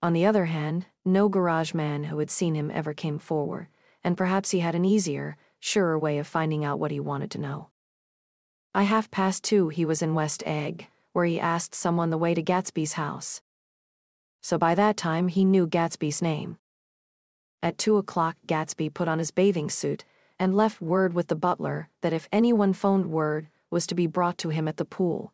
On 0.00 0.12
the 0.12 0.26
other 0.26 0.44
hand, 0.44 0.86
no 1.04 1.28
garage 1.28 1.74
man 1.74 2.04
who 2.04 2.20
had 2.20 2.30
seen 2.30 2.54
him 2.54 2.70
ever 2.70 2.94
came 2.94 3.18
forward, 3.18 3.66
and 4.04 4.16
perhaps 4.16 4.52
he 4.52 4.60
had 4.60 4.76
an 4.76 4.84
easier, 4.84 5.36
surer 5.58 5.98
way 5.98 6.18
of 6.18 6.28
finding 6.28 6.64
out 6.64 6.78
what 6.78 6.92
he 6.92 7.00
wanted 7.00 7.32
to 7.32 7.38
know. 7.40 7.70
By 8.72 8.84
half 8.84 9.10
past 9.10 9.42
two, 9.42 9.68
he 9.68 9.84
was 9.84 10.00
in 10.00 10.14
West 10.14 10.44
Egg, 10.46 10.86
where 11.12 11.24
he 11.24 11.40
asked 11.40 11.74
someone 11.74 12.10
the 12.10 12.18
way 12.18 12.34
to 12.34 12.42
Gatsby's 12.42 12.92
house. 12.92 13.42
So 14.42 14.58
by 14.58 14.76
that 14.76 14.96
time, 14.96 15.26
he 15.26 15.44
knew 15.44 15.66
Gatsby's 15.66 16.22
name. 16.22 16.56
At 17.64 17.78
two 17.78 17.96
o'clock, 17.96 18.36
Gatsby 18.46 18.94
put 18.94 19.08
on 19.08 19.18
his 19.18 19.32
bathing 19.32 19.70
suit 19.70 20.04
and 20.38 20.54
left 20.54 20.80
word 20.80 21.14
with 21.14 21.26
the 21.26 21.34
butler 21.34 21.88
that 22.00 22.12
if 22.12 22.28
anyone 22.32 22.72
phoned 22.72 23.10
word, 23.10 23.48
was 23.70 23.88
to 23.88 23.94
be 23.96 24.06
brought 24.06 24.38
to 24.38 24.50
him 24.50 24.68
at 24.68 24.76
the 24.76 24.84
pool. 24.84 25.32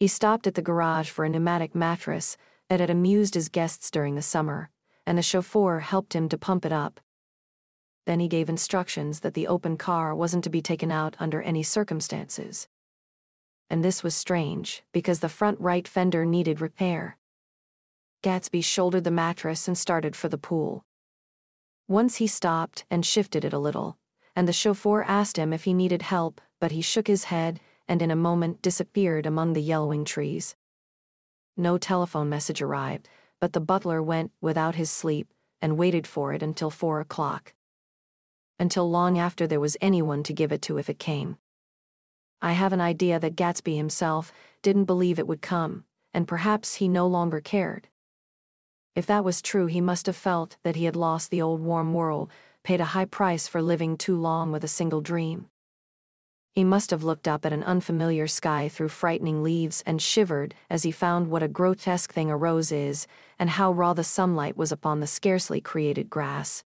He 0.00 0.08
stopped 0.08 0.46
at 0.46 0.54
the 0.54 0.62
garage 0.62 1.10
for 1.10 1.26
a 1.26 1.28
pneumatic 1.28 1.74
mattress 1.74 2.38
that 2.68 2.80
had 2.80 2.90
amused 2.90 3.34
his 3.34 3.50
guests 3.50 3.90
during 3.90 4.14
the 4.14 4.22
summer, 4.22 4.70
and 5.06 5.18
the 5.18 5.22
chauffeur 5.22 5.80
helped 5.80 6.14
him 6.14 6.30
to 6.30 6.38
pump 6.38 6.64
it 6.64 6.72
up. 6.72 6.98
Then 8.06 8.20
he 8.20 8.28
gave 8.28 8.48
instructions 8.48 9.20
that 9.20 9.34
the 9.34 9.46
open 9.46 9.76
car 9.76 10.14
wasn't 10.14 10.44
to 10.44 10.50
be 10.50 10.62
taken 10.62 10.90
out 10.90 11.16
under 11.18 11.40
any 11.42 11.62
circumstances. 11.62 12.68
And 13.70 13.84
this 13.84 14.02
was 14.02 14.14
strange, 14.14 14.82
because 14.92 15.20
the 15.20 15.28
front 15.28 15.60
right 15.60 15.86
fender 15.86 16.26
needed 16.26 16.60
repair. 16.60 17.16
Gatsby 18.22 18.62
shouldered 18.62 19.04
the 19.04 19.10
mattress 19.10 19.66
and 19.66 19.76
started 19.76 20.14
for 20.14 20.28
the 20.28 20.38
pool. 20.38 20.84
Once 21.88 22.16
he 22.16 22.26
stopped 22.26 22.84
and 22.90 23.04
shifted 23.04 23.44
it 23.44 23.52
a 23.52 23.58
little, 23.58 23.98
and 24.34 24.48
the 24.48 24.52
chauffeur 24.52 25.02
asked 25.02 25.36
him 25.36 25.52
if 25.52 25.64
he 25.64 25.74
needed 25.74 26.02
help, 26.02 26.40
but 26.60 26.72
he 26.72 26.80
shook 26.80 27.06
his 27.06 27.24
head 27.24 27.60
and 27.88 28.00
in 28.00 28.10
a 28.10 28.16
moment 28.16 28.62
disappeared 28.62 29.26
among 29.26 29.52
the 29.52 29.62
yellowing 29.62 30.04
trees. 30.04 30.56
No 31.56 31.76
telephone 31.78 32.28
message 32.28 32.62
arrived, 32.62 33.08
but 33.40 33.52
the 33.52 33.60
butler 33.60 34.02
went 34.02 34.32
without 34.40 34.76
his 34.76 34.90
sleep 34.90 35.28
and 35.60 35.76
waited 35.76 36.06
for 36.06 36.32
it 36.32 36.42
until 36.42 36.70
four 36.70 37.00
o'clock. 37.00 37.52
Until 38.62 38.88
long 38.88 39.18
after 39.18 39.48
there 39.48 39.58
was 39.58 39.76
anyone 39.80 40.22
to 40.22 40.32
give 40.32 40.52
it 40.52 40.62
to 40.62 40.78
if 40.78 40.88
it 40.88 41.00
came. 41.00 41.36
I 42.40 42.52
have 42.52 42.72
an 42.72 42.80
idea 42.80 43.18
that 43.18 43.34
Gatsby 43.34 43.76
himself 43.76 44.32
didn't 44.62 44.84
believe 44.84 45.18
it 45.18 45.26
would 45.26 45.42
come, 45.42 45.82
and 46.14 46.28
perhaps 46.28 46.76
he 46.76 46.86
no 46.86 47.08
longer 47.08 47.40
cared. 47.40 47.88
If 48.94 49.04
that 49.06 49.24
was 49.24 49.42
true, 49.42 49.66
he 49.66 49.80
must 49.80 50.06
have 50.06 50.14
felt 50.14 50.58
that 50.62 50.76
he 50.76 50.84
had 50.84 50.94
lost 50.94 51.32
the 51.32 51.42
old 51.42 51.60
warm 51.60 51.92
world, 51.92 52.30
paid 52.62 52.80
a 52.80 52.94
high 52.94 53.06
price 53.06 53.48
for 53.48 53.60
living 53.60 53.96
too 53.96 54.16
long 54.16 54.52
with 54.52 54.62
a 54.62 54.68
single 54.68 55.00
dream. 55.00 55.48
He 56.52 56.62
must 56.62 56.92
have 56.92 57.02
looked 57.02 57.26
up 57.26 57.44
at 57.44 57.52
an 57.52 57.64
unfamiliar 57.64 58.28
sky 58.28 58.68
through 58.68 58.90
frightening 58.90 59.42
leaves 59.42 59.82
and 59.84 60.00
shivered 60.00 60.54
as 60.70 60.84
he 60.84 60.92
found 60.92 61.30
what 61.30 61.42
a 61.42 61.48
grotesque 61.48 62.12
thing 62.12 62.30
a 62.30 62.36
rose 62.36 62.70
is 62.70 63.08
and 63.40 63.50
how 63.50 63.72
raw 63.72 63.92
the 63.92 64.04
sunlight 64.04 64.56
was 64.56 64.70
upon 64.70 65.00
the 65.00 65.08
scarcely 65.08 65.60
created 65.60 66.08
grass. 66.08 66.62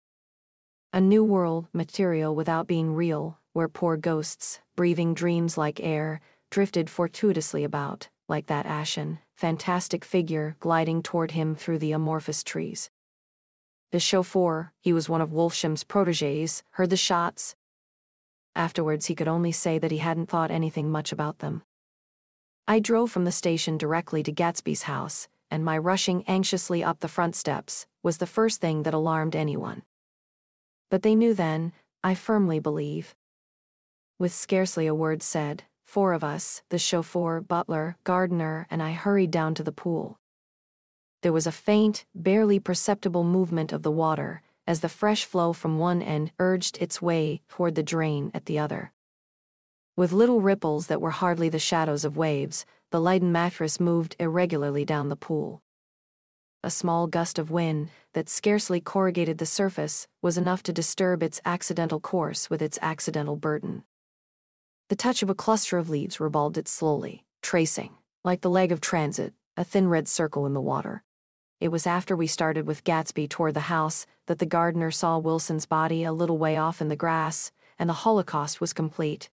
A 0.93 1.01
new 1.01 1.22
world, 1.22 1.68
material 1.72 2.34
without 2.34 2.66
being 2.66 2.97
real, 2.97 3.38
where 3.53 3.68
poor 3.68 3.97
ghosts, 3.97 4.61
breathing 4.74 5.14
dreams 5.14 5.57
like 5.57 5.78
air, 5.78 6.20
drifted 6.51 6.91
fortuitously 6.91 7.62
about, 7.62 8.09
like 8.28 8.47
that 8.47 8.66
ashen, 8.66 9.20
fantastic 9.36 10.05
figure 10.05 10.57
gliding 10.59 11.01
toward 11.01 11.30
him 11.30 11.55
through 11.55 11.78
the 11.78 11.93
amorphous 11.93 12.43
trees. 12.43 12.91
The 13.93 14.01
chauffeur, 14.01 14.72
he 14.80 14.93
was 14.93 15.09
one 15.09 15.20
of 15.20 15.32
Wolfshiem's 15.32 15.84
proteges, 15.84 16.64
heard 16.70 16.91
the 16.91 16.97
shots. 16.97 17.55
Afterwards, 18.57 19.07
he 19.07 19.14
could 19.14 19.28
only 19.28 19.53
say 19.53 19.78
that 19.78 19.93
he 19.93 19.99
hadn't 19.99 20.28
thought 20.28 20.51
anything 20.51 20.91
much 20.91 21.12
about 21.12 21.38
them. 21.38 21.62
I 22.66 22.80
drove 22.80 23.12
from 23.12 23.24
the 23.24 23.30
station 23.30 23.78
directly 23.78 24.24
to 24.24 24.32
Gatsby's 24.32 24.82
house, 24.82 25.28
and 25.53 25.64
my 25.64 25.78
rushing 25.78 26.24
anxiously 26.26 26.82
up 26.82 26.99
the 26.99 27.07
front 27.07 27.36
steps 27.36 27.86
was 28.03 28.18
the 28.18 28.26
first 28.26 28.61
thing 28.61 28.82
that 28.82 28.95
alarmed 28.95 29.36
anyone. 29.36 29.82
But 30.91 31.03
they 31.03 31.14
knew 31.14 31.32
then, 31.32 31.72
I 32.05 32.14
firmly 32.14 32.59
believe. 32.59 33.14
With 34.18 34.32
scarcely 34.32 34.86
a 34.86 34.95
word 34.95 35.22
said, 35.22 35.64
Four 35.84 36.12
of 36.12 36.22
us, 36.22 36.62
the 36.68 36.78
chauffeur, 36.78 37.41
butler, 37.41 37.97
gardener, 38.05 38.66
and 38.70 38.82
I 38.82 38.93
hurried 38.93 39.30
down 39.30 39.55
to 39.55 39.62
the 39.62 39.72
pool. 39.72 40.18
There 41.22 41.32
was 41.32 41.47
a 41.47 41.53
faint, 41.53 42.05
barely 42.14 42.59
perceptible 42.59 43.24
movement 43.24 43.72
of 43.72 43.82
the 43.82 43.91
water 43.91 44.43
as 44.66 44.80
the 44.80 44.88
fresh 44.88 45.24
flow 45.24 45.53
from 45.53 45.78
one 45.78 46.01
end 46.01 46.32
urged 46.38 46.78
its 46.80 47.03
way 47.03 47.43
toward 47.49 47.74
the 47.74 47.82
drain 47.82 48.30
at 48.32 48.47
the 48.47 48.59
other. 48.59 48.93
With 49.97 50.12
little 50.12 50.41
ripples 50.41 50.86
that 50.86 51.01
were 51.01 51.11
hardly 51.11 51.49
the 51.49 51.59
shadows 51.59 52.05
of 52.05 52.16
waves, 52.16 52.64
the 52.91 53.01
Leiden 53.01 53.32
mattress 53.32 53.80
moved 53.80 54.16
irregularly 54.18 54.84
down 54.84 55.09
the 55.09 55.16
pool. 55.16 55.61
A 56.62 56.70
small 56.70 57.06
gust 57.06 57.38
of 57.38 57.50
wind 57.50 57.88
that 58.12 58.28
scarcely 58.28 58.82
corrugated 58.82 59.38
the 59.38 59.46
surface 59.46 60.06
was 60.20 60.36
enough 60.36 60.62
to 60.64 60.74
disturb 60.74 61.22
its 61.22 61.40
accidental 61.46 62.00
course 62.00 62.50
with 62.50 62.61
its 62.61 62.78
accidental 62.82 63.36
burden. 63.36 63.84
The 64.90 64.96
touch 64.96 65.22
of 65.22 65.30
a 65.30 65.34
cluster 65.34 65.78
of 65.78 65.88
leaves 65.88 66.20
revolved 66.20 66.58
it 66.58 66.68
slowly, 66.68 67.24
tracing, 67.40 67.94
like 68.24 68.42
the 68.42 68.50
leg 68.50 68.72
of 68.72 68.80
transit, 68.82 69.32
a 69.56 69.64
thin 69.64 69.88
red 69.88 70.06
circle 70.06 70.44
in 70.44 70.52
the 70.52 70.61
water. 70.61 71.02
It 71.61 71.68
was 71.68 71.86
after 71.86 72.14
we 72.14 72.26
started 72.26 72.66
with 72.66 72.84
Gatsby 72.84 73.30
toward 73.30 73.54
the 73.54 73.61
house 73.61 74.04
that 74.26 74.38
the 74.38 74.44
gardener 74.44 74.90
saw 74.90 75.16
Wilson's 75.16 75.64
body 75.64 76.04
a 76.04 76.12
little 76.12 76.36
way 76.36 76.58
off 76.58 76.82
in 76.82 76.88
the 76.88 76.96
grass, 76.96 77.52
and 77.78 77.88
the 77.88 77.94
Holocaust 78.04 78.61
was 78.61 78.74
complete. 78.74 79.30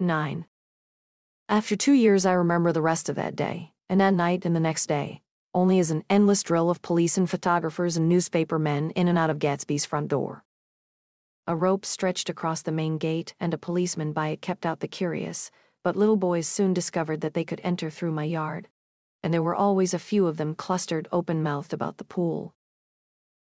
9. 0.00 0.44
After 1.48 1.76
two 1.76 1.92
years, 1.92 2.26
I 2.26 2.32
remember 2.32 2.72
the 2.72 2.82
rest 2.82 3.08
of 3.08 3.14
that 3.14 3.36
day, 3.36 3.72
and 3.88 4.00
that 4.00 4.14
night 4.14 4.44
and 4.44 4.56
the 4.56 4.60
next 4.60 4.86
day, 4.86 5.22
only 5.56 5.78
as 5.78 5.90
an 5.90 6.04
endless 6.10 6.42
drill 6.42 6.68
of 6.68 6.82
police 6.82 7.16
and 7.16 7.30
photographers 7.30 7.96
and 7.96 8.06
newspaper 8.06 8.58
men 8.58 8.90
in 8.90 9.08
and 9.08 9.16
out 9.16 9.30
of 9.30 9.38
Gatsby's 9.38 9.86
front 9.86 10.08
door. 10.08 10.44
A 11.46 11.56
rope 11.56 11.86
stretched 11.86 12.28
across 12.28 12.60
the 12.60 12.70
main 12.70 12.98
gate, 12.98 13.34
and 13.40 13.54
a 13.54 13.58
policeman 13.58 14.12
by 14.12 14.28
it 14.28 14.42
kept 14.42 14.66
out 14.66 14.80
the 14.80 14.86
curious, 14.86 15.50
but 15.82 15.96
little 15.96 16.18
boys 16.18 16.46
soon 16.46 16.74
discovered 16.74 17.22
that 17.22 17.32
they 17.32 17.42
could 17.42 17.62
enter 17.64 17.88
through 17.88 18.12
my 18.12 18.24
yard, 18.24 18.68
and 19.22 19.32
there 19.32 19.42
were 19.42 19.54
always 19.54 19.94
a 19.94 19.98
few 19.98 20.26
of 20.26 20.36
them 20.36 20.54
clustered 20.54 21.08
open 21.10 21.42
mouthed 21.42 21.72
about 21.72 21.96
the 21.96 22.04
pool. 22.04 22.54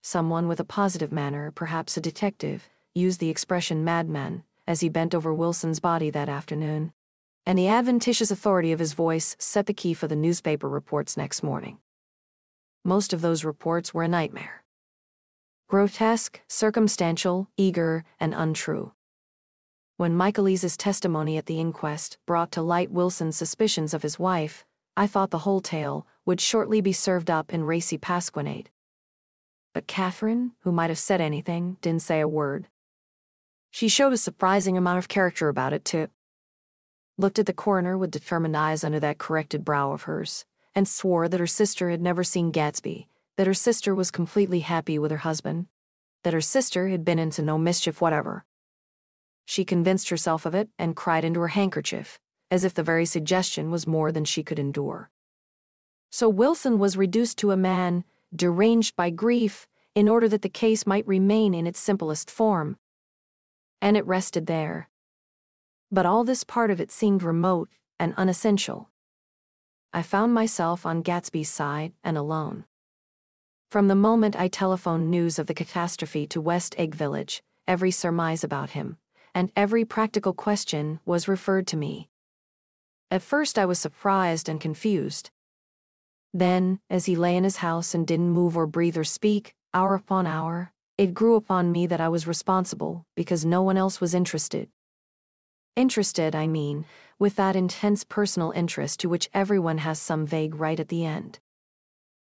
Someone 0.01 0.49
with 0.49 0.60
a 0.60 0.66
positive 0.66 1.14
manner, 1.14 1.51
perhaps 1.51 1.95
a 1.95 2.01
detective, 2.01 2.68
used 2.93 3.22
the 3.22 3.30
expression 3.30 3.82
madman 3.82 4.43
as 4.68 4.82
he 4.82 4.89
bent 4.89 5.16
over 5.16 5.34
Wilson's 5.34 5.80
body 5.80 6.10
that 6.10 6.28
afternoon, 6.28 6.91
and 7.45 7.58
the 7.58 7.70
adventitious 7.70 8.30
authority 8.30 8.74
of 8.74 8.80
his 8.80 8.91
voice 8.91 9.38
set 9.39 9.68
the 9.68 9.74
key 9.74 9.93
for 9.93 10.10
the 10.10 10.18
newspaper 10.18 10.68
reports 10.68 11.16
next 11.16 11.43
morning. 11.43 11.78
Most 12.86 13.13
of 13.13 13.21
those 13.21 13.45
reports 13.45 13.93
were 13.93 14.03
a 14.03 14.07
nightmare 14.07 14.63
grotesque, 15.69 16.41
circumstantial, 16.47 17.49
eager, 17.57 18.03
and 18.19 18.34
untrue. 18.36 18.91
When 19.97 20.15
Michaelis's 20.15 20.77
testimony 20.77 21.38
at 21.38 21.47
the 21.47 21.59
inquest 21.59 22.17
brought 22.27 22.51
to 22.51 22.61
light 22.61 22.91
Wilson's 22.91 23.38
suspicions 23.38 23.93
of 23.93 24.03
his 24.03 24.19
wife, 24.19 24.65
I 24.95 25.07
thought 25.07 25.31
the 25.31 25.39
whole 25.39 25.61
tale 25.61 26.05
would 26.25 26.41
shortly 26.41 26.81
be 26.81 26.93
served 26.93 27.31
up 27.31 27.53
in 27.53 27.63
racy 27.63 27.97
pasquinade. 27.97 28.69
But 29.73 29.88
Catherine, 29.88 30.51
who 30.59 30.71
might 30.71 30.91
have 30.91 30.99
said 30.99 31.21
anything, 31.21 31.77
didn't 31.81 32.03
say 32.03 32.19
a 32.19 32.27
word. 32.27 32.67
She 33.71 33.88
showed 33.88 34.13
a 34.13 34.17
surprising 34.17 34.77
amount 34.77 34.99
of 34.99 35.07
character 35.07 35.49
about 35.49 35.73
it, 35.73 35.86
too. 35.86 36.09
Looked 37.17 37.39
at 37.39 37.47
the 37.47 37.53
coroner 37.53 37.97
with 37.97 38.11
determined 38.11 38.55
eyes 38.55 38.84
under 38.84 38.99
that 38.99 39.17
corrected 39.17 39.65
brow 39.65 39.91
of 39.91 40.03
hers, 40.03 40.45
and 40.76 40.88
swore 40.88 41.28
that 41.28 41.39
her 41.39 41.47
sister 41.47 41.89
had 41.89 42.01
never 42.01 42.24
seen 42.24 42.51
Gatsby 42.51 43.07
that 43.36 43.47
her 43.47 43.53
sister 43.53 43.95
was 43.95 44.11
completely 44.11 44.59
happy 44.59 44.99
with 44.99 45.11
her 45.11 45.17
husband, 45.17 45.67
that 46.24 46.34
her 46.34 46.41
sister 46.41 46.89
had 46.89 47.03
been 47.03 47.19
into 47.19 47.41
no 47.41 47.57
mischief 47.57 47.99
whatever. 47.99 48.45
She 49.45 49.65
convinced 49.65 50.09
herself 50.09 50.45
of 50.45 50.55
it 50.55 50.69
and 50.78 50.95
cried 50.95 51.26
into 51.26 51.39
her 51.39 51.49
handkerchief, 51.49 52.19
as 52.51 52.63
if 52.63 52.74
the 52.74 52.84
very 52.84 53.05
suggestion 53.05 53.71
was 53.71 53.88
more 53.88 54.11
than 54.11 54.24
she 54.24 54.43
could 54.43 54.59
endure. 54.59 55.09
So 56.11 56.30
Wilson 56.30 56.78
was 56.78 56.95
reduced 56.95 57.39
to 57.39 57.51
a 57.51 57.57
man, 57.57 58.03
deranged 58.34 58.95
by 58.95 59.09
grief, 59.09 59.67
in 59.95 60.07
order 60.07 60.28
that 60.30 60.43
the 60.43 60.49
case 60.49 60.86
might 60.86 61.07
remain 61.07 61.53
in 61.53 61.67
its 61.67 61.80
simplest 61.80 62.30
form. 62.30 62.78
And 63.82 63.97
it 63.97 64.05
rested 64.05 64.45
there. 64.45 64.89
But 65.91 66.05
all 66.05 66.24
this 66.24 66.43
part 66.43 66.71
of 66.71 66.80
it 66.80 66.91
seemed 66.91 67.24
remote 67.24 67.69
and 67.99 68.13
unessential. 68.15 68.89
I 69.95 70.01
found 70.01 70.33
myself 70.33 70.87
on 70.87 71.03
Gatsby's 71.03 71.51
side 71.51 71.93
and 72.03 72.17
alone. 72.17 72.65
From 73.69 73.89
the 73.89 73.95
moment 73.95 74.35
I 74.35 74.47
telephoned 74.47 75.11
news 75.11 75.37
of 75.37 75.45
the 75.45 75.53
catastrophe 75.53 76.25
to 76.27 76.41
West 76.41 76.73
Egg 76.79 76.95
Village, 76.95 77.43
every 77.67 77.91
surmise 77.91 78.43
about 78.43 78.71
him, 78.71 78.97
and 79.35 79.51
every 79.55 79.85
practical 79.85 80.33
question 80.33 80.99
was 81.05 81.27
referred 81.27 81.67
to 81.67 81.77
me. 81.77 82.09
At 83.11 83.21
first, 83.21 83.59
I 83.59 83.67
was 83.67 83.77
surprised 83.77 84.49
and 84.49 84.59
confused. 84.59 85.29
Then, 86.33 86.79
as 86.89 87.05
he 87.05 87.15
lay 87.15 87.37
in 87.37 87.43
his 87.43 87.57
house 87.57 87.93
and 87.93 88.07
didn't 88.07 88.31
move 88.31 88.57
or 88.57 88.65
breathe 88.65 88.97
or 88.97 89.03
speak, 89.03 89.53
hour 89.75 89.93
upon 89.93 90.25
hour, 90.25 90.73
it 90.97 91.13
grew 91.13 91.35
upon 91.35 91.71
me 91.71 91.85
that 91.85 92.01
I 92.01 92.09
was 92.09 92.25
responsible 92.25 93.05
because 93.15 93.45
no 93.45 93.61
one 93.61 93.77
else 93.77 94.01
was 94.01 94.15
interested. 94.15 94.69
Interested, 95.76 96.36
I 96.36 96.45
mean, 96.45 96.86
with 97.17 97.36
that 97.38 97.55
intense 97.55 98.03
personal 98.03 98.51
interest 98.51 98.99
to 98.99 99.09
which 99.09 99.30
everyone 99.34 99.80
has 99.80 99.99
some 99.99 100.28
vague 100.28 100.53
right 100.53 100.80
at 100.80 100.89
the 100.89 101.03
end. 101.03 101.39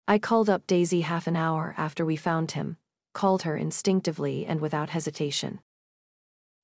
I 0.09 0.19
called 0.19 0.51
up 0.51 0.67
Daisy 0.67 1.03
half 1.03 1.29
an 1.29 1.37
hour 1.37 1.73
after 1.77 2.05
we 2.05 2.17
found 2.17 2.53
him, 2.53 2.79
called 3.15 3.43
her 3.43 3.57
instinctively 3.57 4.45
and 4.45 4.61
without 4.61 4.91
hesitation. 4.91 5.61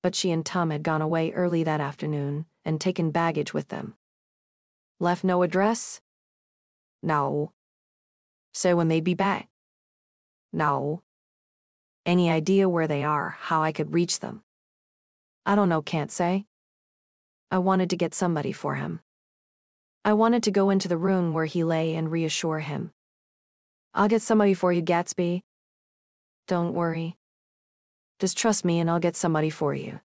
But 0.03 0.17
she 0.17 0.33
and 0.33 0.45
Tom 0.45 0.71
had 0.71 0.83
gone 0.83 1.01
away 1.01 1.31
early 1.31 1.63
that 1.63 1.81
afternoon 1.81 2.47
and 2.65 2.81
taken 2.81 3.13
baggage 3.13 3.55
with 3.55 3.69
them. 3.69 3.95
Left 4.99 5.23
no 5.23 5.43
address? 5.43 6.01
No. 7.05 7.53
Say 8.53 8.75
when 8.75 8.89
they'd 8.89 9.05
be 9.05 9.15
back? 9.15 9.49
No. 10.53 11.03
Any 12.05 12.31
idea 12.31 12.69
where 12.69 12.89
they 12.89 13.05
are, 13.05 13.37
how 13.39 13.63
I 13.63 13.71
could 13.71 13.95
reach 13.95 14.19
them? 14.19 14.43
I 15.47 15.55
don't 15.55 15.69
know, 15.69 15.81
can't 15.81 16.11
say. 16.11 16.47
I 17.55 17.59
wanted 17.59 17.91
to 17.91 17.97
get 17.97 18.15
somebody 18.15 18.51
for 18.51 18.75
him. 18.75 18.99
I 20.05 20.13
wanted 20.13 20.43
to 20.43 20.51
go 20.51 20.71
into 20.71 20.89
the 20.89 20.97
room 20.97 21.33
where 21.33 21.45
he 21.45 21.63
lay 21.63 21.95
and 21.95 22.11
reassure 22.11 22.59
him. 22.59 22.91
I'll 23.95 24.09
get 24.09 24.23
somebody 24.23 24.55
for 24.55 24.73
you, 24.73 24.83
Gatsby. 24.83 25.43
Don't 26.49 26.75
worry. 26.75 27.15
Just 28.19 28.37
trust 28.37 28.65
me 28.65 28.81
and 28.81 28.91
I'll 28.91 28.99
get 28.99 29.15
somebody 29.15 29.51
for 29.51 29.73
you. 29.73 30.01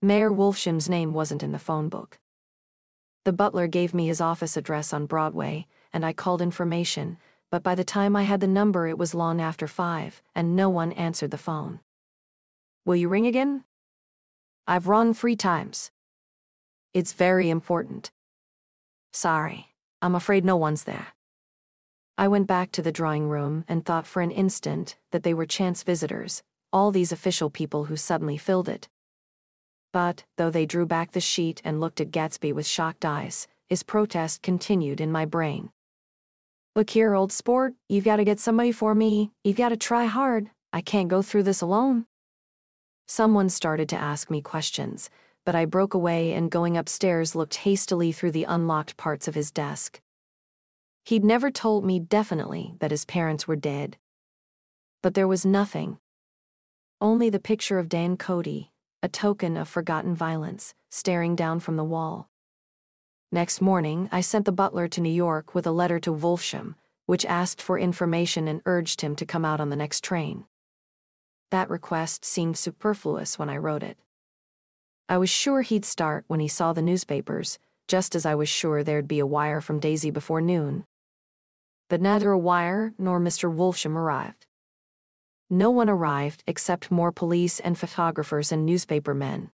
Meyer 0.00 0.30
Wolfshiem's 0.30 0.88
name 0.88 1.12
wasn't 1.12 1.42
in 1.42 1.52
the 1.52 1.58
phone 1.58 1.90
book. 1.90 2.18
The 3.26 3.32
butler 3.34 3.66
gave 3.66 3.92
me 3.92 4.06
his 4.06 4.22
office 4.22 4.56
address 4.56 4.94
on 4.94 5.04
Broadway, 5.04 5.66
and 5.92 6.06
I 6.06 6.14
called 6.14 6.40
information, 6.40 7.18
but 7.50 7.62
by 7.62 7.74
the 7.74 7.84
time 7.84 8.16
I 8.16 8.22
had 8.22 8.40
the 8.40 8.46
number, 8.46 8.86
it 8.86 8.96
was 8.96 9.14
long 9.14 9.42
after 9.42 9.66
five, 9.66 10.22
and 10.34 10.56
no 10.56 10.70
one 10.70 10.92
answered 10.92 11.32
the 11.32 11.36
phone. 11.36 11.80
Will 12.86 12.96
you 12.96 13.10
ring 13.10 13.26
again? 13.26 13.64
I've 14.66 14.88
run 14.88 15.12
three 15.12 15.36
times. 15.36 15.90
It's 16.94 17.12
very 17.12 17.50
important. 17.50 18.10
Sorry, 19.12 19.74
I'm 20.00 20.14
afraid 20.14 20.42
no 20.42 20.56
one's 20.56 20.84
there. 20.84 21.08
I 22.16 22.28
went 22.28 22.46
back 22.46 22.72
to 22.72 22.82
the 22.82 22.92
drawing 22.92 23.28
room 23.28 23.66
and 23.68 23.84
thought 23.84 24.06
for 24.06 24.22
an 24.22 24.30
instant 24.30 24.96
that 25.12 25.22
they 25.22 25.34
were 25.34 25.44
chance 25.44 25.82
visitors, 25.82 26.42
all 26.72 26.90
these 26.90 27.12
official 27.12 27.50
people 27.50 27.84
who 27.84 27.96
suddenly 27.96 28.38
filled 28.38 28.70
it. 28.70 28.88
But, 29.92 30.24
though 30.38 30.50
they 30.50 30.64
drew 30.64 30.86
back 30.86 31.12
the 31.12 31.20
sheet 31.20 31.60
and 31.62 31.78
looked 31.78 32.00
at 32.00 32.10
Gatsby 32.10 32.54
with 32.54 32.66
shocked 32.66 33.04
eyes, 33.04 33.46
his 33.68 33.82
protest 33.82 34.40
continued 34.40 34.98
in 34.98 35.12
my 35.12 35.26
brain. 35.26 35.70
Look 36.74 36.88
here, 36.90 37.14
old 37.14 37.32
sport, 37.32 37.74
you've 37.90 38.04
got 38.04 38.16
to 38.16 38.24
get 38.24 38.40
somebody 38.40 38.72
for 38.72 38.94
me, 38.94 39.30
you've 39.44 39.56
got 39.56 39.68
to 39.68 39.76
try 39.76 40.06
hard, 40.06 40.50
I 40.72 40.80
can't 40.80 41.08
go 41.08 41.20
through 41.20 41.42
this 41.42 41.60
alone. 41.60 42.06
Someone 43.06 43.48
started 43.48 43.88
to 43.90 43.96
ask 43.96 44.30
me 44.30 44.40
questions, 44.40 45.10
but 45.44 45.54
I 45.54 45.66
broke 45.66 45.92
away 45.92 46.32
and 46.32 46.50
going 46.50 46.76
upstairs 46.76 47.34
looked 47.34 47.56
hastily 47.56 48.12
through 48.12 48.32
the 48.32 48.44
unlocked 48.44 48.96
parts 48.96 49.28
of 49.28 49.34
his 49.34 49.50
desk. 49.50 50.00
He'd 51.04 51.24
never 51.24 51.50
told 51.50 51.84
me 51.84 51.98
definitely 51.98 52.74
that 52.80 52.90
his 52.90 53.04
parents 53.04 53.46
were 53.46 53.56
dead. 53.56 53.98
But 55.02 55.12
there 55.12 55.28
was 55.28 55.44
nothing. 55.44 55.98
Only 56.98 57.28
the 57.28 57.38
picture 57.38 57.78
of 57.78 57.90
Dan 57.90 58.16
Cody, 58.16 58.72
a 59.02 59.08
token 59.08 59.58
of 59.58 59.68
forgotten 59.68 60.14
violence, 60.14 60.72
staring 60.90 61.36
down 61.36 61.60
from 61.60 61.76
the 61.76 61.84
wall. 61.84 62.30
Next 63.30 63.60
morning, 63.60 64.08
I 64.10 64.22
sent 64.22 64.46
the 64.46 64.52
butler 64.52 64.88
to 64.88 65.02
New 65.02 65.12
York 65.12 65.54
with 65.54 65.66
a 65.66 65.72
letter 65.72 65.98
to 66.00 66.10
Wolfshiem, 66.10 66.76
which 67.04 67.26
asked 67.26 67.60
for 67.60 67.78
information 67.78 68.48
and 68.48 68.62
urged 68.64 69.02
him 69.02 69.14
to 69.16 69.26
come 69.26 69.44
out 69.44 69.60
on 69.60 69.68
the 69.68 69.76
next 69.76 70.02
train. 70.02 70.46
That 71.54 71.70
request 71.70 72.24
seemed 72.24 72.58
superfluous 72.58 73.38
when 73.38 73.48
I 73.48 73.58
wrote 73.58 73.84
it. 73.84 73.96
I 75.08 75.18
was 75.18 75.30
sure 75.30 75.62
he'd 75.62 75.84
start 75.84 76.24
when 76.26 76.40
he 76.40 76.48
saw 76.48 76.72
the 76.72 76.82
newspapers, 76.82 77.60
just 77.86 78.16
as 78.16 78.26
I 78.26 78.34
was 78.34 78.48
sure 78.48 78.82
there'd 78.82 79.06
be 79.06 79.20
a 79.20 79.26
wire 79.26 79.60
from 79.60 79.78
Daisy 79.78 80.10
before 80.10 80.40
noon. 80.40 80.84
But 81.88 82.00
neither 82.00 82.32
a 82.32 82.38
wire 82.38 82.92
nor 82.98 83.20
Mr. 83.20 83.54
Wolfshiem 83.54 83.94
arrived. 83.94 84.48
No 85.48 85.70
one 85.70 85.88
arrived 85.88 86.42
except 86.48 86.90
more 86.90 87.12
police 87.12 87.60
and 87.60 87.78
photographers 87.78 88.50
and 88.50 88.66
newspaper 88.66 89.14
men. 89.14 89.52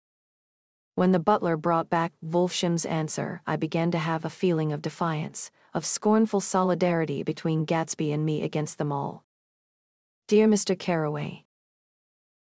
When 0.95 1.13
the 1.13 1.19
butler 1.19 1.55
brought 1.55 1.89
back 1.89 2.11
Wolfshiem's 2.21 2.85
answer, 2.85 3.41
I 3.47 3.55
began 3.55 3.89
to 3.91 3.99
have 3.99 4.25
a 4.25 4.29
feeling 4.29 4.73
of 4.73 4.81
defiance, 4.81 5.49
of 5.73 5.85
scornful 5.85 6.41
solidarity 6.41 7.23
between 7.23 7.65
Gatsby 7.65 8.13
and 8.13 8.25
me 8.25 8.43
against 8.43 8.79
them 8.79 8.91
all. 8.91 9.23
Dear 10.27 10.49
Mr. 10.49 10.77
Carraway, 10.77 11.44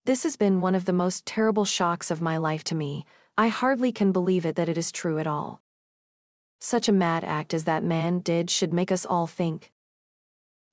this 0.04 0.24
has 0.24 0.36
been 0.36 0.60
one 0.60 0.74
of 0.74 0.84
the 0.84 0.92
most 0.92 1.24
terrible 1.24 1.64
shocks 1.64 2.10
of 2.10 2.20
my 2.20 2.36
life 2.36 2.64
to 2.64 2.74
me. 2.74 3.04
I 3.38 3.46
hardly 3.48 3.92
can 3.92 4.10
believe 4.10 4.44
it 4.44 4.56
that 4.56 4.68
it 4.68 4.76
is 4.76 4.90
true 4.90 5.20
at 5.20 5.28
all. 5.28 5.62
Such 6.60 6.88
a 6.88 6.92
mad 6.92 7.22
act 7.22 7.54
as 7.54 7.64
that 7.64 7.84
man 7.84 8.18
did 8.18 8.50
should 8.50 8.72
make 8.72 8.90
us 8.90 9.06
all 9.06 9.28
think. 9.28 9.70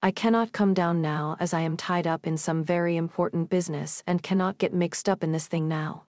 I 0.01 0.09
cannot 0.09 0.51
come 0.51 0.73
down 0.73 1.01
now 1.01 1.37
as 1.39 1.53
I 1.53 1.61
am 1.61 1.77
tied 1.77 2.07
up 2.07 2.25
in 2.25 2.37
some 2.37 2.63
very 2.63 2.97
important 2.97 3.51
business 3.51 4.01
and 4.07 4.23
cannot 4.23 4.57
get 4.57 4.73
mixed 4.73 5.07
up 5.07 5.23
in 5.23 5.31
this 5.31 5.45
thing 5.45 5.67
now. 5.67 6.05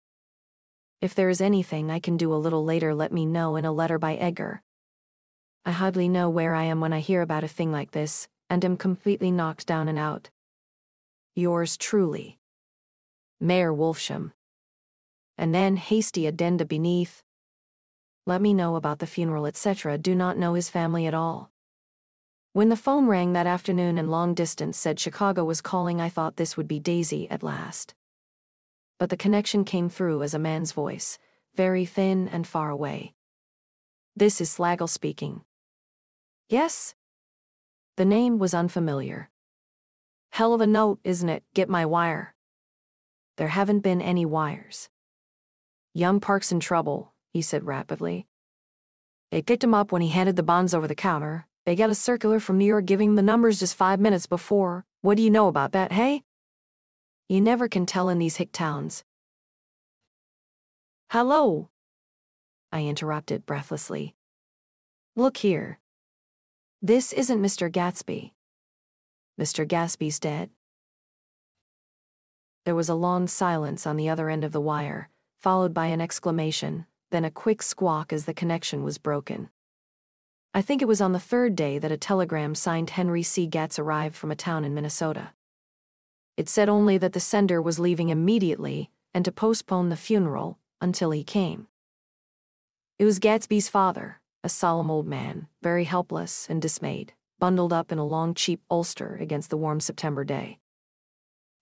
If 1.03 1.15
there 1.15 1.29
is 1.29 1.43
anything 1.43 1.91
I 1.91 2.01
can 2.01 2.17
do 2.17 2.33
a 2.33 2.37
little 2.37 2.65
later, 2.65 2.95
let 2.95 3.13
me 3.13 3.27
know 3.27 3.57
in 3.57 3.67
a 3.67 3.73
letter 3.73 3.99
by 3.99 4.15
Edgar. 4.15 4.63
I 5.67 5.73
hardly 5.73 6.09
know 6.09 6.31
where 6.31 6.55
I 6.55 6.65
am 6.65 6.81
when 6.81 6.95
I 6.95 7.01
hear 7.01 7.21
about 7.21 7.45
a 7.45 7.49
thing 7.49 7.71
like 7.71 7.91
this, 7.91 8.29
and 8.49 8.65
am 8.65 8.79
completely 8.79 9.31
knocked 9.31 9.67
down 9.67 9.89
and 9.89 9.99
out. 9.99 10.31
Yours 11.35 11.77
truly. 11.77 12.40
Meyer 13.41 13.73
Wolfshiem. 13.73 14.33
And 15.39 15.55
then 15.55 15.77
hasty 15.77 16.27
addenda 16.27 16.67
beneath. 16.67 17.23
Let 18.27 18.43
me 18.43 18.53
know 18.53 18.77
about 18.77 18.99
the 18.99 19.07
funeral, 19.07 19.47
etc. 19.47 19.97
Do 19.97 20.15
not 20.15 20.37
know 20.37 20.53
his 20.53 20.69
family 20.69 21.07
at 21.07 21.15
all. 21.15 21.51
When 22.53 22.69
the 22.69 22.77
phone 22.77 23.07
rang 23.07 23.33
that 23.33 23.47
afternoon 23.47 23.97
and 23.97 24.11
long 24.11 24.35
distance 24.35 24.77
said 24.77 25.01
Chicago 25.01 25.45
was 25.45 25.61
calling, 25.61 26.01
I 26.01 26.09
thought 26.11 26.37
this 26.37 26.57
would 26.57 26.69
be 26.69 26.79
Daisy 26.79 27.31
at 27.31 27.43
last. 27.43 27.95
But 28.99 29.09
the 29.09 29.17
connection 29.17 29.65
came 29.65 29.89
through 29.89 30.23
as 30.23 30.35
a 30.35 30.39
man's 30.39 30.73
voice, 30.73 31.19
very 31.55 31.87
thin 31.87 32.29
and 32.29 32.47
far 32.47 32.69
away. 32.69 33.15
This 34.15 34.41
is 34.41 34.51
Slagle 34.51 34.89
speaking. 34.89 35.43
Yes? 36.49 36.95
The 37.97 38.05
name 38.05 38.39
was 38.39 38.53
unfamiliar. 38.53 39.31
Hell 40.33 40.53
of 40.53 40.61
a 40.61 40.67
note, 40.67 41.01
isn't 41.05 41.29
it? 41.29 41.45
Get 41.55 41.69
my 41.69 41.87
wire. 41.87 42.35
There 43.41 43.49
haven't 43.49 43.81
been 43.81 44.03
any 44.03 44.27
wires. 44.27 44.91
Young 45.95 46.21
Park's 46.21 46.53
in 46.53 46.61
trouble, 46.61 47.15
he 47.33 47.41
said 47.41 47.65
rapidly. 47.65 48.27
They 49.31 49.41
picked 49.41 49.65
him 49.65 49.73
up 49.73 49.93
when 49.93 50.03
he 50.03 50.11
handed 50.11 50.37
the 50.37 50.43
bonds 50.43 50.75
over 50.75 50.87
the 50.87 50.95
counter. 50.95 51.47
They 51.65 51.75
got 51.75 51.89
a 51.89 51.95
circular 51.95 52.39
from 52.39 52.59
New 52.59 52.67
York 52.67 52.85
giving 52.85 53.15
the 53.15 53.23
numbers 53.23 53.59
just 53.59 53.75
five 53.75 53.99
minutes 53.99 54.27
before. 54.27 54.85
What 55.01 55.17
do 55.17 55.23
you 55.23 55.31
know 55.31 55.49
about 55.49 55.73
that, 55.73 55.93
hey? 55.93 56.23
You 57.31 57.41
never 57.41 57.67
can 57.67 57.87
tell 57.87 58.11
in 58.11 58.19
these 58.19 58.37
hick 58.37 58.53
towns. 58.53 59.05
Hello? 61.09 61.71
I 62.71 62.83
interrupted 62.83 63.47
breathlessly. 63.47 64.17
Look 65.17 65.39
here. 65.39 65.79
This 66.83 67.15
isn't 67.15 67.41
Mr. 67.41 67.73
Gatsby. 67.73 68.33
Mr. 69.41 69.67
Gatsby's 69.67 70.21
dead. 70.21 70.51
There 72.65 72.75
was 72.75 72.89
a 72.89 72.95
long 72.95 73.27
silence 73.27 73.87
on 73.87 73.97
the 73.97 74.09
other 74.09 74.29
end 74.29 74.45
of 74.45 74.53
the 74.53 74.61
wire, 74.61 75.09
followed 75.39 75.73
by 75.73 75.87
an 75.87 76.01
exclamation, 76.01 76.87
then 77.11 77.25
a 77.25 77.31
quick 77.31 77.63
squawk 77.63 78.13
as 78.13 78.27
the 78.27 78.35
connection 78.35 78.85
was 78.85 78.99
broken. 78.99 79.49
I 80.53 80.63
think 80.63 80.83
it 80.83 80.89
was 80.89 81.01
on 81.01 81.13
the 81.13 81.21
third 81.21 81.57
day 81.57 81.79
that 81.79 81.93
a 81.93 81.97
telegram 81.97 82.55
signed 82.55 82.91
Henry 82.91 83.23
C. 83.23 83.49
Gatz 83.49 83.79
arrived 83.79 84.17
from 84.17 84.31
a 84.31 84.37
town 84.37 84.65
in 84.65 84.75
Minnesota. 84.75 85.33
It 86.37 86.49
said 86.49 86.69
only 86.69 86.99
that 86.99 87.13
the 87.13 87.21
sender 87.21 87.63
was 87.63 87.79
leaving 87.79 88.09
immediately 88.09 88.91
and 89.15 89.25
to 89.25 89.33
postpone 89.33 89.89
the 89.89 89.97
funeral 89.97 90.59
until 90.81 91.13
he 91.13 91.25
came. 91.25 91.69
It 92.99 93.05
was 93.05 93.19
Gatsby's 93.19 93.69
father, 93.69 94.21
a 94.45 94.49
solemn 94.49 94.91
old 94.91 95.07
man, 95.07 95.49
very 95.63 95.85
helpless 95.85 96.49
and 96.51 96.61
dismayed, 96.61 97.15
bundled 97.39 97.73
up 97.73 97.93
in 97.93 97.99
a 97.99 98.07
long 98.07 98.35
cheap 98.35 98.61
ulster 98.71 99.17
against 99.21 99.51
the 99.51 99.57
warm 99.57 99.81
September 99.81 100.25
day. 100.25 100.59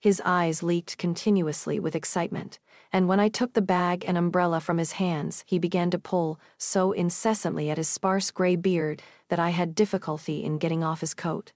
His 0.00 0.22
eyes 0.24 0.62
leaked 0.62 0.96
continuously 0.96 1.80
with 1.80 1.96
excitement, 1.96 2.60
and 2.92 3.08
when 3.08 3.18
I 3.18 3.28
took 3.28 3.54
the 3.54 3.60
bag 3.62 4.04
and 4.06 4.16
umbrella 4.16 4.60
from 4.60 4.78
his 4.78 4.92
hands, 4.92 5.42
he 5.46 5.58
began 5.58 5.90
to 5.90 5.98
pull 5.98 6.38
so 6.56 6.92
incessantly 6.92 7.68
at 7.68 7.78
his 7.78 7.88
sparse 7.88 8.30
gray 8.30 8.54
beard 8.54 9.02
that 9.28 9.40
I 9.40 9.50
had 9.50 9.74
difficulty 9.74 10.44
in 10.44 10.58
getting 10.58 10.84
off 10.84 11.00
his 11.00 11.14
coat. 11.14 11.52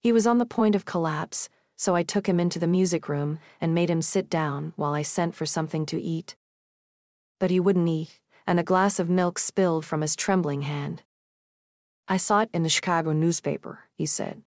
He 0.00 0.12
was 0.12 0.26
on 0.26 0.38
the 0.38 0.46
point 0.46 0.74
of 0.74 0.84
collapse, 0.84 1.48
so 1.76 1.94
I 1.94 2.02
took 2.02 2.28
him 2.28 2.38
into 2.38 2.58
the 2.58 2.66
music 2.66 3.08
room 3.08 3.38
and 3.58 3.74
made 3.74 3.88
him 3.88 4.02
sit 4.02 4.28
down 4.28 4.74
while 4.76 4.92
I 4.92 5.00
sent 5.00 5.34
for 5.34 5.46
something 5.46 5.86
to 5.86 6.00
eat. 6.00 6.36
But 7.38 7.50
he 7.50 7.58
wouldn't 7.58 7.88
eat, 7.88 8.20
and 8.46 8.60
a 8.60 8.64
glass 8.64 8.98
of 8.98 9.08
milk 9.08 9.38
spilled 9.38 9.86
from 9.86 10.02
his 10.02 10.14
trembling 10.14 10.62
hand. 10.62 11.02
I 12.06 12.18
saw 12.18 12.40
it 12.40 12.50
in 12.52 12.64
the 12.64 12.68
Chicago 12.68 13.12
newspaper, 13.12 13.84
he 13.94 14.04
said. 14.04 14.42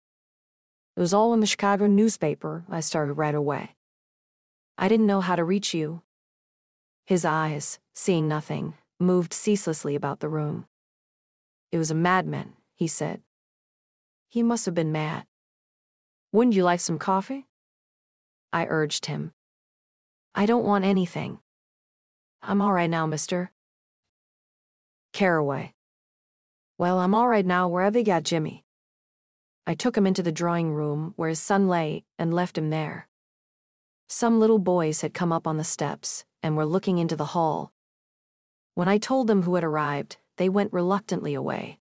It 0.99 1.01
was 1.01 1.14
all 1.14 1.32
in 1.32 1.38
the 1.38 1.46
Chicago 1.46 1.86
newspaper, 1.86 2.64
I 2.68 2.80
started 2.80 3.12
right 3.12 3.32
away. 3.36 3.76
I 4.76 4.88
didn't 4.88 5.07
know 5.07 5.20
how 5.20 5.36
to 5.36 5.44
reach 5.44 5.72
you. 5.72 6.03
His 7.07 7.24
eyes, 7.24 7.78
seeing 7.94 8.26
nothing, 8.26 8.74
moved 8.99 9.32
ceaselessly 9.32 9.94
about 9.94 10.18
the 10.18 10.28
room. 10.28 10.66
It 11.70 11.78
was 11.78 11.92
a 11.92 11.94
madman, 11.94 12.55
he 12.74 12.88
said. 12.88 13.20
He 14.28 14.42
must 14.42 14.66
have 14.66 14.74
been 14.74 14.90
mad. 14.90 15.24
Wouldn't 16.32 16.57
you 16.57 16.64
like 16.64 16.80
some 16.80 16.99
coffee? 16.99 17.46
I 18.53 18.66
urged 18.66 19.07
him. 19.07 19.32
I 20.34 20.46
don't 20.46 20.64
want 20.64 20.84
anything. 20.84 21.38
I'm 22.42 22.61
all 22.61 22.72
right 22.72 22.90
now, 22.90 23.07
mister. 23.07 23.53
Carraway. 25.12 25.74
Well, 26.76 26.99
I'm 26.99 27.14
all 27.14 27.28
right 27.28 27.46
now 27.46 27.68
wherever 27.68 28.01
you 28.01 28.05
got 28.05 28.24
Jimmy. 28.24 28.64
I 29.68 29.74
took 29.74 29.98
him 29.98 30.06
into 30.06 30.22
the 30.22 30.32
drawing 30.32 30.72
room 30.72 31.12
where 31.16 31.28
his 31.28 31.40
son 31.40 31.68
lay 31.68 32.06
and 32.18 32.32
left 32.32 32.56
him 32.56 32.70
there. 32.70 33.06
Some 34.08 34.40
little 34.40 34.58
boys 34.58 35.02
had 35.02 35.12
come 35.12 35.30
up 35.30 35.46
on 35.46 35.58
the 35.58 35.62
steps 35.62 36.24
and 36.42 36.56
were 36.56 36.64
looking 36.64 36.96
into 36.96 37.16
the 37.16 37.36
hall. 37.36 37.74
When 38.74 38.88
I 38.88 38.96
told 38.96 39.26
them 39.26 39.42
who 39.42 39.56
had 39.56 39.64
arrived, 39.64 40.16
they 40.38 40.48
went 40.48 40.72
reluctantly 40.72 41.34
away. 41.34 41.80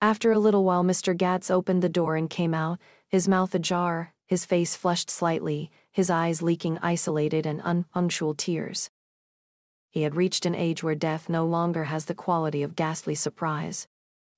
After 0.00 0.32
a 0.32 0.38
little 0.38 0.64
while, 0.64 0.82
Mr. 0.82 1.14
Gatz 1.14 1.50
opened 1.50 1.82
the 1.82 1.90
door 1.90 2.16
and 2.16 2.30
came 2.30 2.54
out, 2.54 2.78
his 3.06 3.28
mouth 3.28 3.54
ajar, 3.54 4.14
his 4.24 4.46
face 4.46 4.74
flushed 4.74 5.10
slightly, 5.10 5.70
his 5.92 6.08
eyes 6.08 6.40
leaking 6.40 6.78
isolated 6.80 7.44
and 7.44 7.60
unpunctual 7.66 8.32
tears. 8.32 8.88
He 9.90 10.04
had 10.04 10.16
reached 10.16 10.46
an 10.46 10.54
age 10.54 10.82
where 10.82 10.94
death 10.94 11.28
no 11.28 11.44
longer 11.44 11.84
has 11.84 12.06
the 12.06 12.14
quality 12.14 12.62
of 12.62 12.76
ghastly 12.76 13.14
surprise. 13.14 13.86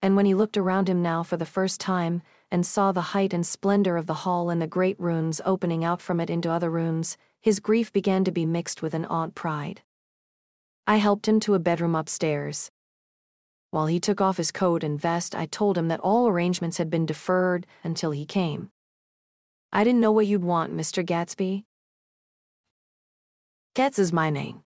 And 0.02 0.16
when 0.16 0.26
he 0.26 0.34
looked 0.34 0.56
around 0.56 0.88
him 0.88 1.00
now 1.00 1.22
for 1.22 1.36
the 1.36 1.46
first 1.46 1.78
time 1.78 2.22
and 2.50 2.66
saw 2.66 2.92
the 2.92 3.12
height 3.12 3.32
and 3.32 3.46
splendor 3.46 3.96
of 3.96 4.06
the 4.06 4.22
hall 4.24 4.50
and 4.50 4.60
the 4.60 4.66
great 4.66 4.98
rooms 4.98 5.40
opening 5.44 5.84
out 5.84 6.02
from 6.02 6.20
it 6.20 6.30
into 6.30 6.50
other 6.50 6.70
rooms, 6.70 7.16
his 7.40 7.60
grief 7.60 7.92
began 7.92 8.24
to 8.24 8.32
be 8.32 8.46
mixed 8.46 8.82
with 8.82 8.94
an 8.94 9.04
odd 9.06 9.34
pride. 9.34 9.82
I 10.86 10.96
helped 10.96 11.28
him 11.28 11.40
to 11.40 11.54
a 11.54 11.58
bedroom 11.58 11.94
upstairs, 11.94 12.70
while 13.70 13.86
he 13.86 14.00
took 14.00 14.20
off 14.20 14.36
his 14.36 14.50
coat 14.50 14.82
and 14.82 15.00
vest, 15.00 15.34
I 15.34 15.46
told 15.46 15.78
him 15.78 15.88
that 15.88 16.00
all 16.00 16.26
arrangements 16.26 16.78
had 16.78 16.90
been 16.90 17.06
deferred 17.06 17.66
until 17.84 18.10
he 18.10 18.26
came. 18.26 18.70
I 19.72 19.84
didn't 19.84 20.00
know 20.00 20.10
what 20.10 20.26
you'd 20.26 20.42
want, 20.42 20.76
Mr. 20.76 21.06
Gatsby. 21.06 21.64
Gatz 23.76 24.00
is 24.00 24.12
my 24.12 24.28
name. 24.28 24.64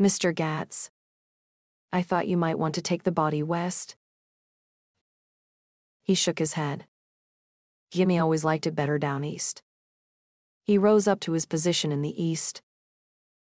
Mr. 0.00 0.32
Gatz. 0.32 0.90
I 1.92 2.02
thought 2.02 2.28
you 2.28 2.36
might 2.36 2.58
want 2.58 2.76
to 2.76 2.82
take 2.82 3.02
the 3.02 3.10
body 3.10 3.42
west. 3.42 3.96
He 6.04 6.14
shook 6.14 6.38
his 6.38 6.52
head. 6.52 6.84
Jimmy 7.90 8.18
always 8.18 8.44
liked 8.44 8.66
it 8.66 8.74
better 8.74 8.98
down 8.98 9.24
east. 9.24 9.62
He 10.62 10.76
rose 10.76 11.08
up 11.08 11.18
to 11.20 11.32
his 11.32 11.46
position 11.46 11.92
in 11.92 12.02
the 12.02 12.22
east. 12.22 12.60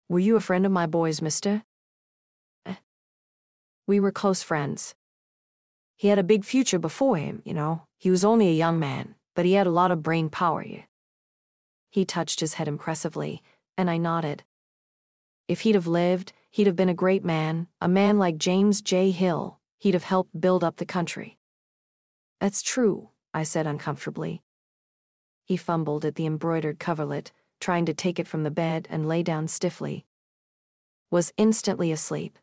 Were 0.08 0.20
you 0.20 0.36
a 0.36 0.40
friend 0.40 0.64
of 0.64 0.70
my 0.70 0.86
boy's, 0.86 1.20
mister? 1.20 1.64
Eh. 2.64 2.76
We 3.88 3.98
were 3.98 4.12
close 4.12 4.44
friends. 4.44 4.94
He 5.96 6.08
had 6.08 6.20
a 6.20 6.22
big 6.22 6.44
future 6.44 6.78
before 6.78 7.16
him, 7.16 7.42
you 7.44 7.52
know. 7.52 7.82
He 7.98 8.10
was 8.10 8.24
only 8.24 8.48
a 8.48 8.52
young 8.52 8.78
man, 8.78 9.16
but 9.34 9.44
he 9.44 9.54
had 9.54 9.66
a 9.66 9.70
lot 9.70 9.90
of 9.90 10.04
brain 10.04 10.28
power. 10.28 10.64
He 11.90 12.04
touched 12.04 12.38
his 12.38 12.54
head 12.54 12.68
impressively, 12.68 13.42
and 13.76 13.90
I 13.90 13.96
nodded. 13.96 14.44
If 15.48 15.62
he'd 15.62 15.74
have 15.74 15.86
lived, 15.88 16.32
he'd 16.50 16.66
have 16.66 16.76
been 16.76 16.88
a 16.88 16.94
great 16.94 17.24
man, 17.24 17.66
a 17.80 17.88
man 17.88 18.18
like 18.18 18.38
James 18.38 18.80
J. 18.82 19.10
Hill. 19.10 19.58
He'd 19.78 19.94
have 19.94 20.04
helped 20.04 20.40
build 20.40 20.62
up 20.62 20.76
the 20.76 20.86
country. 20.86 21.35
That's 22.40 22.62
true, 22.62 23.10
I 23.32 23.42
said 23.42 23.66
uncomfortably. 23.66 24.42
He 25.44 25.56
fumbled 25.56 26.04
at 26.04 26.16
the 26.16 26.26
embroidered 26.26 26.78
coverlet, 26.78 27.32
trying 27.60 27.86
to 27.86 27.94
take 27.94 28.18
it 28.18 28.28
from 28.28 28.42
the 28.42 28.50
bed 28.50 28.86
and 28.90 29.08
lay 29.08 29.22
down 29.22 29.48
stiffly. 29.48 30.04
Was 31.10 31.32
instantly 31.36 31.92
asleep. 31.92 32.38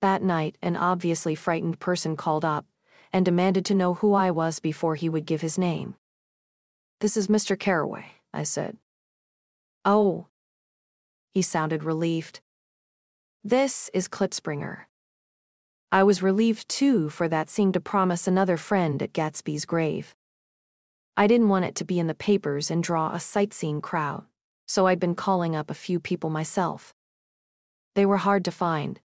That 0.00 0.22
night, 0.22 0.58
an 0.60 0.76
obviously 0.76 1.34
frightened 1.34 1.78
person 1.78 2.16
called 2.16 2.44
up 2.44 2.66
and 3.12 3.24
demanded 3.24 3.64
to 3.66 3.74
know 3.74 3.94
who 3.94 4.14
I 4.14 4.30
was 4.30 4.58
before 4.58 4.96
he 4.96 5.08
would 5.08 5.26
give 5.26 5.42
his 5.42 5.58
name. 5.58 5.94
This 7.00 7.16
is 7.16 7.28
Mr. 7.28 7.58
Carraway, 7.58 8.06
I 8.32 8.42
said. 8.42 8.78
Oh. 9.84 10.26
He 11.30 11.42
sounded 11.42 11.84
relieved. 11.84 12.40
This 13.44 13.90
is 13.94 14.08
Klipspringer. 14.08 14.86
I 15.92 16.02
was 16.02 16.22
relieved 16.22 16.68
too, 16.68 17.08
for 17.10 17.28
that 17.28 17.48
seemed 17.48 17.74
to 17.74 17.80
promise 17.80 18.26
another 18.26 18.56
friend 18.56 19.00
at 19.00 19.12
Gatsby's 19.12 19.64
grave. 19.64 20.16
I 21.16 21.28
didn't 21.28 21.50
want 21.50 21.66
it 21.66 21.76
to 21.76 21.84
be 21.84 22.00
in 22.00 22.08
the 22.08 22.14
papers 22.14 22.70
and 22.70 22.82
draw 22.82 23.12
a 23.12 23.20
sightseeing 23.20 23.80
crowd, 23.80 24.24
so 24.66 24.88
I'd 24.88 24.98
been 24.98 25.14
calling 25.14 25.54
up 25.54 25.70
a 25.70 25.74
few 25.74 26.00
people 26.00 26.30
myself. 26.30 26.94
They 27.94 28.06
were 28.06 28.16
hard 28.16 28.44
to 28.46 28.50
find, 28.50 28.98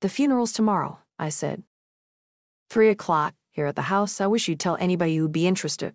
the 0.00 0.08
funeral's 0.08 0.52
tomorrow, 0.52 1.00
I 1.18 1.28
said. 1.28 1.64
Three 2.70 2.88
o'clock, 2.88 3.34
here 3.50 3.66
at 3.66 3.74
the 3.74 3.90
house. 3.90 4.20
I 4.20 4.28
wish 4.28 4.46
you'd 4.46 4.60
tell 4.60 4.76
anybody 4.78 5.16
who'd 5.16 5.32
be 5.32 5.48
interested. 5.48 5.94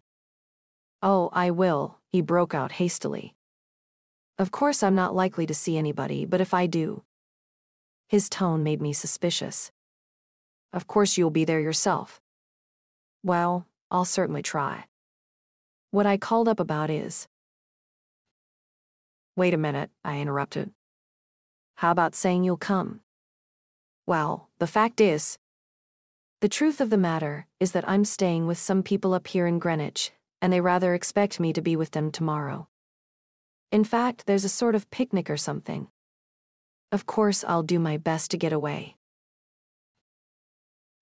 Oh, 1.02 1.30
I 1.32 1.52
will, 1.52 2.00
he 2.12 2.20
broke 2.20 2.54
out 2.54 2.74
hastily. 2.74 3.34
Of 4.38 4.52
course, 4.52 4.84
I'm 4.84 4.96
not 4.96 5.16
likely 5.16 5.46
to 5.46 5.54
see 5.54 5.78
anybody, 5.78 6.26
but 6.26 6.42
if 6.42 6.54
I 6.54 6.68
do. 6.68 7.04
His 8.10 8.28
tone 8.28 8.62
made 8.62 8.82
me 8.82 8.92
suspicious. 8.92 9.72
Of 10.74 10.88
course, 10.88 11.18
you'll 11.18 11.30
be 11.30 11.46
there 11.46 11.60
yourself. 11.60 12.20
Well, 13.24 13.68
I'll 13.92 14.06
certainly 14.06 14.42
try. 14.42 14.86
What 15.92 16.08
I 16.08 16.18
called 16.18 16.50
up 16.50 16.60
about 16.60 16.90
is. 16.90 17.28
Wait 19.36 19.54
a 19.54 19.58
minute, 19.58 19.92
I 20.04 20.20
interrupted. 20.20 20.72
How 21.76 21.92
about 21.92 22.16
saying 22.16 22.44
you'll 22.44 22.58
come? 22.58 23.02
Well, 24.08 24.50
the 24.58 24.68
fact 24.68 25.00
is, 25.00 25.38
the 26.42 26.50
truth 26.50 26.82
of 26.82 26.90
the 26.90 26.98
matter 26.98 27.48
is 27.60 27.72
that 27.72 27.88
I'm 27.88 28.04
staying 28.04 28.48
with 28.48 28.58
some 28.58 28.84
people 28.84 29.14
up 29.14 29.28
here 29.28 29.48
in 29.48 29.60
Greenwich, 29.60 30.12
and 30.42 30.52
they 30.52 30.60
rather 30.60 30.94
expect 30.94 31.40
me 31.40 31.54
to 31.54 31.62
be 31.62 31.76
with 31.76 31.92
them 31.92 32.12
tomorrow. 32.12 32.68
In 33.72 33.84
fact, 33.84 34.26
there's 34.26 34.44
a 34.44 34.50
sort 34.50 34.76
of 34.76 34.92
picnic 34.92 35.30
or 35.30 35.38
something. 35.38 35.88
Of 36.92 37.06
course, 37.06 37.46
I'll 37.48 37.64
do 37.64 37.80
my 37.80 37.98
best 37.98 38.30
to 38.32 38.38
get 38.38 38.52
away. 38.52 38.98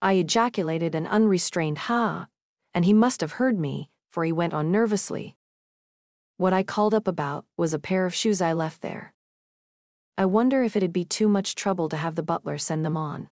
I 0.02 0.14
ejaculated 0.14 0.96
an 0.96 1.06
unrestrained 1.06 1.78
ha, 1.78 2.28
and 2.74 2.86
he 2.86 2.94
must 2.94 3.22
have 3.22 3.34
heard 3.34 3.60
me, 3.60 3.90
for 4.10 4.24
he 4.24 4.32
went 4.32 4.54
on 4.54 4.72
nervously. 4.72 5.36
What 6.38 6.54
I 6.54 6.64
called 6.64 6.96
up 6.96 7.08
about 7.08 7.46
was 7.56 7.74
a 7.74 7.80
pair 7.80 8.08
of 8.08 8.16
shoes 8.16 8.42
I 8.42 8.54
left 8.54 8.82
there. 8.82 9.14
I 10.18 10.26
wonder 10.26 10.64
if 10.64 10.76
it'd 10.76 10.92
be 10.92 11.06
too 11.06 11.28
much 11.28 11.54
trouble 11.54 11.88
to 11.90 11.98
have 11.98 12.16
the 12.16 12.24
butler 12.24 12.58
send 12.58 12.84
them 12.84 12.98
on. 12.98 13.30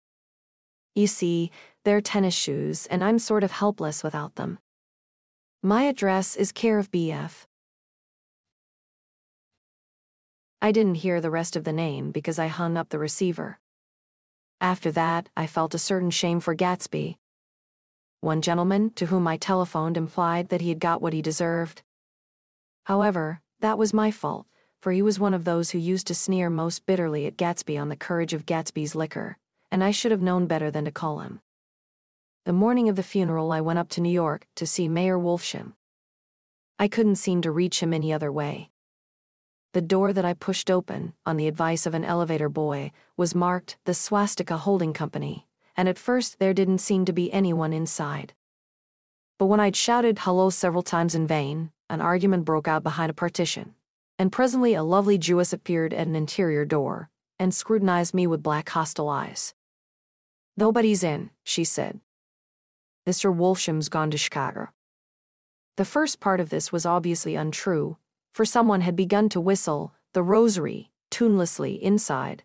You 0.94 1.06
see, 1.06 1.50
they're 1.84 2.00
tennis 2.00 2.34
shoes, 2.34 2.86
and 2.86 3.02
I'm 3.02 3.18
sort 3.18 3.42
of 3.42 3.50
helpless 3.50 4.04
without 4.04 4.36
them. 4.36 4.58
My 5.62 5.84
address 5.84 6.36
is 6.36 6.52
care 6.52 6.78
of 6.78 6.90
BF. 6.90 7.46
I 10.60 10.70
didn't 10.70 10.96
hear 10.96 11.20
the 11.20 11.30
rest 11.30 11.56
of 11.56 11.64
the 11.64 11.72
name 11.72 12.12
because 12.12 12.38
I 12.38 12.46
hung 12.46 12.76
up 12.76 12.90
the 12.90 12.98
receiver. 13.00 13.58
After 14.62 14.90
that, 14.92 15.28
I 15.36 15.46
felt 15.46 15.74
a 15.74 15.78
certain 15.78 16.10
shame 16.10 16.40
for 16.40 16.56
Gatsby. 16.56 17.18
One 18.22 18.40
gentleman 18.40 18.88
to 18.94 19.06
whom 19.06 19.28
I 19.28 19.36
telephoned 19.36 19.98
implied 19.98 20.48
that 20.48 20.62
he 20.62 20.70
had 20.70 20.80
got 20.80 21.02
what 21.02 21.12
he 21.12 21.20
deserved. 21.20 21.82
However, 22.84 23.42
that 23.60 23.76
was 23.76 23.92
my 23.92 24.10
fault 24.10 24.46
for 24.82 24.90
he 24.90 25.00
was 25.00 25.20
one 25.20 25.32
of 25.32 25.44
those 25.44 25.70
who 25.70 25.78
used 25.78 26.08
to 26.08 26.14
sneer 26.14 26.50
most 26.50 26.84
bitterly 26.86 27.24
at 27.24 27.36
Gatsby 27.36 27.80
on 27.80 27.88
the 27.88 27.94
courage 27.94 28.32
of 28.32 28.44
Gatsby's 28.44 28.96
liquor, 28.96 29.38
and 29.70 29.82
I 29.82 29.92
should 29.92 30.10
have 30.10 30.20
known 30.20 30.48
better 30.48 30.72
than 30.72 30.84
to 30.86 30.90
call 30.90 31.20
him. 31.20 31.40
The 32.46 32.52
morning 32.52 32.88
of 32.88 32.96
the 32.96 33.04
funeral, 33.04 33.52
I 33.52 33.60
went 33.60 33.78
up 33.78 33.88
to 33.90 34.00
New 34.00 34.10
York 34.10 34.48
to 34.56 34.66
see 34.66 34.88
Meyer 34.88 35.16
Wolfshiem. 35.16 35.74
I 36.80 36.88
couldn't 36.88 37.14
seem 37.14 37.42
to 37.42 37.52
reach 37.52 37.80
him 37.80 37.94
any 37.94 38.12
other 38.12 38.32
way. 38.32 38.71
The 39.72 39.80
door 39.80 40.12
that 40.12 40.24
I 40.24 40.34
pushed 40.34 40.70
open, 40.70 41.14
on 41.24 41.38
the 41.38 41.48
advice 41.48 41.86
of 41.86 41.94
an 41.94 42.04
elevator 42.04 42.50
boy, 42.50 42.92
was 43.16 43.34
marked 43.34 43.78
the 43.86 43.94
Swastika 43.94 44.58
Holding 44.58 44.92
Company, 44.92 45.46
and 45.74 45.88
at 45.88 45.98
first 45.98 46.38
there 46.38 46.52
didn't 46.52 46.78
seem 46.78 47.06
to 47.06 47.12
be 47.12 47.32
anyone 47.32 47.72
inside. 47.72 48.34
But 49.38 49.46
when 49.46 49.60
I'd 49.60 49.74
shouted 49.74 50.20
hello 50.20 50.50
several 50.50 50.82
times 50.82 51.14
in 51.14 51.26
vain, 51.26 51.72
an 51.88 52.02
argument 52.02 52.44
broke 52.44 52.68
out 52.68 52.82
behind 52.82 53.08
a 53.08 53.14
partition, 53.14 53.74
and 54.18 54.30
presently 54.30 54.74
a 54.74 54.82
lovely 54.82 55.16
Jewess 55.16 55.54
appeared 55.54 55.94
at 55.94 56.06
an 56.06 56.16
interior 56.16 56.66
door 56.66 57.08
and 57.38 57.54
scrutinized 57.54 58.12
me 58.12 58.26
with 58.26 58.42
black 58.42 58.68
hostile 58.68 59.08
eyes. 59.08 59.54
Nobody's 60.54 61.02
in, 61.02 61.30
she 61.44 61.64
said. 61.64 62.00
Mr. 63.06 63.34
Wolfshiem's 63.34 63.88
gone 63.88 64.10
to 64.10 64.18
Chicago. 64.18 64.68
The 65.76 65.86
first 65.86 66.20
part 66.20 66.40
of 66.40 66.50
this 66.50 66.70
was 66.70 66.84
obviously 66.84 67.34
untrue, 67.36 67.96
for 68.32 68.44
someone 68.44 68.80
had 68.80 68.96
begun 68.96 69.28
to 69.28 69.40
whistle 69.40 69.94
the 70.12 70.22
rosary 70.22 70.90
tunelessly 71.10 71.78
inside. 71.80 72.42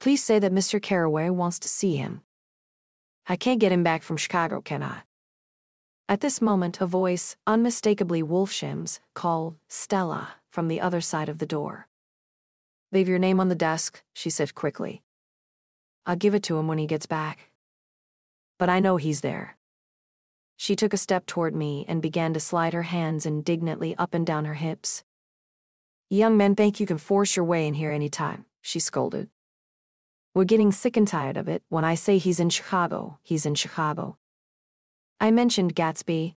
Please 0.00 0.22
say 0.22 0.38
that 0.38 0.52
Mr. 0.52 0.82
Carraway 0.82 1.30
wants 1.30 1.58
to 1.60 1.68
see 1.68 1.96
him. 1.96 2.22
I 3.28 3.36
can't 3.36 3.60
get 3.60 3.72
him 3.72 3.84
back 3.84 4.02
from 4.02 4.16
Chicago, 4.16 4.60
can 4.60 4.82
I? 4.82 5.02
At 6.08 6.20
this 6.20 6.42
moment, 6.42 6.80
a 6.80 6.86
voice, 6.86 7.36
unmistakably 7.46 8.22
Wolfshiem's, 8.22 9.00
called 9.14 9.56
Stella 9.68 10.34
from 10.50 10.68
the 10.68 10.80
other 10.80 11.00
side 11.00 11.28
of 11.28 11.38
the 11.38 11.46
door. 11.46 11.86
Leave 12.90 13.08
your 13.08 13.20
name 13.20 13.40
on 13.40 13.48
the 13.48 13.54
desk, 13.54 14.02
she 14.12 14.28
said 14.28 14.54
quickly. 14.54 15.02
I'll 16.04 16.16
give 16.16 16.34
it 16.34 16.42
to 16.44 16.58
him 16.58 16.66
when 16.66 16.78
he 16.78 16.86
gets 16.86 17.06
back. 17.06 17.52
But 18.58 18.68
I 18.68 18.80
know 18.80 18.96
he's 18.96 19.20
there. 19.20 19.56
She 20.62 20.76
took 20.76 20.94
a 20.94 20.96
step 20.96 21.26
toward 21.26 21.56
me 21.56 21.84
and 21.88 22.00
began 22.00 22.32
to 22.34 22.38
slide 22.38 22.72
her 22.72 22.84
hands 22.84 23.26
indignantly 23.26 23.96
up 23.96 24.14
and 24.14 24.24
down 24.24 24.44
her 24.44 24.54
hips. 24.54 25.02
Young 26.08 26.36
men 26.36 26.54
think 26.54 26.78
you 26.78 26.86
can 26.86 26.98
force 26.98 27.34
your 27.34 27.44
way 27.44 27.66
in 27.66 27.74
here 27.74 27.90
any 27.90 28.08
time, 28.08 28.44
she 28.60 28.78
scolded. 28.78 29.28
We're 30.36 30.44
getting 30.44 30.70
sick 30.70 30.96
and 30.96 31.08
tired 31.08 31.36
of 31.36 31.48
it. 31.48 31.64
When 31.68 31.84
I 31.84 31.96
say 31.96 32.16
he's 32.16 32.38
in 32.38 32.48
Chicago, 32.48 33.18
he's 33.24 33.44
in 33.44 33.56
Chicago. 33.56 34.18
I 35.20 35.32
mentioned 35.32 35.74
Gatsby. 35.74 36.36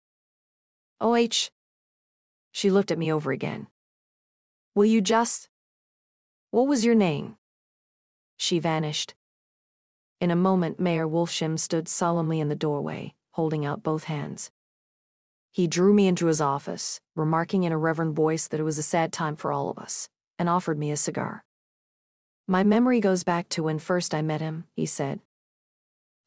OH. 0.99 1.51
She 2.51 2.71
looked 2.71 2.89
at 2.89 2.97
me 2.97 3.13
over 3.13 3.31
again. 3.31 3.67
Will 4.73 4.85
you 4.85 5.01
just? 5.01 5.49
What 6.49 6.65
was 6.65 6.83
your 6.83 6.95
name? 6.95 7.37
She 8.37 8.57
vanished. 8.57 9.13
In 10.19 10.31
a 10.31 10.35
moment, 10.35 10.79
Meyer 10.79 11.07
Wolfshiem 11.07 11.59
stood 11.59 11.87
solemnly 11.87 12.39
in 12.39 12.49
the 12.49 12.55
doorway, 12.55 13.13
holding 13.35 13.65
out 13.65 13.83
both 13.83 14.05
hands. 14.05 14.49
He 15.51 15.67
drew 15.67 15.93
me 15.93 16.07
into 16.07 16.27
his 16.27 16.39
office, 16.39 17.01
remarking 17.17 17.63
in 17.63 17.73
a 17.73 17.77
reverent 17.77 18.15
voice 18.15 18.47
that 18.47 18.61
it 18.61 18.63
was 18.63 18.77
a 18.77 18.83
sad 18.83 19.11
time 19.11 19.35
for 19.35 19.51
all 19.51 19.69
of 19.69 19.77
us, 19.77 20.07
and 20.39 20.47
offered 20.47 20.79
me 20.79 20.89
a 20.89 20.97
cigar. 20.97 21.43
My 22.47 22.63
memory 22.63 23.01
goes 23.01 23.23
back 23.23 23.49
to 23.49 23.63
when 23.63 23.77
first 23.77 24.13
I 24.13 24.21
met 24.21 24.39
him, 24.39 24.65
he 24.73 24.85
said. 24.85 25.19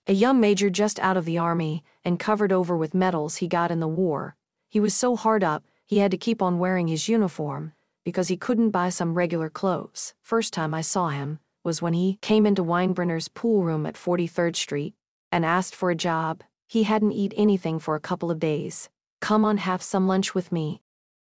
A 0.07 0.13
young 0.13 0.39
major 0.39 0.69
just 0.69 1.01
out 1.01 1.17
of 1.17 1.25
the 1.25 1.39
army 1.39 1.83
and 2.05 2.19
covered 2.19 2.53
over 2.53 2.77
with 2.77 2.93
medals 2.93 3.37
he 3.37 3.49
got 3.49 3.71
in 3.71 3.81
the 3.81 3.89
war. 3.89 4.37
He 4.69 4.79
was 4.79 4.93
so 4.95 5.17
hard 5.17 5.43
up, 5.43 5.65
he 5.87 5.99
had 5.99 6.11
to 6.11 6.19
keep 6.19 6.43
on 6.43 6.59
wearing 6.59 6.89
his 6.89 7.09
uniform 7.09 7.73
because 8.05 8.29
he 8.29 8.37
couldn't 8.37 8.71
buy 8.71 8.91
some 8.91 9.15
regular 9.15 9.49
clothes. 9.49 10.13
First 10.23 10.53
time 10.53 10.75
I 10.75 10.83
saw 10.83 11.09
him 11.09 11.39
was 11.65 11.81
when 11.81 11.95
he 11.95 12.19
came 12.21 12.45
into 12.45 12.63
Weinbrenner's 12.63 13.29
pool 13.29 13.63
room 13.63 13.87
at 13.87 13.95
43rd 13.95 14.57
Street 14.57 14.95
and 15.31 15.45
asked 15.45 15.75
for 15.75 15.91
a 15.91 15.95
job. 15.95 16.43
He 16.69 16.83
hadn't 16.83 17.13
eat 17.13 17.33
anything 17.35 17.79
for 17.79 17.95
a 17.95 18.01
couple 18.01 18.31
of 18.31 18.39
days. 18.39 18.91
Come 19.23 19.43
on, 19.43 19.57
have 19.57 19.83
some 19.83 20.07
lunch 20.07 20.35
with 20.35 20.53
me, 20.53 20.83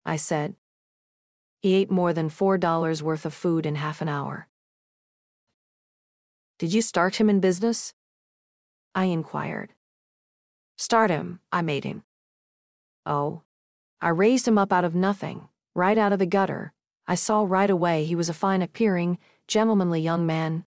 I 0.04 0.16
said. 0.16 0.54
He 1.60 1.72
ate 1.72 1.90
more 1.90 2.12
than 2.12 2.28
$4 2.28 3.02
worth 3.02 3.24
of 3.24 3.32
food 3.32 3.64
in 3.64 3.76
half 3.76 4.02
an 4.02 4.08
hour. 4.08 4.48
Did 6.58 6.74
you 6.74 6.82
start 6.82 7.16
him 7.16 7.30
in 7.30 7.40
business? 7.40 7.94
I 8.94 9.06
inquired. 9.06 9.72
Start 10.76 11.08
him, 11.10 11.40
I 11.50 11.62
made 11.62 11.84
him. 11.84 12.04
Oh. 13.06 13.40
I 14.02 14.10
raised 14.10 14.46
him 14.46 14.58
up 14.58 14.74
out 14.74 14.84
of 14.84 14.94
nothing, 14.94 15.48
right 15.74 15.96
out 15.96 16.12
of 16.12 16.18
the 16.18 16.26
gutter. 16.26 16.74
I 17.06 17.14
saw 17.14 17.44
right 17.48 17.70
away 17.70 18.04
he 18.04 18.14
was 18.14 18.28
a 18.28 18.34
fine 18.34 18.60
appearing, 18.60 19.18
gentlemanly 19.48 20.02
young 20.02 20.26
man. 20.26 20.66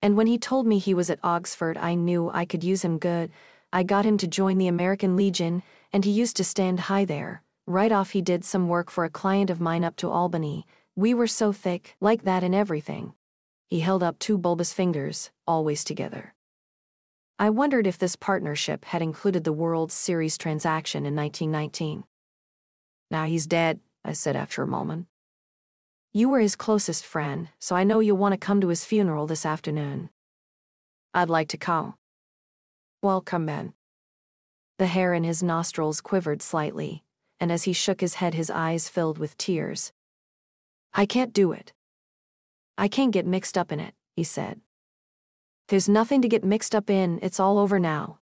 And 0.00 0.16
when 0.16 0.26
he 0.26 0.38
told 0.38 0.66
me 0.66 0.78
he 0.78 0.94
was 0.94 1.10
at 1.10 1.20
Oxford, 1.22 1.76
I 1.76 1.94
knew 1.94 2.30
I 2.30 2.46
could 2.46 2.64
use 2.64 2.82
him 2.82 2.98
good. 2.98 3.30
I 3.74 3.82
got 3.82 4.04
him 4.04 4.18
to 4.18 4.28
join 4.28 4.58
the 4.58 4.68
American 4.68 5.16
Legion, 5.16 5.64
and 5.92 6.04
he 6.04 6.12
used 6.12 6.36
to 6.36 6.44
stand 6.44 6.78
high 6.78 7.04
there. 7.04 7.42
Right 7.66 7.90
off, 7.90 8.12
he 8.12 8.22
did 8.22 8.44
some 8.44 8.68
work 8.68 8.88
for 8.88 9.04
a 9.04 9.10
client 9.10 9.50
of 9.50 9.60
mine 9.60 9.82
up 9.82 9.96
to 9.96 10.08
Albany. 10.08 10.64
We 10.94 11.12
were 11.12 11.26
so 11.26 11.50
thick, 11.52 11.96
like 12.00 12.22
that 12.22 12.44
in 12.44 12.54
everything. 12.54 13.14
He 13.66 13.80
held 13.80 14.04
up 14.04 14.20
two 14.20 14.38
bulbous 14.38 14.72
fingers, 14.72 15.32
always 15.44 15.82
together. 15.82 16.34
I 17.36 17.50
wondered 17.50 17.88
if 17.88 17.98
this 17.98 18.14
partnership 18.14 18.84
had 18.84 19.02
included 19.02 19.42
the 19.42 19.52
World 19.52 19.90
Series 19.90 20.38
transaction 20.38 21.04
in 21.04 21.16
1919. 21.16 22.04
Now 23.10 23.24
he's 23.24 23.48
dead, 23.48 23.80
I 24.04 24.12
said 24.12 24.36
after 24.36 24.62
a 24.62 24.68
moment. 24.68 25.08
You 26.12 26.28
were 26.28 26.38
his 26.38 26.54
closest 26.54 27.04
friend, 27.04 27.48
so 27.58 27.74
I 27.74 27.82
know 27.82 27.98
you'll 27.98 28.18
want 28.18 28.34
to 28.34 28.38
come 28.38 28.60
to 28.60 28.68
his 28.68 28.84
funeral 28.84 29.26
this 29.26 29.44
afternoon. 29.44 30.10
I'd 31.12 31.28
like 31.28 31.48
to 31.48 31.56
come. 31.56 31.94
Welcome, 33.04 33.44
Ben. 33.44 33.74
The 34.78 34.86
hair 34.86 35.12
in 35.12 35.24
his 35.24 35.42
nostrils 35.42 36.00
quivered 36.00 36.40
slightly, 36.40 37.04
and 37.38 37.52
as 37.52 37.64
he 37.64 37.74
shook 37.74 38.00
his 38.00 38.14
head, 38.14 38.32
his 38.32 38.48
eyes 38.48 38.88
filled 38.88 39.18
with 39.18 39.36
tears. 39.36 39.92
I 40.94 41.04
can't 41.04 41.34
do 41.34 41.52
it. 41.52 41.74
I 42.78 42.88
can't 42.88 43.12
get 43.12 43.26
mixed 43.26 43.58
up 43.58 43.70
in 43.70 43.78
it, 43.78 43.92
he 44.16 44.24
said. 44.24 44.62
There's 45.68 45.86
nothing 45.86 46.22
to 46.22 46.30
get 46.30 46.44
mixed 46.44 46.74
up 46.74 46.88
in, 46.88 47.18
it's 47.20 47.38
all 47.38 47.58
over 47.58 47.78
now. 47.78 48.20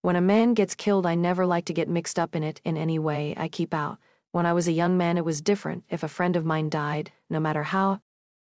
When 0.00 0.16
a 0.16 0.22
man 0.22 0.54
gets 0.54 0.74
killed, 0.74 1.04
I 1.04 1.14
never 1.14 1.44
like 1.44 1.66
to 1.66 1.74
get 1.74 1.86
mixed 1.86 2.18
up 2.18 2.34
in 2.34 2.42
it 2.42 2.62
in 2.64 2.78
any 2.78 2.98
way, 2.98 3.34
I 3.36 3.48
keep 3.48 3.74
out. 3.74 3.98
When 4.32 4.46
I 4.46 4.54
was 4.54 4.66
a 4.66 4.72
young 4.72 4.96
man, 4.96 5.18
it 5.18 5.26
was 5.26 5.42
different. 5.42 5.84
If 5.90 6.02
a 6.02 6.08
friend 6.08 6.36
of 6.36 6.46
mine 6.46 6.70
died, 6.70 7.12
no 7.28 7.38
matter 7.38 7.64
how, 7.64 8.00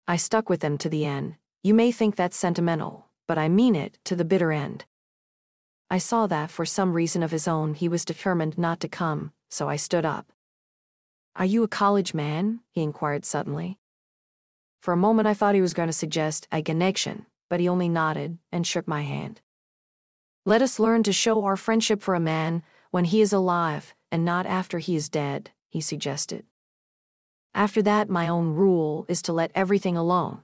I 0.08 0.16
stuck 0.16 0.50
with 0.50 0.62
them 0.62 0.80
to 0.80 0.90
the 0.90 1.06
end. 1.06 1.36
You 1.62 1.76
may 1.76 1.92
think 1.92 2.16
that's 2.16 2.36
sentimental, 2.36 3.06
but 3.28 3.38
I 3.38 3.50
mean 3.50 3.76
it 3.76 4.00
to 4.06 4.16
the 4.16 4.26
bitter 4.26 4.52
end. 4.52 4.86
I 5.90 6.00
saw 6.00 6.28
that, 6.28 6.52
for 6.52 6.66
some 6.66 6.94
reason 6.94 7.24
of 7.24 7.32
his 7.32 7.48
own, 7.48 7.74
he 7.74 7.88
was 7.88 8.04
determined 8.04 8.58
not 8.58 8.80
to 8.82 8.90
come, 8.90 9.32
so 9.50 9.70
I 9.70 9.78
stood 9.78 10.06
up. 10.06 10.32
Are 11.36 11.46
you 11.46 11.64
a 11.64 11.68
college 11.68 12.14
man? 12.14 12.60
he 12.72 12.82
inquired 12.82 13.24
suddenly. 13.24 13.78
For 14.82 14.94
a 14.94 14.98
moment, 14.98 15.28
I 15.28 15.34
thought 15.34 15.56
he 15.56 15.62
was 15.62 15.74
going 15.74 15.88
to 15.88 15.94
suggest 15.94 16.48
a 16.52 16.62
connection, 16.62 17.26
but 17.50 17.60
he 17.60 17.70
only 17.70 17.88
nodded 17.88 18.38
and 18.52 18.66
shook 18.66 18.88
my 18.88 19.04
hand. 19.04 19.42
Let 20.46 20.62
us 20.62 20.80
learn 20.80 21.04
to 21.04 21.14
show 21.14 21.44
our 21.44 21.58
friendship 21.58 22.02
for 22.02 22.16
a 22.16 22.20
man 22.20 22.64
when 22.92 23.06
he 23.06 23.22
is 23.22 23.34
alive 23.34 23.94
and 24.12 24.26
not 24.26 24.46
after 24.46 24.80
he 24.80 24.96
is 24.96 25.10
dead 25.10 25.52
he 25.70 25.82
suggested. 25.82 26.46
After 27.54 27.82
that, 27.82 28.10
my 28.10 28.28
own 28.28 28.54
rule 28.54 29.06
is 29.08 29.22
to 29.24 29.34
let 29.34 29.52
everything 29.56 29.98
alone. 29.98 30.44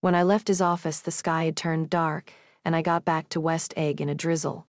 When 0.00 0.14
I 0.14 0.22
left 0.22 0.48
his 0.48 0.60
office, 0.60 1.00
the 1.00 1.10
sky 1.10 1.44
had 1.44 1.56
turned 1.56 1.90
dark, 1.90 2.32
and 2.64 2.76
I 2.76 2.82
got 2.82 3.04
back 3.04 3.28
to 3.30 3.40
West 3.40 3.74
Egg 3.76 4.00
in 4.00 4.08
a 4.08 4.14
drizzle. 4.14 4.66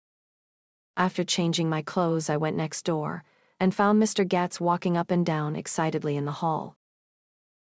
After 0.97 1.25
changing 1.25 1.69
my 1.69 1.83
clothes, 1.83 2.29
I 2.29 2.37
went 2.37 2.57
next 2.57 2.83
door 2.83 3.25
and 3.61 3.75
found 3.75 4.03
Mr. 4.03 4.27
Gatz 4.27 4.61
walking 4.61 4.97
up 4.97 5.11
and 5.11 5.25
down 5.25 5.57
excitedly 5.57 6.17
in 6.17 6.25
the 6.25 6.41
hall. 6.43 6.77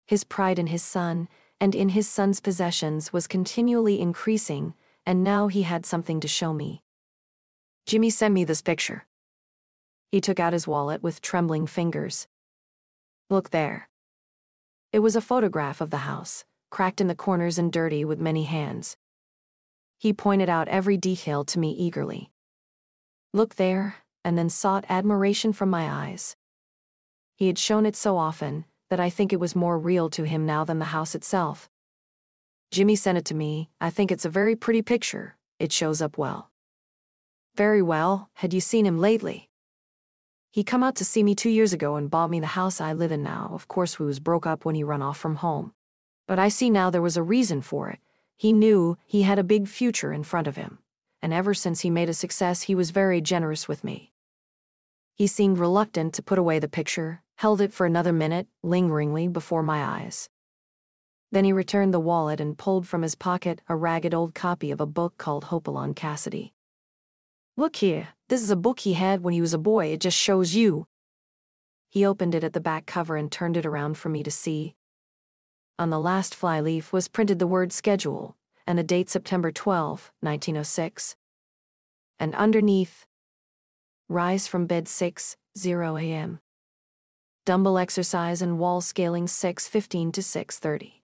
His 0.05 0.23
pride 0.23 0.59
in 0.59 0.67
his 0.67 0.83
son 0.83 1.27
and 1.59 1.73
in 1.75 1.89
his 1.89 2.07
son's 2.07 2.39
possessions 2.39 3.11
was 3.11 3.27
continually 3.27 3.99
increasing, 3.99 4.73
and 5.05 5.23
now 5.23 5.47
he 5.47 5.63
had 5.63 5.85
something 5.85 6.19
to 6.19 6.27
show 6.27 6.53
me. 6.53 6.83
Jimmy 7.85 8.09
sent 8.09 8.33
me 8.33 8.43
this 8.43 8.61
picture. 8.61 9.05
He 10.11 10.21
took 10.21 10.39
out 10.39 10.53
his 10.53 10.67
wallet 10.67 11.03
with 11.03 11.21
trembling 11.21 11.67
fingers. 11.67 12.27
Look 13.29 13.49
there. 13.49 13.89
It 14.93 14.99
was 14.99 15.15
a 15.15 15.21
photograph 15.21 15.81
of 15.81 15.89
the 15.89 15.97
house, 15.97 16.45
cracked 16.69 17.01
in 17.01 17.07
the 17.07 17.15
corners 17.15 17.57
and 17.57 17.71
dirty 17.71 18.05
with 18.05 18.19
many 18.19 18.43
hands. 18.43 18.95
He 19.97 20.13
pointed 20.13 20.49
out 20.49 20.67
every 20.67 20.97
detail 20.97 21.43
to 21.45 21.59
me 21.59 21.71
eagerly. 21.71 22.31
Look 23.33 23.55
there, 23.55 23.95
and 24.23 24.37
then 24.37 24.49
sought 24.49 24.85
admiration 24.89 25.53
from 25.53 25.69
my 25.69 25.89
eyes. 25.89 26.35
He 27.35 27.47
had 27.47 27.57
shown 27.57 27.85
it 27.85 27.95
so 27.95 28.17
often 28.17 28.65
that 28.89 28.99
I 28.99 29.09
think 29.09 29.33
it 29.33 29.39
was 29.39 29.55
more 29.55 29.77
real 29.77 30.09
to 30.11 30.23
him 30.23 30.45
now 30.45 30.63
than 30.63 30.79
the 30.79 30.85
house 30.85 31.15
itself. 31.15 31.69
Jimmy 32.71 32.95
sent 32.95 33.17
it 33.17 33.25
to 33.25 33.35
me. 33.35 33.69
I 33.79 33.89
think 33.89 34.11
it's 34.11 34.25
a 34.25 34.29
very 34.29 34.55
pretty 34.55 34.81
picture. 34.81 35.35
It 35.59 35.71
shows 35.71 36.01
up 36.01 36.17
well. 36.17 36.51
Very 37.55 37.81
well. 37.81 38.29
Had 38.35 38.53
you 38.53 38.61
seen 38.61 38.85
him 38.85 38.99
lately? 38.99 39.49
He 40.51 40.63
come 40.63 40.83
out 40.83 40.95
to 40.97 41.05
see 41.05 41.23
me 41.23 41.35
two 41.35 41.49
years 41.49 41.73
ago 41.73 41.95
and 41.95 42.09
bought 42.09 42.29
me 42.29 42.39
the 42.39 42.47
house 42.47 42.81
I 42.81 42.93
live 42.93 43.11
in 43.11 43.23
now. 43.23 43.49
Of 43.53 43.67
course, 43.67 43.99
we 43.99 44.05
was 44.05 44.19
broke 44.19 44.45
up 44.45 44.65
when 44.65 44.75
he 44.75 44.83
run 44.83 45.01
off 45.01 45.17
from 45.17 45.37
home. 45.37 45.73
But 46.27 46.39
I 46.39 46.49
see 46.49 46.69
now 46.69 46.89
there 46.89 47.01
was 47.01 47.17
a 47.17 47.23
reason 47.23 47.61
for 47.61 47.89
it. 47.89 47.99
He 48.37 48.53
knew 48.53 48.97
he 49.05 49.23
had 49.23 49.39
a 49.39 49.43
big 49.43 49.67
future 49.67 50.13
in 50.13 50.23
front 50.23 50.45
of 50.45 50.55
him. 50.55 50.77
And 51.21 51.33
ever 51.33 51.55
since 51.55 51.81
he 51.81 51.89
made 51.89 52.07
a 52.07 52.13
success, 52.13 52.61
he 52.61 52.75
was 52.75 52.91
very 52.91 53.19
generous 53.19 53.67
with 53.67 53.83
me. 53.83 54.13
He 55.15 55.25
seemed 55.25 55.57
reluctant 55.57 56.13
to 56.13 56.21
put 56.21 56.37
away 56.37 56.59
the 56.59 56.67
picture, 56.67 57.23
held 57.37 57.59
it 57.59 57.73
for 57.73 57.87
another 57.87 58.13
minute, 58.13 58.47
lingeringly, 58.61 59.27
before 59.27 59.63
my 59.63 59.83
eyes. 59.83 60.29
Then 61.31 61.43
he 61.43 61.51
returned 61.51 61.93
the 61.93 61.99
wallet 61.99 62.39
and 62.39 62.57
pulled 62.57 62.87
from 62.87 63.01
his 63.01 63.15
pocket 63.15 63.61
a 63.67 63.75
ragged 63.75 64.13
old 64.13 64.35
copy 64.35 64.69
of 64.69 64.79
a 64.79 64.85
book 64.85 65.17
called 65.17 65.45
Hopalong 65.45 65.95
Cassidy. 65.95 66.53
Look 67.57 67.77
here, 67.77 68.09
This 68.29 68.43
is 68.43 68.51
a 68.51 68.55
book 68.55 68.81
he 68.81 68.93
had 68.93 69.23
when 69.23 69.33
he 69.33 69.41
was 69.41 69.55
a 69.55 69.57
boy. 69.57 69.87
It 69.87 70.01
just 70.01 70.17
shows 70.17 70.53
you. 70.53 70.85
He 71.89 72.05
opened 72.05 72.35
it 72.35 72.43
at 72.43 72.53
the 72.53 72.59
back 72.59 72.85
cover 72.85 73.17
and 73.17 73.31
turned 73.31 73.57
it 73.57 73.65
around 73.65 73.97
for 73.97 74.09
me 74.09 74.21
to 74.21 74.31
see. 74.31 74.75
On 75.79 75.91
the 75.91 75.99
last 75.99 76.33
flyleaf 76.33 76.91
was 76.91 77.07
printed 77.07 77.37
the 77.37 77.45
word 77.45 77.71
schedule 77.71 78.35
and 78.65 78.79
the 78.79 78.83
date 78.83 79.09
September 79.09 79.51
12, 79.51 80.11
1906. 80.21 81.15
And 82.19 82.33
underneath, 82.33 83.05
rise 84.09 84.47
from 84.47 84.65
bed 84.65 84.87
6, 84.87 85.37
0 85.55 85.97
a.m. 85.97 86.39
Dumbbell 87.45 87.77
exercise 87.77 88.41
and 88.41 88.57
wall 88.57 88.81
scaling 88.81 89.27
6:15 89.27 90.11
to 90.13 90.21
6:30. 90.21 91.01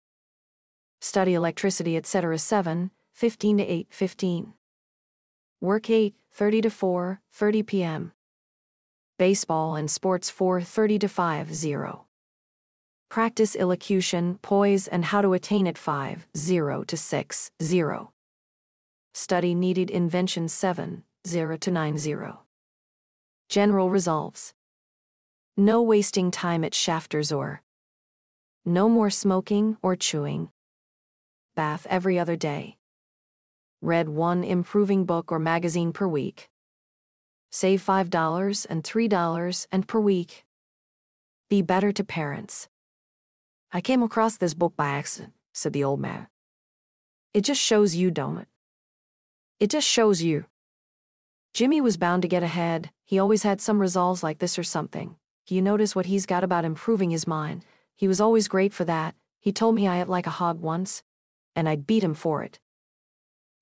Study 1.00 1.34
electricity 1.34 1.96
etc. 1.96 2.36
7, 2.36 2.90
15 3.12 3.58
to 3.58 3.64
8:15. 3.64 4.54
Work 5.60 5.88
8, 5.88 6.16
30 6.32 6.60
to 6.62 6.70
4, 6.70 7.20
30 7.32 7.62
p.m. 7.62 8.12
Baseball 9.18 9.76
and 9.76 9.88
sports 9.88 10.32
4:30 10.32 10.98
to 10.98 11.08
5, 11.08 11.54
0. 11.54 12.06
Practice 13.14 13.54
elocution, 13.54 14.40
poise 14.42 14.88
and 14.88 15.04
how 15.04 15.22
to 15.22 15.34
attain 15.34 15.68
it 15.68 15.78
5, 15.78 16.26
0 16.36 16.82
to 16.82 16.96
6, 16.96 17.50
0. 17.62 18.12
Study 19.12 19.54
needed 19.54 19.88
invention 19.88 20.48
7, 20.48 21.04
0 21.24 21.56
to 21.58 21.70
9, 21.70 21.96
0. 21.96 22.40
General 23.48 23.88
resolves. 23.88 24.52
No 25.56 25.80
wasting 25.80 26.32
time 26.32 26.64
at 26.64 26.74
Shafters 26.74 27.30
or. 27.30 27.62
No 28.64 28.88
more 28.88 29.10
smoking 29.10 29.76
or 29.80 29.94
chewing. 29.94 30.48
Bath 31.54 31.86
every 31.88 32.18
other 32.18 32.34
day. 32.34 32.78
Read 33.80 34.08
one 34.08 34.42
improving 34.42 35.04
book 35.04 35.30
or 35.30 35.38
magazine 35.38 35.92
per 35.92 36.08
week. 36.08 36.48
Save 37.52 37.80
$5 37.80 38.66
and 38.68 38.82
$3 38.82 39.66
and 39.70 39.86
per 39.86 40.00
week. 40.00 40.44
Be 41.48 41.62
better 41.62 41.92
to 41.92 42.02
parents. 42.02 42.66
I 43.76 43.80
came 43.80 44.04
across 44.04 44.36
this 44.36 44.54
book 44.54 44.76
by 44.76 44.90
accident, 44.90 45.32
said 45.52 45.72
the 45.72 45.82
old 45.82 45.98
man. 45.98 46.28
It 47.32 47.40
just 47.40 47.60
shows 47.60 47.96
you, 47.96 48.12
don't 48.12 48.38
it? 48.38 48.46
It 49.58 49.68
just 49.68 49.88
shows 49.88 50.22
you. 50.22 50.44
Jimmy 51.52 51.80
was 51.80 51.96
bound 51.96 52.22
to 52.22 52.28
get 52.28 52.44
ahead. 52.44 52.92
He 53.04 53.18
always 53.18 53.42
had 53.42 53.60
some 53.60 53.80
resolves 53.80 54.22
like 54.22 54.38
this 54.38 54.60
or 54.60 54.62
something. 54.62 55.16
You 55.48 55.60
notice 55.60 55.96
what 55.96 56.06
he's 56.06 56.24
got 56.24 56.44
about 56.44 56.64
improving 56.64 57.10
his 57.10 57.26
mind. 57.26 57.64
He 57.96 58.06
was 58.06 58.20
always 58.20 58.46
great 58.46 58.72
for 58.72 58.84
that. 58.84 59.16
He 59.40 59.50
told 59.50 59.74
me 59.74 59.88
I 59.88 60.00
ate 60.00 60.08
like 60.08 60.28
a 60.28 60.38
hog 60.38 60.60
once, 60.60 61.02
and 61.56 61.68
I'd 61.68 61.84
beat 61.84 62.04
him 62.04 62.14
for 62.14 62.44
it. 62.44 62.60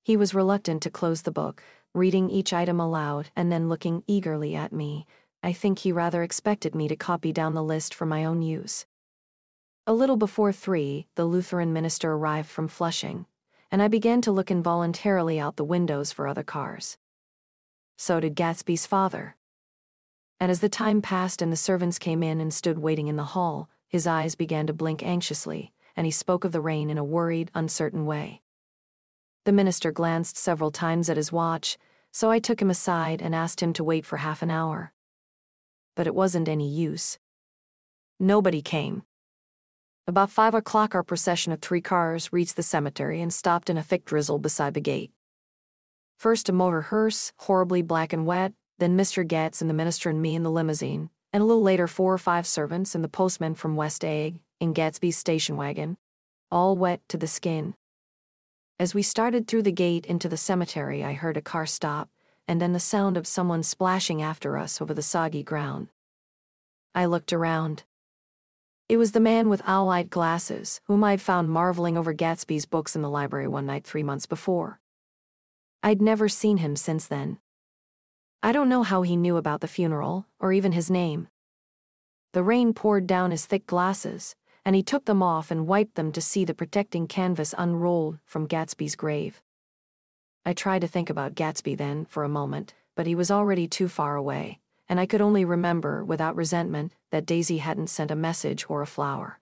He 0.02 0.18
was 0.18 0.34
reluctant 0.34 0.82
to 0.82 0.90
close 0.90 1.22
the 1.22 1.32
book, 1.32 1.62
reading 1.94 2.28
each 2.28 2.52
item 2.52 2.78
aloud 2.78 3.30
and 3.34 3.50
then 3.50 3.70
looking 3.70 4.04
eagerly 4.06 4.54
at 4.54 4.74
me. 4.74 5.06
I 5.42 5.54
think 5.54 5.78
he 5.78 5.90
rather 5.90 6.22
expected 6.22 6.74
me 6.74 6.86
to 6.88 6.96
copy 6.96 7.32
down 7.32 7.54
the 7.54 7.64
list 7.64 7.94
for 7.94 8.04
my 8.04 8.26
own 8.26 8.42
use. 8.42 8.84
A 9.87 9.93
little 9.93 10.16
before 10.16 10.53
three, 10.53 11.07
the 11.14 11.24
Lutheran 11.24 11.72
minister 11.72 12.12
arrived 12.12 12.49
from 12.49 12.68
Flushing, 12.68 13.26
and 13.70 13.83
I 13.83 13.89
began 13.89 14.20
to 14.22 14.33
look 14.33 14.51
involuntarily 14.51 15.41
out 15.41 15.57
the 15.57 15.64
windows 15.64 16.12
for 16.12 16.26
other 16.26 16.45
cars. 16.45 16.99
So 17.97 18.20
did 18.20 18.35
Gatsby's 18.35 18.87
father 18.87 19.37
and 20.43 20.51
as 20.51 20.59
the 20.59 20.68
time 20.68 21.01
passed 21.01 21.41
and 21.41 21.53
the 21.53 21.57
servants 21.57 22.01
came 22.01 22.20
in 22.20 22.41
and 22.41 22.53
stood 22.53 22.76
waiting 22.76 23.07
in 23.07 23.14
the 23.14 23.22
hall, 23.22 23.70
his 23.87 24.09
eyes 24.09 24.35
began 24.35 24.66
to 24.66 24.72
blink 24.72 25.01
anxiously, 25.01 25.72
and 25.95 26.05
he 26.05 26.11
spoke 26.11 26.43
of 26.43 26.51
the 26.51 26.61
rain 26.61 26.91
in 26.91 26.99
a 26.99 27.05
worried, 27.05 27.49
uncertain 27.55 28.07
way. 28.07 28.43
The 29.45 29.53
minister 29.53 29.93
glanced 29.93 30.37
several 30.37 30.72
times 30.72 31.09
at 31.09 31.16
his 31.16 31.30
watch, 31.30 31.78
so 32.11 32.28
I 32.28 32.41
took 32.41 32.61
him 32.61 32.70
aside 32.70 33.22
and 33.22 33.37
asked 33.37 33.62
him 33.62 33.72
to 33.74 33.85
wait 33.85 34.05
for 34.05 34.16
half 34.16 34.43
an 34.43 34.51
hour. 34.51 34.93
But 35.95 36.09
it 36.09 36.14
wasn't 36.16 36.49
any 36.49 36.68
use. 36.68 37.20
Nobody 38.18 38.62
came. 38.62 39.05
About 40.09 40.30
five 40.30 40.53
o'clock, 40.53 40.96
our 40.96 41.05
procession 41.05 41.53
of 41.53 41.61
three 41.61 41.80
cars 41.80 42.32
reached 42.32 42.57
the 42.57 42.64
cemetery 42.64 43.20
and 43.20 43.32
stopped 43.32 43.70
in 43.70 43.78
a 43.78 43.84
thick 43.84 44.05
drizzle 44.05 44.40
beside 44.40 44.74
the 44.74 44.80
gate. 44.80 45.12
First, 46.18 46.48
a 46.48 46.53
motor 46.53 46.82
hearse, 46.82 47.32
horribly 47.38 47.82
black 47.82 48.12
and 48.12 48.26
wet, 48.26 48.53
then 48.78 48.96
Mr. 48.96 49.24
Gatz 49.24 49.61
and 49.61 49.70
the 49.70 49.74
minister 49.74 50.11
and 50.11 50.20
me 50.20 50.34
in 50.34 50.42
the 50.42 50.50
limousine, 50.50 51.09
and 51.32 51.40
a 51.40 51.46
little 51.46 51.62
later 51.62 51.86
four 51.86 52.12
or 52.12 52.18
five 52.18 52.48
servants 52.48 52.96
and 52.96 53.05
the 53.05 53.09
postman 53.09 53.55
from 53.55 53.76
West 53.76 54.05
Egg 54.05 54.40
in 54.59 54.74
Gatsby's 54.74 55.16
station 55.16 55.57
wagon, 55.57 55.96
all 56.50 56.76
wet 56.76 57.00
to 57.09 57.16
the 57.16 57.28
skin. 57.28 57.74
As 58.80 58.94
we 58.94 59.03
started 59.03 59.46
through 59.46 59.62
the 59.62 59.70
gate 59.70 60.05
into 60.07 60.28
the 60.28 60.36
cemetery, 60.36 61.05
I 61.05 61.12
heard 61.12 61.36
a 61.36 61.42
car 61.42 61.64
stop, 61.64 62.09
and 62.48 62.61
then 62.61 62.72
the 62.72 62.80
sound 62.80 63.16
of 63.16 63.28
someone 63.28 63.62
splashing 63.62 64.20
after 64.20 64.59
us 64.59 64.80
over 64.80 64.94
the 64.94 65.00
soggy 65.00 65.44
ground. 65.44 65.90
I 66.92 67.05
looked 67.05 67.32
around. 67.32 67.84
It 68.93 68.99
was 68.99 69.12
the 69.12 69.20
man 69.20 69.49
with 69.49 69.62
owl-eyed 69.64 70.11
glasses, 70.11 70.82
whom 70.84 71.03
I'd 71.03 71.22
found 71.22 71.49
marveling 71.49 71.97
over 71.97 72.12
Gatsby's 72.12 72.66
books 72.66 72.95
in 72.95 73.01
the 73.01 73.09
library 73.09 73.49
one 73.49 73.64
night 73.64 73.84
three 73.84 74.03
months 74.03 74.26
before. 74.26 74.80
I'd 75.82 76.03
never 76.03 76.28
seen 76.28 76.59
him 76.59 76.76
since 76.76 77.07
then. 77.07 77.38
I 78.43 78.53
don't 78.53 78.68
know 78.68 78.82
how 78.82 79.01
he 79.01 79.16
knew 79.16 79.38
about 79.38 79.62
the 79.62 79.66
funeral, 79.66 80.26
or 80.38 80.53
even 80.53 80.72
his 80.72 80.90
name. 80.90 81.28
The 82.34 82.43
rain 82.43 82.74
poured 82.74 83.07
down 83.07 83.30
his 83.30 83.47
thick 83.47 83.66
glasses, 83.66 84.36
and 84.62 84.76
he 84.76 84.82
took 84.82 85.07
them 85.07 85.22
off 85.22 85.51
and 85.51 85.66
wiped 85.66 85.95
them 85.95 86.12
to 86.12 86.20
see 86.20 86.45
the 86.45 86.53
protecting 86.53 87.07
canvas 87.07 87.55
unrolled 87.57 88.18
from 88.26 88.47
Gatsby's 88.47 88.95
grave. 88.95 89.40
I 90.45 90.53
tried 90.53 90.82
to 90.82 90.86
think 90.86 91.09
about 91.09 91.34
Gatsby 91.34 91.78
then 91.78 92.05
for 92.05 92.24
a 92.24 92.28
moment, 92.28 92.74
but 92.95 93.07
he 93.07 93.14
was 93.14 93.30
already 93.30 93.66
too 93.66 93.88
far 93.88 94.16
away, 94.16 94.61
and 94.93 95.01
I 95.01 95.07
could 95.07 95.22
only 95.22 95.43
remember, 95.47 96.05
without 96.05 96.36
resentment, 96.36 96.93
that 97.12 97.24
Daisy 97.24 97.57
hadn't 97.57 97.86
sent 97.86 98.11
a 98.11 98.14
message 98.14 98.66
or 98.68 98.82
a 98.82 98.86
flower. 98.86 99.40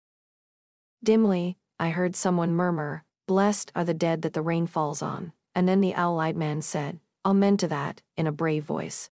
Dimly, 1.02 1.58
I 1.76 1.90
heard 1.90 2.14
someone 2.14 2.54
murmur, 2.54 3.02
Blessed 3.26 3.72
are 3.74 3.82
the 3.82 3.92
dead 3.92 4.22
that 4.22 4.32
the 4.32 4.42
rain 4.42 4.68
falls 4.68 5.02
on, 5.02 5.32
and 5.52 5.68
then 5.68 5.80
the 5.80 5.92
owl 5.96 6.20
eyed 6.20 6.36
man 6.36 6.62
said, 6.62 7.00
Amen 7.26 7.56
to 7.56 7.66
that, 7.66 8.00
in 8.16 8.28
a 8.28 8.32
brave 8.32 8.62
voice. 8.62 9.10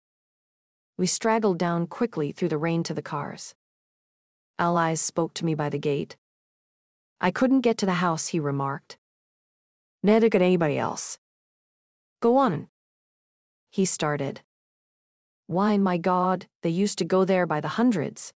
We 0.97 1.07
straggled 1.07 1.57
down 1.57 1.87
quickly 1.87 2.33
through 2.33 2.49
the 2.49 2.57
rain 2.57 2.83
to 2.83 2.93
the 2.93 3.01
cars. 3.01 3.55
Owl-eyes 4.59 4.99
spoke 4.99 5.33
to 5.35 5.45
me 5.45 5.55
by 5.55 5.69
the 5.69 5.79
gate. 5.79 6.17
I 7.21 7.31
couldn't 7.31 7.61
get 7.61 7.77
to 7.77 7.85
the 7.85 8.03
house, 8.03 8.27
he 8.27 8.41
remarked. 8.41 8.97
Neither 10.03 10.29
could 10.29 10.41
anybody 10.41 10.77
else. 10.77 11.17
Go 12.19 12.35
on. 12.35 12.67
He 13.69 13.85
started. 13.85 14.41
Why, 15.47 15.77
my 15.77 15.97
God, 15.97 16.47
they 16.63 16.69
used 16.69 16.97
to 16.97 17.05
go 17.05 17.23
there 17.23 17.45
by 17.45 17.61
the 17.61 17.67
hundreds. 17.67 18.33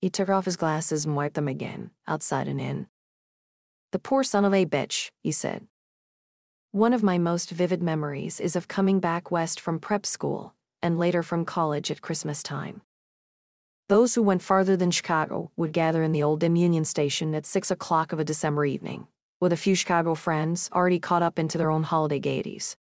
He 0.00 0.08
took 0.08 0.28
off 0.28 0.46
his 0.46 0.56
glasses 0.56 1.04
and 1.04 1.14
wiped 1.16 1.34
them 1.34 1.48
again, 1.48 1.90
outside 2.06 2.48
and 2.48 2.60
in. 2.60 2.86
The 3.92 3.98
poor 3.98 4.22
son 4.22 4.44
of 4.44 4.54
a 4.54 4.64
bitch, 4.64 5.10
he 5.22 5.32
said. 5.32 5.66
One 6.72 6.92
of 6.92 7.02
my 7.02 7.18
most 7.18 7.50
vivid 7.50 7.82
memories 7.82 8.40
is 8.40 8.56
of 8.56 8.68
coming 8.68 9.00
back 9.00 9.30
west 9.30 9.60
from 9.60 9.78
prep 9.78 10.06
school 10.06 10.54
and 10.82 10.98
later 10.98 11.22
from 11.22 11.44
college 11.44 11.90
at 11.90 12.02
Christmas 12.02 12.42
time. 12.42 12.82
Those 13.88 14.14
who 14.14 14.22
went 14.22 14.42
farther 14.42 14.76
than 14.76 14.90
Chicago 14.90 15.50
would 15.56 15.72
gather 15.72 16.02
in 16.02 16.12
the 16.12 16.22
old 16.22 16.40
Dim 16.40 16.56
Union 16.56 16.84
Station 16.84 17.34
at 17.34 17.46
6 17.46 17.70
o'clock 17.70 18.12
of 18.12 18.18
a 18.18 18.24
December 18.24 18.64
evening, 18.66 19.08
with 19.40 19.52
a 19.52 19.56
few 19.56 19.74
Chicago 19.74 20.14
friends 20.14 20.70
already 20.72 20.98
caught 20.98 21.22
up 21.22 21.38
into 21.38 21.58
their 21.58 21.70
own 21.70 21.82
holiday 21.82 22.18
gaieties, 22.18 22.76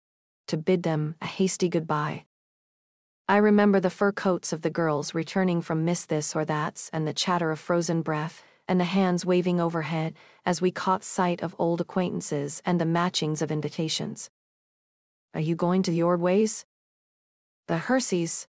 to 0.47 0.57
bid 0.57 0.83
them 0.83 1.15
a 1.21 1.25
hasty 1.25 1.69
goodbye. 1.69 2.25
I 3.29 3.37
remember 3.37 3.81
the 3.81 3.89
fur 3.89 4.13
coats 4.13 4.53
of 4.53 4.61
the 4.61 4.69
girls 4.69 5.13
returning 5.13 5.61
from 5.61 5.83
Miss 5.83 6.05
This 6.05 6.33
or 6.33 6.45
That's 6.45 6.89
and 6.93 7.05
the 7.05 7.13
chatter 7.13 7.51
of 7.51 7.59
frozen 7.59 8.01
breath 8.01 8.41
and 8.69 8.79
the 8.79 8.85
hands 8.85 9.25
waving 9.25 9.59
overhead 9.59 10.13
as 10.45 10.61
we 10.61 10.71
caught 10.71 11.03
sight 11.03 11.41
of 11.41 11.53
old 11.59 11.81
acquaintances 11.81 12.61
and 12.65 12.79
the 12.79 12.85
matchings 12.85 13.41
of 13.41 13.51
invitations. 13.51 14.29
Are 15.33 15.41
you 15.41 15.55
going 15.55 15.83
to 15.83 15.91
the 15.91 15.99
Ordways? 15.99 16.63
The 17.67 17.79
Herseys, 17.79 18.47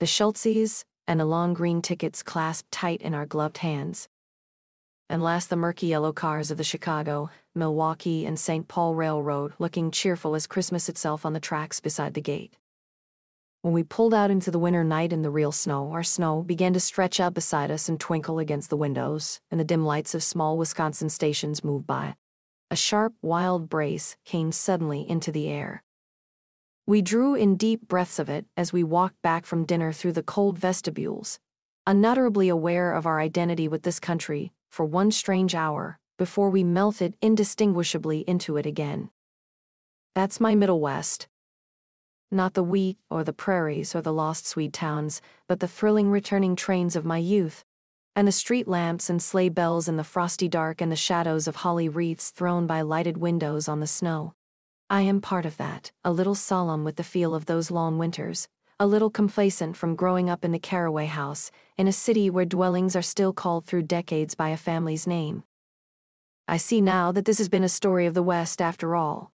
the 0.00 0.06
Schultzes, 0.06 0.86
and 1.06 1.20
the 1.20 1.26
long 1.26 1.52
green 1.52 1.82
tickets 1.82 2.22
clasped 2.22 2.72
tight 2.72 3.02
in 3.02 3.12
our 3.12 3.26
gloved 3.26 3.58
hands. 3.58 4.08
And 5.10 5.22
last 5.22 5.50
the 5.50 5.56
murky 5.56 5.88
yellow 5.88 6.14
cars 6.14 6.50
of 6.50 6.56
the 6.56 6.64
Chicago, 6.64 7.28
Milwaukee, 7.54 8.24
and 8.24 8.38
St. 8.38 8.68
Paul 8.68 8.94
Railroad 8.94 9.52
looking 9.58 9.90
cheerful 9.90 10.34
as 10.34 10.46
Christmas 10.46 10.88
itself 10.88 11.26
on 11.26 11.34
the 11.34 11.40
tracks 11.40 11.78
beside 11.78 12.14
the 12.14 12.22
gate. 12.22 12.56
When 13.66 13.74
we 13.74 13.82
pulled 13.82 14.14
out 14.14 14.30
into 14.30 14.52
the 14.52 14.60
winter 14.60 14.84
night 14.84 15.12
in 15.12 15.22
the 15.22 15.30
real 15.30 15.50
snow, 15.50 15.90
our 15.90 16.04
snow 16.04 16.44
began 16.44 16.72
to 16.74 16.78
stretch 16.78 17.18
out 17.18 17.34
beside 17.34 17.68
us 17.68 17.88
and 17.88 17.98
twinkle 17.98 18.38
against 18.38 18.70
the 18.70 18.76
windows, 18.76 19.40
and 19.50 19.58
the 19.58 19.64
dim 19.64 19.84
lights 19.84 20.14
of 20.14 20.22
small 20.22 20.56
Wisconsin 20.56 21.08
stations 21.08 21.64
moved 21.64 21.84
by. 21.84 22.14
A 22.70 22.76
sharp, 22.76 23.14
wild 23.22 23.68
brace 23.68 24.16
came 24.24 24.52
suddenly 24.52 25.04
into 25.10 25.32
the 25.32 25.48
air. 25.48 25.82
We 26.86 27.02
drew 27.02 27.34
in 27.34 27.56
deep 27.56 27.88
breaths 27.88 28.20
of 28.20 28.28
it 28.28 28.46
as 28.56 28.72
we 28.72 28.84
walked 28.84 29.20
back 29.20 29.44
from 29.44 29.64
dinner 29.64 29.92
through 29.92 30.12
the 30.12 30.22
cold 30.22 30.56
vestibules, 30.60 31.40
unutterably 31.88 32.48
aware 32.48 32.94
of 32.94 33.04
our 33.04 33.18
identity 33.18 33.66
with 33.66 33.82
this 33.82 33.98
country 33.98 34.52
for 34.70 34.86
one 34.86 35.10
strange 35.10 35.56
hour 35.56 35.98
before 36.18 36.50
we 36.50 36.62
melted 36.62 37.16
indistinguishably 37.20 38.20
into 38.28 38.56
it 38.58 38.64
again. 38.64 39.10
That's 40.14 40.38
my 40.38 40.54
Middle 40.54 40.80
West, 40.80 41.26
Not 42.30 42.54
the 42.54 42.64
wheat 42.64 42.98
or 43.08 43.22
the 43.22 43.32
prairies 43.32 43.94
or 43.94 44.02
the 44.02 44.12
lost 44.12 44.46
Swede 44.46 44.72
towns, 44.72 45.20
but 45.46 45.60
the 45.60 45.68
thrilling 45.68 46.10
returning 46.10 46.56
trains 46.56 46.96
of 46.96 47.04
my 47.04 47.18
youth. 47.18 47.64
And 48.16 48.26
the 48.26 48.32
street 48.32 48.66
lamps 48.66 49.08
and 49.08 49.22
sleigh 49.22 49.48
bells 49.48 49.86
in 49.86 49.96
the 49.96 50.02
frosty 50.02 50.48
dark 50.48 50.80
and 50.80 50.90
the 50.90 50.96
shadows 50.96 51.46
of 51.46 51.56
holly 51.56 51.88
wreaths 51.88 52.30
thrown 52.30 52.66
by 52.66 52.80
lighted 52.80 53.18
windows 53.18 53.68
on 53.68 53.78
the 53.78 53.86
snow. 53.86 54.34
I 54.90 55.02
am 55.02 55.20
part 55.20 55.46
of 55.46 55.56
that, 55.58 55.92
a 56.02 56.12
little 56.12 56.34
solemn 56.34 56.82
with 56.82 56.96
the 56.96 57.04
feel 57.04 57.34
of 57.34 57.46
those 57.46 57.70
long 57.70 57.96
winters, 57.96 58.48
a 58.80 58.86
little 58.86 59.10
complacent 59.10 59.76
from 59.76 59.94
growing 59.94 60.28
up 60.28 60.44
in 60.44 60.50
the 60.50 60.58
Carraway 60.58 61.06
house, 61.06 61.50
in 61.76 61.86
a 61.86 61.92
city 61.92 62.28
where 62.28 62.44
dwellings 62.44 62.96
are 62.96 63.02
still 63.02 63.32
called 63.32 63.66
through 63.66 63.82
decades 63.82 64.34
by 64.34 64.48
a 64.48 64.56
family's 64.56 65.06
name. 65.06 65.44
I 66.48 66.56
see 66.56 66.80
now 66.80 67.12
that 67.12 67.24
this 67.24 67.38
has 67.38 67.48
been 67.48 67.64
a 67.64 67.68
story 67.68 68.06
of 68.06 68.14
the 68.14 68.22
West 68.22 68.60
after 68.60 68.96
all. 68.96 69.32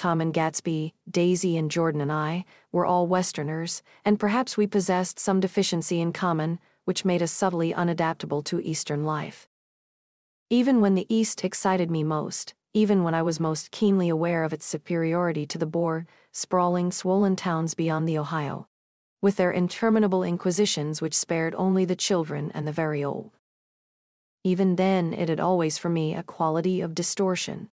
Tom 0.00 0.22
and 0.22 0.32
Gatsby, 0.32 0.94
Daisy 1.10 1.58
and 1.58 1.70
Jordan 1.70 2.00
and 2.00 2.10
I 2.10 2.46
were 2.72 2.86
all 2.86 3.06
Westerners, 3.06 3.82
and 4.02 4.18
perhaps 4.18 4.56
we 4.56 4.66
possessed 4.66 5.18
some 5.18 5.40
deficiency 5.40 6.00
in 6.00 6.14
common, 6.14 6.58
which 6.86 7.04
made 7.04 7.22
us 7.22 7.30
subtly 7.30 7.74
unadaptable 7.74 8.42
to 8.46 8.62
Eastern 8.62 9.04
life. 9.04 9.46
Even 10.48 10.80
when 10.80 10.94
the 10.94 11.04
East 11.14 11.44
excited 11.44 11.90
me 11.90 12.02
most, 12.02 12.54
even 12.72 13.04
when 13.04 13.14
I 13.14 13.20
was 13.20 13.38
most 13.38 13.72
keenly 13.72 14.08
aware 14.08 14.42
of 14.42 14.54
its 14.54 14.64
superiority 14.64 15.44
to 15.44 15.58
the 15.58 15.66
Boer, 15.66 16.06
sprawling, 16.32 16.90
swollen 16.90 17.36
towns 17.36 17.74
beyond 17.74 18.08
the 18.08 18.16
Ohio, 18.16 18.68
with 19.20 19.36
their 19.36 19.52
interminable 19.52 20.22
inquisitions 20.22 21.02
which 21.02 21.12
spared 21.14 21.54
only 21.56 21.84
the 21.84 21.94
children 21.94 22.50
and 22.54 22.66
the 22.66 22.72
very 22.72 23.04
old. 23.04 23.32
Even 24.44 24.76
then, 24.76 25.12
it 25.12 25.28
had 25.28 25.40
always 25.40 25.76
for 25.76 25.90
me 25.90 26.14
a 26.14 26.22
quality 26.22 26.80
of 26.80 26.94
distortion. 26.94 27.68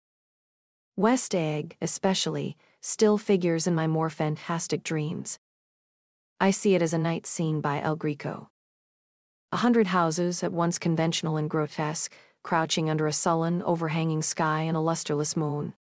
West 0.96 1.34
Egg, 1.34 1.76
especially, 1.82 2.56
still 2.80 3.18
figures 3.18 3.66
in 3.66 3.74
my 3.74 3.88
more 3.88 4.12
fantastic 4.12 4.84
dreams. 4.84 5.40
I 6.40 6.52
see 6.52 6.76
it 6.76 6.84
as 6.84 6.94
a 6.94 7.00
night 7.00 7.26
scene 7.26 7.62
by 7.62 7.82
El 7.82 7.96
Greco. 7.96 8.52
A 9.52 9.58
hundred 9.58 9.88
houses, 9.88 10.44
at 10.44 10.54
once 10.54 10.78
conventional 10.78 11.36
and 11.36 11.50
grotesque, 11.50 12.14
crouching 12.44 12.92
under 12.92 13.08
a 13.08 13.14
sullen, 13.14 13.64
overhanging 13.64 14.22
sky 14.22 14.62
and 14.62 14.78
a 14.78 14.82
lusterless 14.82 15.36
moon. 15.36 15.74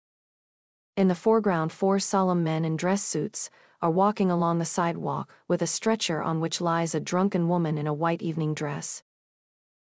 In 0.95 1.09
the 1.09 1.15
foreground, 1.15 1.73
four 1.73 1.99
solemn 1.99 2.41
men 2.41 2.63
in 2.63 2.77
dress 2.77 3.03
suits 3.03 3.49
are 3.81 3.91
walking 3.91 4.31
along 4.31 4.59
the 4.59 4.65
sidewalk 4.65 5.29
with 5.45 5.61
a 5.61 5.67
stretcher 5.67 6.23
on 6.23 6.39
which 6.39 6.61
lies 6.61 6.95
a 6.95 7.01
drunken 7.01 7.49
woman 7.49 7.77
in 7.77 7.85
a 7.85 7.93
white 7.93 8.21
evening 8.21 8.53
dress. 8.53 9.03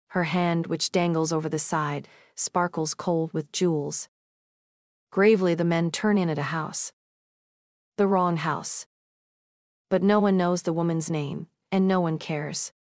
Her 0.10 0.26
hand, 0.26 0.68
which 0.68 0.92
dangles 0.92 1.34
over 1.34 1.50
the 1.50 1.58
side, 1.58 2.08
sparkles 2.36 2.94
cold 2.94 3.34
with 3.34 3.52
jewels. 3.52 4.10
Gravely, 5.18 5.56
the 5.56 5.64
men 5.64 5.90
turn 5.90 6.16
in 6.16 6.30
at 6.30 6.38
a 6.38 6.54
house. 6.54 6.94
The 7.96 8.06
wrong 8.06 8.38
house. 8.38 8.86
But 9.90 10.04
no 10.04 10.20
one 10.20 10.38
knows 10.38 10.62
the 10.62 10.72
woman's 10.72 11.10
name, 11.10 11.48
and 11.72 11.88
no 11.88 12.00
one 12.00 12.20
cares. 12.20 12.72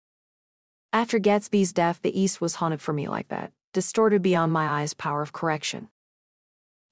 After 0.93 1.19
Gatsby's 1.19 1.73
death, 1.73 2.01
the 2.03 2.21
East 2.21 2.43
was 2.43 2.57
haunted 2.57 2.83
for 2.83 2.93
me 2.93 3.09
like 3.09 3.29
that, 3.29 3.53
distorted 3.73 4.21
beyond 4.21 4.53
my 4.53 4.69
eyes' 4.69 4.93
power 4.93 5.23
of 5.23 5.33
correction. 5.33 5.89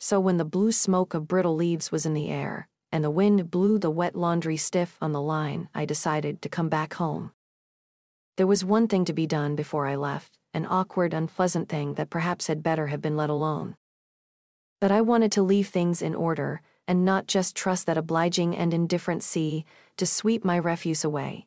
So 0.01 0.19
when 0.19 0.39
the 0.39 0.47
blue 0.47 0.73
smoke 0.73 1.13
of 1.13 1.29
brittle 1.29 1.57
leaves 1.57 1.93
was 1.93 2.07
in 2.07 2.15
the 2.15 2.31
air, 2.31 2.67
and 2.91 3.05
the 3.05 3.11
wind 3.11 3.51
blew 3.51 3.79
the 3.79 3.91
wet 3.91 4.17
laundry 4.17 4.57
stiff 4.57 4.97
on 5.03 5.13
the 5.13 5.21
line, 5.21 5.69
I 5.75 5.85
decided 5.85 6.41
to 6.41 6.49
come 6.49 6.71
back 6.71 6.95
home. 6.95 7.33
There 8.39 8.47
was 8.47 8.65
one 8.65 8.89
thing 8.89 9.05
to 9.05 9.13
be 9.13 9.27
done 9.27 9.57
before 9.57 9.87
I 9.87 9.97
left, 9.97 10.39
an 10.55 10.65
awkward, 10.65 11.13
unpleasant 11.13 11.69
thing 11.69 11.97
that 11.97 12.09
perhaps 12.09 12.47
had 12.47 12.63
better 12.63 12.87
have 12.87 13.03
been 13.03 13.19
let 13.19 13.29
alone. 13.29 13.77
But 14.85 14.93
I 14.93 15.01
wanted 15.01 15.33
to 15.33 15.43
leave 15.43 15.69
things 15.69 16.03
in 16.03 16.15
order 16.15 16.61
and 16.87 17.07
not 17.07 17.27
just 17.27 17.57
trust 17.57 17.87
that 17.87 17.97
obliging 17.97 18.55
and 18.55 18.75
indifferent 18.75 19.23
sea 19.23 19.65
to 19.97 20.05
sweep 20.05 20.45
my 20.45 20.57
refuse 20.59 21.05
away. 21.05 21.47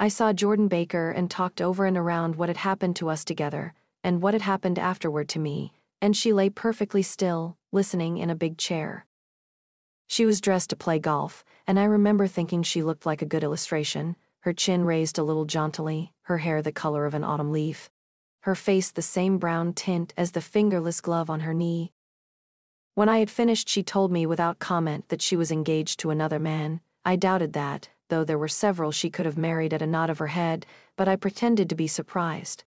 I 0.00 0.08
saw 0.08 0.32
Jordan 0.32 0.66
Baker 0.66 1.10
and 1.10 1.30
talked 1.30 1.60
over 1.60 1.84
and 1.84 1.94
around 1.94 2.36
what 2.36 2.48
had 2.48 2.56
happened 2.56 2.96
to 2.96 3.10
us 3.10 3.22
together 3.22 3.74
and 4.02 4.22
what 4.22 4.32
had 4.32 4.40
happened 4.40 4.78
afterward 4.78 5.28
to 5.28 5.38
me, 5.38 5.74
and 6.00 6.16
she 6.16 6.32
lay 6.32 6.48
perfectly 6.48 7.02
still, 7.02 7.58
listening 7.70 8.16
in 8.16 8.30
a 8.30 8.34
big 8.34 8.56
chair. 8.56 9.04
She 10.06 10.24
was 10.24 10.40
dressed 10.40 10.70
to 10.70 10.74
play 10.76 10.98
golf, 10.98 11.44
and 11.66 11.78
I 11.78 11.84
remember 11.84 12.26
thinking 12.26 12.62
she 12.62 12.82
looked 12.82 13.04
like 13.04 13.20
a 13.20 13.26
good 13.26 13.44
illustration, 13.44 14.16
her 14.40 14.54
chin 14.54 14.86
raised 14.86 15.18
a 15.18 15.22
little 15.22 15.44
jauntily, 15.44 16.14
her 16.22 16.38
hair 16.38 16.62
the 16.62 16.72
color 16.72 17.04
of 17.04 17.12
an 17.12 17.24
autumn 17.24 17.52
leaf, 17.52 17.90
her 18.44 18.54
face 18.54 18.90
the 18.90 19.02
same 19.02 19.36
brown 19.36 19.74
tint 19.74 20.14
as 20.16 20.30
the 20.30 20.40
fingerless 20.40 21.02
glove 21.02 21.28
on 21.28 21.40
her 21.40 21.52
knee. 21.52 21.92
When 22.94 23.08
I 23.08 23.18
had 23.18 23.30
finished, 23.30 23.70
she 23.70 23.82
told 23.82 24.12
me 24.12 24.26
without 24.26 24.58
comment 24.58 25.08
that 25.08 25.22
she 25.22 25.34
was 25.34 25.50
engaged 25.50 25.98
to 26.00 26.10
another 26.10 26.38
man. 26.38 26.80
I 27.06 27.16
doubted 27.16 27.54
that, 27.54 27.88
though 28.08 28.22
there 28.22 28.36
were 28.36 28.48
several 28.48 28.92
she 28.92 29.08
could 29.08 29.24
have 29.24 29.38
married 29.38 29.72
at 29.72 29.80
a 29.80 29.86
nod 29.86 30.10
of 30.10 30.18
her 30.18 30.26
head, 30.26 30.66
but 30.96 31.08
I 31.08 31.16
pretended 31.16 31.70
to 31.70 31.74
be 31.74 31.86
surprised. 31.86 32.64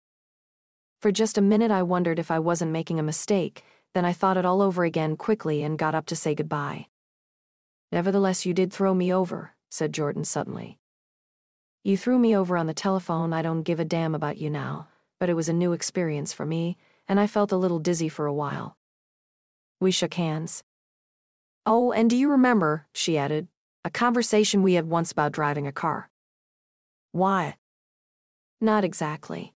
For 0.99 1.11
just 1.11 1.37
a 1.37 1.41
minute, 1.41 1.69
I 1.69 1.83
wondered 1.83 2.17
if 2.17 2.31
I 2.31 2.39
wasn't 2.39 2.71
making 2.71 2.99
a 2.99 3.03
mistake, 3.03 3.63
then 3.93 4.03
I 4.03 4.13
thought 4.13 4.37
it 4.37 4.45
all 4.45 4.63
over 4.63 4.83
again 4.83 5.15
quickly 5.15 5.61
and 5.61 5.77
got 5.77 5.93
up 5.93 6.07
to 6.07 6.15
say 6.15 6.33
goodbye. 6.33 6.87
Nevertheless, 7.91 8.47
you 8.47 8.53
did 8.55 8.73
throw 8.73 8.95
me 8.95 9.13
over, 9.13 9.51
said 9.69 9.93
Jordan 9.93 10.25
suddenly. 10.25 10.79
You 11.83 11.97
threw 11.97 12.17
me 12.17 12.35
over 12.35 12.57
on 12.57 12.65
the 12.65 12.73
telephone. 12.73 13.31
I 13.31 13.43
don't 13.43 13.61
give 13.61 13.79
a 13.79 13.85
damn 13.85 14.15
about 14.15 14.39
you 14.39 14.49
now, 14.49 14.87
but 15.19 15.29
it 15.29 15.35
was 15.35 15.49
a 15.49 15.53
new 15.53 15.71
experience 15.71 16.33
for 16.33 16.47
me, 16.47 16.77
and 17.07 17.19
I 17.19 17.27
felt 17.27 17.51
a 17.51 17.57
little 17.57 17.77
dizzy 17.77 18.09
for 18.09 18.25
a 18.25 18.33
while. 18.33 18.75
We 19.85 19.91
shook 19.91 20.15
hands. 20.15 20.63
Oh, 21.63 21.91
and 21.91 22.09
do 22.09 22.17
you 22.17 22.31
remember, 22.31 22.87
she 22.91 23.19
added, 23.19 23.49
a 23.83 23.91
conversation 23.91 24.63
we 24.63 24.73
had 24.73 24.87
once 24.87 25.11
about 25.11 25.31
driving 25.31 25.67
a 25.67 25.71
car? 25.71 26.09
Why? 27.11 27.57
Not 28.59 28.83
exactly. 28.83 29.53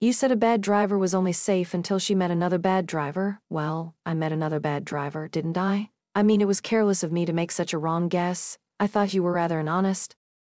You 0.00 0.14
said 0.14 0.32
a 0.32 0.36
bad 0.36 0.62
driver 0.62 0.96
was 0.96 1.14
only 1.14 1.34
safe 1.34 1.74
until 1.74 1.98
she 1.98 2.14
met 2.14 2.30
another 2.30 2.56
bad 2.56 2.86
driver. 2.86 3.42
Well, 3.50 3.94
I 4.06 4.14
met 4.14 4.32
another 4.32 4.58
bad 4.58 4.86
driver, 4.86 5.28
didn't 5.28 5.58
I? 5.58 5.90
I 6.14 6.22
mean, 6.22 6.40
it 6.40 6.48
was 6.48 6.62
careless 6.62 7.02
of 7.02 7.12
me 7.12 7.26
to 7.26 7.34
make 7.34 7.52
such 7.52 7.74
a 7.74 7.78
wrong 7.78 8.08
guess, 8.08 8.56
I 8.80 8.86
thought 8.86 9.12
you 9.12 9.22
were 9.22 9.32
rather 9.32 9.60
an 9.60 9.68
honest, 9.68 10.16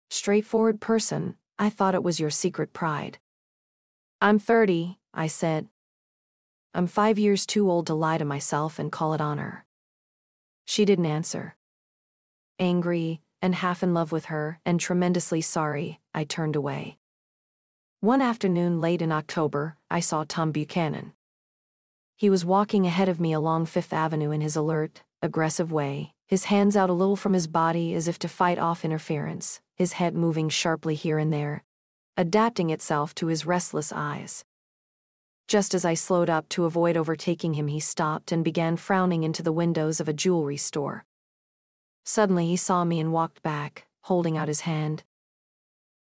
straightforward 0.08 0.80
person. 0.80 1.34
I 1.58 1.68
thought 1.68 1.96
it 1.96 2.04
was 2.04 2.20
your 2.20 2.30
secret 2.30 2.72
pride. 2.72 3.18
I'm 4.20 4.38
30, 4.38 5.00
I 5.12 5.26
said. 5.26 5.66
I'm 6.72 6.86
five 6.86 7.18
years 7.18 7.46
too 7.46 7.68
old 7.68 7.88
to 7.88 7.94
lie 7.94 8.18
to 8.18 8.24
myself 8.24 8.78
and 8.78 8.92
call 8.92 9.12
it 9.12 9.20
honor. 9.20 9.64
She 10.66 10.84
didn't 10.84 11.06
answer. 11.06 11.56
Angry, 12.60 13.22
and 13.42 13.56
half 13.56 13.82
in 13.82 13.92
love 13.92 14.12
with 14.12 14.26
her, 14.26 14.60
and 14.64 14.78
tremendously 14.78 15.40
sorry, 15.40 15.98
I 16.14 16.22
turned 16.22 16.54
away. 16.54 16.98
One 18.00 18.22
afternoon 18.22 18.80
late 18.80 19.02
in 19.02 19.10
October, 19.10 19.76
I 19.90 19.98
saw 19.98 20.24
Tom 20.24 20.52
Buchanan. 20.52 21.12
He 22.16 22.30
was 22.30 22.44
walking 22.44 22.86
ahead 22.86 23.08
of 23.08 23.18
me 23.18 23.32
along 23.32 23.66
Fifth 23.66 23.92
Avenue 23.92 24.30
in 24.30 24.40
his 24.40 24.54
alert, 24.54 25.02
aggressive 25.22 25.72
way, 25.72 26.14
his 26.28 26.44
hands 26.44 26.76
out 26.76 26.88
a 26.88 26.92
little 26.92 27.16
from 27.16 27.32
his 27.32 27.48
body 27.48 27.94
as 27.94 28.06
if 28.06 28.18
to 28.20 28.28
fight 28.28 28.58
off 28.58 28.84
interference, 28.84 29.60
his 29.74 29.94
head 29.94 30.14
moving 30.14 30.48
sharply 30.48 30.94
here 30.94 31.18
and 31.18 31.32
there, 31.32 31.64
adapting 32.16 32.70
itself 32.70 33.12
to 33.16 33.26
his 33.26 33.44
restless 33.44 33.92
eyes. 33.92 34.44
Just 35.50 35.74
as 35.74 35.84
I 35.84 35.94
slowed 35.94 36.30
up 36.30 36.48
to 36.50 36.64
avoid 36.64 36.96
overtaking 36.96 37.54
him, 37.54 37.66
he 37.66 37.80
stopped 37.80 38.30
and 38.30 38.44
began 38.44 38.76
frowning 38.76 39.24
into 39.24 39.42
the 39.42 39.50
windows 39.50 39.98
of 39.98 40.08
a 40.08 40.12
jewelry 40.12 40.56
store. 40.56 41.04
Suddenly, 42.04 42.46
he 42.46 42.56
saw 42.56 42.84
me 42.84 43.00
and 43.00 43.12
walked 43.12 43.42
back, 43.42 43.88
holding 44.02 44.38
out 44.38 44.46
his 44.46 44.60
hand. 44.60 45.02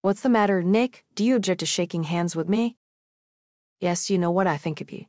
What's 0.00 0.22
the 0.22 0.30
matter, 0.30 0.62
Nick? 0.62 1.04
Do 1.14 1.22
you 1.22 1.36
object 1.36 1.60
to 1.60 1.66
shaking 1.66 2.04
hands 2.04 2.34
with 2.34 2.48
me? 2.48 2.78
Yes, 3.80 4.08
you 4.08 4.16
know 4.16 4.30
what 4.30 4.46
I 4.46 4.56
think 4.56 4.80
of 4.80 4.90
you. 4.90 5.04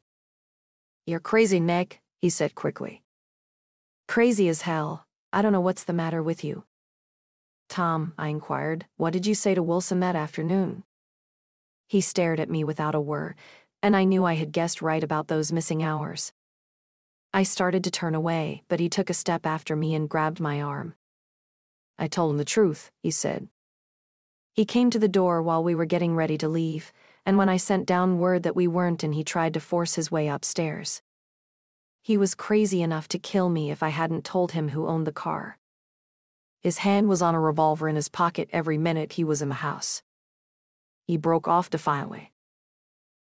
You're 1.05 1.21
crazy, 1.21 1.61
Nick, 1.61 2.01
he 2.19 2.29
said 2.29 2.55
quickly. 2.55 3.03
Crazy 4.05 4.49
as 4.49 4.63
hell. 4.63 5.07
I 5.31 5.41
don't 5.41 5.53
know 5.53 5.61
what's 5.61 5.85
the 5.85 5.93
matter 5.93 6.21
with 6.21 6.43
you. 6.43 6.65
Tom, 7.69 8.13
I 8.17 8.27
inquired, 8.27 8.85
what 8.97 9.13
did 9.13 9.25
you 9.25 9.33
say 9.33 9.55
to 9.55 9.63
Wilson 9.63 10.01
that 10.01 10.17
afternoon? 10.17 10.83
He 11.87 12.01
stared 12.01 12.41
at 12.41 12.49
me 12.49 12.65
without 12.65 12.95
a 12.95 12.99
word, 12.99 13.35
and 13.85 13.95
I 13.95 14.03
knew 14.03 14.25
I 14.25 14.33
had 14.33 14.51
guessed 14.51 14.81
right 14.81 15.03
about 15.03 15.27
those 15.27 15.51
missing 15.51 15.83
hours. 15.83 16.33
I 17.31 17.43
started 17.43 17.83
to 17.83 17.91
turn 17.91 18.15
away, 18.15 18.63
but 18.67 18.79
he 18.79 18.89
took 18.89 19.11
a 19.11 19.13
step 19.13 19.45
after 19.45 19.75
me 19.75 19.93
and 19.93 20.09
grabbed 20.09 20.39
my 20.39 20.59
arm. 20.59 20.95
I 21.95 22.07
told 22.07 22.31
him 22.31 22.39
the 22.39 22.45
truth, 22.45 22.89
he 23.03 23.11
said. 23.11 23.47
He 24.53 24.65
came 24.65 24.89
to 24.89 24.97
the 24.97 25.07
door 25.07 25.39
while 25.39 25.63
we 25.63 25.75
were 25.75 25.85
getting 25.85 26.15
ready 26.15 26.35
to 26.39 26.47
leave, 26.47 26.91
and 27.27 27.37
when 27.37 27.47
I 27.47 27.57
sent 27.57 27.85
down 27.85 28.17
word 28.17 28.41
that 28.41 28.55
we 28.55 28.67
weren't 28.67 29.03
and 29.03 29.13
he 29.13 29.23
tried 29.23 29.53
to 29.53 29.59
force 29.59 29.93
his 29.93 30.09
way 30.09 30.29
upstairs. 30.29 31.03
He 32.01 32.17
was 32.17 32.33
crazy 32.33 32.81
enough 32.81 33.07
to 33.09 33.19
kill 33.19 33.49
me 33.49 33.69
if 33.69 33.83
I 33.83 33.89
hadn't 33.89 34.25
told 34.25 34.53
him 34.53 34.69
who 34.69 34.87
owned 34.87 35.05
the 35.05 35.11
car. 35.11 35.59
His 36.59 36.79
hand 36.79 37.07
was 37.07 37.21
on 37.21 37.35
a 37.35 37.39
revolver 37.39 37.87
in 37.87 37.97
his 37.97 38.09
pocket 38.09 38.49
every 38.51 38.79
minute 38.79 39.13
he 39.13 39.23
was 39.23 39.43
in 39.43 39.49
the 39.49 39.61
house. 39.61 40.01
He 41.05 41.17
broke 41.17 41.47
off 41.47 41.69
defiantly. 41.69 42.31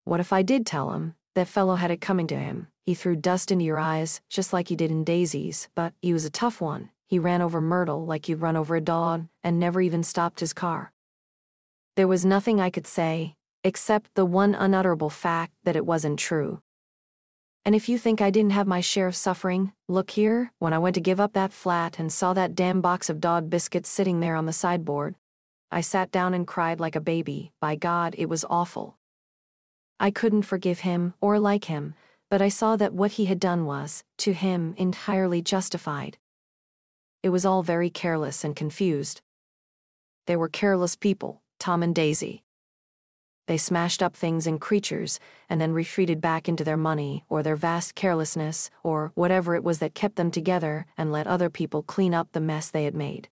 What 0.06 0.20
if 0.20 0.32
I 0.32 0.43
did 0.43 0.68
tell 0.68 0.91
him, 0.91 1.16
That 1.34 1.47
fellow 1.49 1.76
had 1.76 1.91
it 1.91 1.99
coming 1.99 2.28
to 2.28 2.38
him. 2.38 2.68
He 2.86 2.93
threw 2.93 3.16
dust 3.16 3.51
into 3.51 3.66
your 3.66 3.80
eyes, 3.80 4.22
just 4.30 4.53
like 4.53 4.70
he 4.70 4.76
did 4.76 4.89
in 4.89 5.03
Daisy's, 5.03 5.68
but 5.76 5.93
he 6.01 6.14
was 6.14 6.24
a 6.24 6.30
tough 6.30 6.62
one. 6.62 6.91
He 7.08 7.20
ran 7.20 7.41
over 7.41 7.60
Myrtle 7.60 8.06
like 8.06 8.30
you'd 8.30 8.39
run 8.39 8.56
over 8.56 8.76
a 8.76 8.82
dog, 8.82 9.28
and 9.43 9.60
never 9.60 9.82
even 9.82 10.03
stopped 10.03 10.39
his 10.39 10.53
car. 10.53 10.93
There 11.95 12.08
was 12.08 12.24
nothing 12.24 12.62
I 12.62 12.70
could 12.70 12.88
say, 12.88 13.36
except 13.64 14.14
the 14.14 14.26
one 14.26 14.56
unutterable 14.56 15.10
fact 15.10 15.53
that 15.64 15.76
it 15.76 15.86
wasn't 15.86 16.20
true. 16.20 16.62
And 17.66 17.74
if 17.74 17.89
you 17.89 17.97
think 17.97 18.22
I 18.22 18.30
didn't 18.30 18.51
have 18.51 18.68
my 18.68 18.80
share 18.80 19.08
of 19.08 19.16
suffering, 19.16 19.74
look 19.89 20.12
here, 20.12 20.51
when 20.60 20.72
I 20.72 20.78
went 20.78 20.93
to 20.95 21.01
give 21.01 21.20
up 21.20 21.34
that 21.34 21.51
flat 21.51 21.97
and 21.99 22.14
saw 22.14 22.32
that 22.34 22.56
damn 22.56 22.80
box 22.80 23.10
of 23.10 23.20
dog 23.20 23.49
biscuits 23.49 23.89
sitting 23.89 24.20
there 24.20 24.36
on 24.36 24.45
the 24.45 24.53
sideboard, 24.53 25.16
I 25.72 25.82
sat 25.82 26.12
down 26.12 26.34
and 26.34 26.45
cried 26.45 26.80
like 26.80 26.95
a 26.95 27.01
baby. 27.01 27.51
By 27.60 27.76
God, 27.76 28.16
it 28.18 28.30
was 28.30 28.45
awful. 28.49 28.97
I 30.00 30.12
couldn't 30.12 30.43
forgive 30.43 30.80
him 30.80 31.14
or 31.22 31.39
like 31.39 31.66
him, 31.66 31.96
but 32.30 32.41
I 32.41 32.50
saw 32.50 32.76
that 32.76 32.93
what 32.93 33.14
he 33.14 33.26
had 33.26 33.39
done 33.39 33.66
was, 33.66 34.04
to 34.18 34.34
him, 34.34 34.74
entirely 34.78 35.41
justified. 35.41 36.18
It 37.24 37.30
was 37.30 37.46
all 37.46 37.64
very 37.64 37.89
careless 37.89 38.43
and 38.43 38.56
confused. 38.56 39.22
They 40.28 40.36
were 40.36 40.50
careless 40.50 40.96
people, 40.96 41.41
Tom 41.60 41.82
and 41.82 41.96
Daisy. 41.96 42.43
They 43.48 43.58
smashed 43.58 44.02
up 44.02 44.16
things 44.16 44.48
and 44.48 44.60
creatures, 44.60 45.20
and 45.50 45.62
then 45.62 45.72
retreated 45.72 46.20
back 46.20 46.50
into 46.50 46.64
their 46.64 46.78
money, 46.78 47.24
or 47.30 47.43
their 47.43 47.56
vast 47.56 47.93
carelessness, 47.96 48.72
or 48.84 49.12
whatever 49.14 49.56
it 49.56 49.64
was 49.64 49.80
that 49.80 49.93
kept 49.93 50.16
them 50.16 50.32
together, 50.32 50.88
and 50.98 51.12
let 51.12 51.28
other 51.28 51.50
people 51.50 51.84
clean 51.84 52.14
up 52.14 52.32
the 52.32 52.41
mess 52.41 52.70
they 52.70 52.86
had 52.86 52.96
made. 52.96 53.30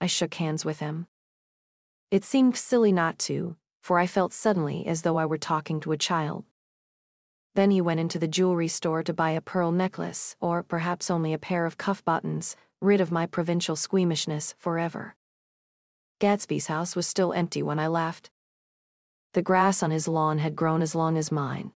I 0.00 0.06
shook 0.06 0.34
hands 0.34 0.64
with 0.64 0.80
him. 0.80 1.06
It 2.10 2.24
seemed 2.24 2.56
silly 2.56 2.90
not 2.90 3.18
to, 3.20 3.56
for 3.82 3.98
I 3.98 4.06
felt 4.06 4.32
suddenly 4.32 4.86
as 4.86 5.02
though 5.02 5.18
I 5.18 5.26
were 5.26 5.36
talking 5.36 5.80
to 5.80 5.92
a 5.92 5.98
child. 5.98 6.44
Then 7.54 7.72
he 7.72 7.80
went 7.80 8.00
into 8.00 8.18
the 8.18 8.28
jewelry 8.28 8.68
store 8.68 9.02
to 9.02 9.12
buy 9.12 9.32
a 9.32 9.42
pearl 9.42 9.72
necklace, 9.72 10.36
or 10.40 10.62
perhaps 10.62 11.10
only 11.10 11.34
a 11.34 11.38
pair 11.38 11.66
of 11.66 11.76
cuff 11.76 12.02
buttons, 12.04 12.56
rid 12.80 13.00
of 13.00 13.12
my 13.12 13.26
provincial 13.26 13.76
squeamishness 13.76 14.54
forever. 14.56 15.16
Gatsby's 16.20 16.68
house 16.68 16.94
was 16.94 17.06
still 17.06 17.32
empty 17.32 17.62
when 17.62 17.80
I 17.80 17.88
left. 17.88 18.30
The 19.34 19.42
grass 19.42 19.82
on 19.82 19.90
his 19.90 20.06
lawn 20.06 20.38
had 20.38 20.56
grown 20.56 20.80
as 20.80 20.94
long 20.94 21.18
as 21.18 21.32
mine. 21.32 21.72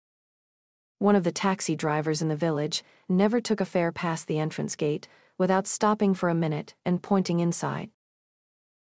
One 1.00 1.16
of 1.16 1.24
the 1.24 1.32
taxi 1.32 1.76
drivers 1.76 2.22
in 2.22 2.30
the 2.30 2.36
village 2.36 2.84
never 3.10 3.42
took 3.42 3.60
a 3.60 3.66
fare 3.66 3.92
past 3.92 4.28
the 4.28 4.40
entrance 4.40 4.76
gate 4.76 5.08
without 5.38 5.68
stopping 5.68 6.14
for 6.14 6.30
a 6.30 6.36
minute 6.36 6.76
and 6.86 7.02
pointing 7.02 7.40
inside. 7.40 7.90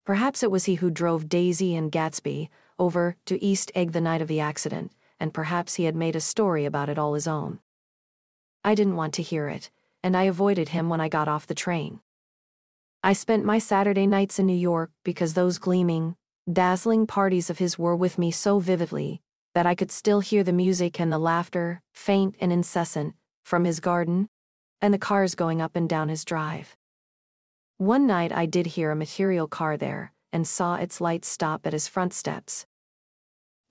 Perhaps 0.06 0.44
it 0.44 0.52
was 0.52 0.66
he 0.66 0.76
who 0.76 0.90
drove 0.90 1.30
Daisy 1.30 1.76
and 1.76 1.92
Gatsby 1.92 2.50
over 2.84 3.16
to 3.26 3.42
East 3.42 3.72
Egg 3.76 3.94
the 3.94 4.02
night 4.02 4.22
of 4.22 4.28
the 4.28 4.42
accident, 4.42 4.92
and 5.20 5.34
perhaps 5.34 5.76
he 5.76 5.86
had 5.86 5.96
made 5.96 6.18
a 6.18 6.20
story 6.20 6.66
about 6.66 6.90
it 6.90 7.00
all 7.00 7.14
his 7.14 7.28
own. 7.28 7.60
I 8.64 8.76
didn't 8.76 8.98
want 8.98 9.14
to 9.14 9.22
hear 9.22 9.48
it, 9.48 9.72
and 10.04 10.18
I 10.18 10.24
avoided 10.24 10.70
him 10.70 10.90
when 10.90 11.00
I 11.00 11.08
got 11.08 11.30
off 11.30 11.48
the 11.48 11.56
train. 11.56 12.02
I 13.02 13.14
spent 13.14 13.46
my 13.46 13.58
Saturday 13.58 14.06
nights 14.06 14.38
in 14.38 14.46
New 14.46 14.64
York 14.72 14.92
because 15.04 15.34
those 15.34 15.60
gleaming, 15.60 16.16
dazzling 16.52 17.08
parties 17.08 17.50
of 17.50 17.58
his 17.58 17.80
were 17.80 17.96
with 17.96 18.18
me 18.18 18.32
so 18.32 18.60
vividly 18.60 19.22
that 19.54 19.66
I 19.66 19.76
could 19.76 19.92
still 19.92 20.20
hear 20.20 20.44
the 20.44 20.52
music 20.52 21.00
and 21.00 21.12
the 21.12 21.18
laughter, 21.18 21.82
faint 21.94 22.36
and 22.42 22.52
incessant, 22.52 23.16
from 23.44 23.64
his 23.64 23.80
garden, 23.80 24.28
and 24.82 24.94
the 24.94 24.98
cars 25.10 25.36
going 25.36 25.62
up 25.62 25.76
and 25.76 25.88
down 25.88 26.10
his 26.10 26.26
drive. 26.26 26.76
One 27.78 28.06
night 28.06 28.32
I 28.32 28.46
did 28.46 28.68
hear 28.68 28.92
a 28.92 28.96
material 28.96 29.48
car 29.48 29.78
there 29.78 30.12
and 30.34 30.48
saw 30.48 30.76
its 30.76 31.00
lights 31.00 31.28
stop 31.28 31.66
at 31.68 31.74
his 31.74 31.88
front 31.88 32.14
steps. 32.14 32.66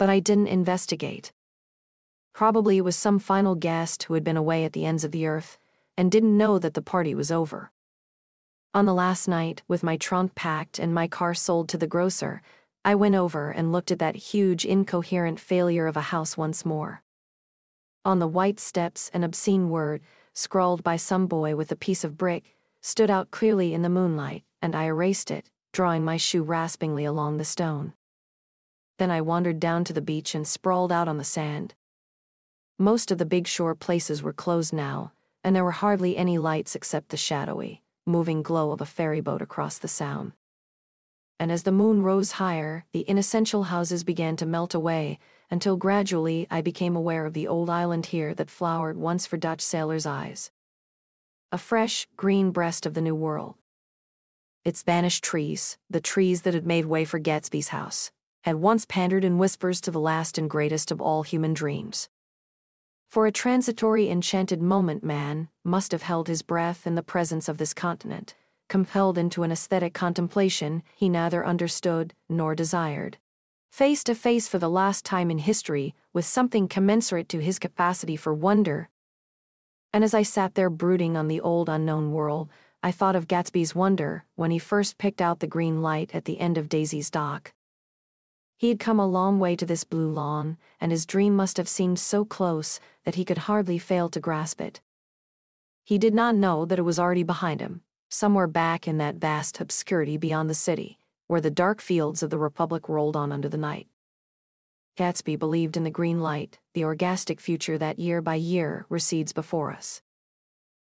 But 0.03 0.11
I 0.11 0.19
didn't 0.19 0.49
investigate. 0.49 1.31
Probably 2.33 2.79
it 2.79 2.81
was 2.81 2.97
some 2.97 3.21
final 3.21 3.55
guest 3.55 4.03
who 4.03 4.15
had 4.15 4.25
been 4.25 4.37
away 4.37 4.65
at 4.65 4.73
the 4.73 4.85
ends 4.85 5.05
of 5.05 5.13
the 5.13 5.29
earth 5.29 5.59
and 5.97 6.11
didn't 6.11 6.37
know 6.37 6.59
that 6.59 6.75
the 6.75 6.83
party 6.83 7.15
was 7.15 7.31
over. 7.31 7.71
On 8.75 8.85
the 8.85 8.95
last 8.95 9.29
night, 9.29 9.63
with 9.69 9.85
my 9.85 9.97
trunk 9.97 10.35
packed 10.35 10.81
and 10.81 10.93
my 10.93 11.07
car 11.07 11.35
sold 11.35 11.69
to 11.69 11.79
the 11.79 11.87
grocer, 11.87 12.43
I 12.85 12.97
went 12.97 13.15
over 13.15 13.53
and 13.53 13.71
looked 13.71 13.93
at 13.93 14.01
that 14.01 14.17
huge, 14.17 14.65
incoherent 14.65 15.39
failure 15.39 15.87
of 15.87 15.97
a 15.97 16.11
house 16.11 16.37
once 16.37 16.67
more. 16.67 17.05
On 18.05 18.19
the 18.19 18.27
white 18.27 18.59
steps, 18.59 19.09
an 19.15 19.23
obscene 19.23 19.71
word, 19.71 20.03
scrawled 20.33 20.83
by 20.83 20.97
some 20.97 21.29
boy 21.29 21.55
with 21.55 21.71
a 21.71 21.77
piece 21.77 22.03
of 22.03 22.19
brick, 22.19 22.57
stood 22.81 23.09
out 23.09 23.31
clearly 23.31 23.73
in 23.73 23.83
the 23.83 23.89
moonlight, 23.89 24.43
and 24.61 24.75
I 24.75 24.87
erased 24.87 25.31
it, 25.31 25.49
drawing 25.73 26.05
my 26.05 26.17
shoe 26.17 26.43
raspingly 26.43 27.05
along 27.05 27.37
the 27.37 27.45
stone. 27.45 27.93
Then 29.03 29.11
I 29.11 29.21
wandered 29.21 29.59
down 29.59 29.83
to 29.85 29.93
the 29.93 30.01
beach 30.01 30.33
and 30.33 30.47
sprawled 30.47 30.93
out 30.93 31.09
on 31.09 31.19
the 31.19 31.25
sand. 31.25 31.75
Most 32.79 33.11
of 33.11 33.19
the 33.19 33.27
big 33.27 33.49
shore 33.49 33.75
places 33.75 34.23
were 34.23 34.33
closed 34.33 34.73
now, 34.73 35.11
and 35.43 35.57
there 35.57 35.65
were 35.65 35.73
hardly 35.73 36.17
any 36.17 36.39
lights 36.39 36.77
except 36.77 37.09
the 37.09 37.17
shadowy, 37.17 37.83
moving 38.07 38.43
glow 38.43 38.71
of 38.71 38.81
a 38.81 38.87
ferry 38.87 39.21
boat 39.21 39.43
across 39.43 39.79
the 39.79 39.89
sound 39.89 40.35
and 41.43 41.51
as 41.51 41.65
the 41.65 41.73
moon 41.73 42.05
rose 42.05 42.33
higher, 42.33 42.85
the 42.93 43.05
inessential 43.11 43.65
houses 43.65 44.05
began 44.05 44.37
to 44.37 44.47
melt 44.47 44.75
away, 44.75 45.19
until 45.51 45.77
gradually 45.77 46.47
I 46.53 46.61
became 46.61 46.95
aware 46.95 47.27
of 47.27 47.33
the 47.33 47.49
old 47.49 47.69
island 47.69 48.07
here 48.07 48.33
that 48.35 48.49
flowered 48.49 48.97
once 48.97 49.27
for 49.27 49.37
Dutch 49.37 49.61
sailors' 49.61 50.07
eyes. 50.07 50.53
A 51.51 51.59
fresh, 51.59 52.07
green 52.17 52.53
breast 52.53 52.87
of 52.87 52.95
the 52.95 53.01
New 53.01 53.17
World. 53.17 53.57
Its 54.65 54.85
vanished 54.85 55.25
trees, 55.25 55.79
the 55.91 56.01
trees 56.01 56.43
that 56.43 56.55
had 56.55 56.65
made 56.65 56.85
way 56.85 57.05
for 57.05 57.19
Gatsby's 57.19 57.71
house, 57.71 58.13
had 58.43 58.57
once 58.57 58.85
pandered 58.87 59.25
in 59.25 59.39
whispers 59.39 59.81
to 59.81 59.91
the 59.91 60.01
last 60.01 60.39
and 60.39 60.49
greatest 60.49 60.91
of 60.91 61.01
all 61.01 61.23
human 61.23 61.55
dreams. 61.55 62.09
For 63.09 63.27
a 63.27 63.33
transitory 63.33 64.09
enchanted 64.09 64.63
moment, 64.63 65.03
man 65.03 65.49
must 65.65 65.93
have 65.93 66.03
held 66.03 66.29
his 66.29 66.43
breath 66.43 66.87
in 66.87 66.95
the 66.95 67.03
presence 67.03 67.49
of 67.49 67.59
this 67.59 67.75
continent 67.75 68.35
compelled 68.73 69.19
into 69.19 69.43
an 69.43 69.53
aesthetic 69.53 69.93
contemplation 69.93 70.83
he 70.95 71.07
neither 71.07 71.45
understood 71.45 72.15
nor 72.27 72.55
desired. 72.55 73.19
Face 73.71 74.03
to 74.03 74.15
face 74.15 74.49
for 74.49 74.59
the 74.59 74.71
last 74.71 75.05
time 75.05 75.31
in 75.31 75.37
history 75.37 75.95
with 76.15 76.25
something 76.25 76.67
commensurate 76.67 77.29
to 77.29 77.43
his 77.43 77.59
capacity 77.59 78.17
for 78.17 78.33
wonder. 78.33 78.89
And 79.93 80.03
as 80.03 80.15
I 80.15 80.23
sat 80.23 80.55
there 80.55 80.71
brooding 80.71 81.19
on 81.19 81.29
the 81.29 81.39
old 81.39 81.69
unknown 81.69 82.13
world, 82.13 82.49
I 82.83 82.93
thought 82.93 83.15
of 83.15 83.29
Gatsby's 83.29 83.75
wonder 83.75 84.25
when 84.37 84.51
he 84.51 84.59
first 84.59 84.97
picked 84.97 85.21
out 85.21 85.41
the 85.41 85.47
green 85.47 85.83
light 85.83 86.15
at 86.15 86.25
the 86.25 86.41
end 86.41 86.57
of 86.57 86.71
Daisy's 86.71 87.11
dock. 87.11 87.53
He 88.63 88.69
had 88.69 88.79
come 88.79 89.01
a 89.01 89.09
long 89.09 89.41
way 89.41 89.57
to 89.57 89.67
this 89.67 89.83
blue 89.83 90.09
lawn, 90.09 90.57
and 90.81 90.93
his 90.93 91.05
dream 91.05 91.35
must 91.35 91.57
have 91.57 91.69
seemed 91.69 91.99
so 91.99 92.25
close 92.25 92.79
that 93.03 93.17
he 93.17 93.25
could 93.25 93.39
hardly 93.39 93.77
fail 93.77 94.09
to 94.11 94.21
grasp 94.21 94.61
it. 94.61 94.81
He 95.83 95.99
did 95.99 96.15
not 96.15 96.37
know 96.37 96.65
that 96.67 96.79
it 96.79 96.83
was 96.83 96.97
already 96.97 97.25
behind 97.25 97.61
him, 97.61 97.83
somewhere 98.09 98.47
back 98.47 98.87
in 98.87 98.99
that 98.99 99.17
vast 99.17 99.61
obscurity 99.61 100.17
beyond 100.17 100.49
the 100.49 100.55
city, 100.55 101.01
where 101.27 101.41
the 101.41 101.51
dark 101.51 101.81
fields 101.81 102.23
of 102.23 102.31
the 102.31 102.39
Republic 102.39 102.89
rolled 102.89 103.17
on 103.17 103.33
under 103.33 103.49
the 103.49 103.57
night. 103.57 103.89
Gatsby 104.97 105.37
believed 105.37 105.77
in 105.77 105.83
the 105.83 105.91
green 105.91 106.21
light, 106.21 106.61
the 106.73 106.85
orgastic 106.85 107.41
future 107.41 107.79
that 107.79 107.99
year 107.99 108.23
by 108.23 108.37
year 108.37 108.87
recedes 108.89 109.33
before 109.33 109.73
us. 109.73 110.03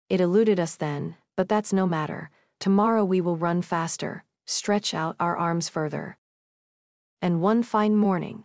It 0.07 0.21
eluded 0.21 0.57
us 0.57 0.77
then, 0.77 1.17
but 1.35 1.49
that's 1.49 1.73
no 1.73 1.85
matter. 1.85 2.29
Tomorrow 2.61 3.03
we 3.03 3.19
will 3.19 3.35
run 3.35 3.61
faster, 3.61 4.23
stretch 4.45 4.93
out 4.93 5.17
our 5.19 5.35
arms 5.35 5.67
further. 5.67 6.17
And 7.21 7.41
one 7.41 7.63
fine 7.63 7.95
morning. 7.95 8.43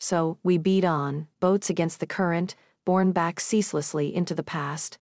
So 0.00 0.38
we 0.42 0.58
beat 0.58 0.84
on, 0.84 1.28
boats 1.38 1.70
against 1.70 2.00
the 2.00 2.06
current, 2.06 2.56
borne 2.84 3.12
back 3.12 3.38
ceaselessly 3.38 4.14
into 4.14 4.34
the 4.34 4.42
past, 4.42 4.98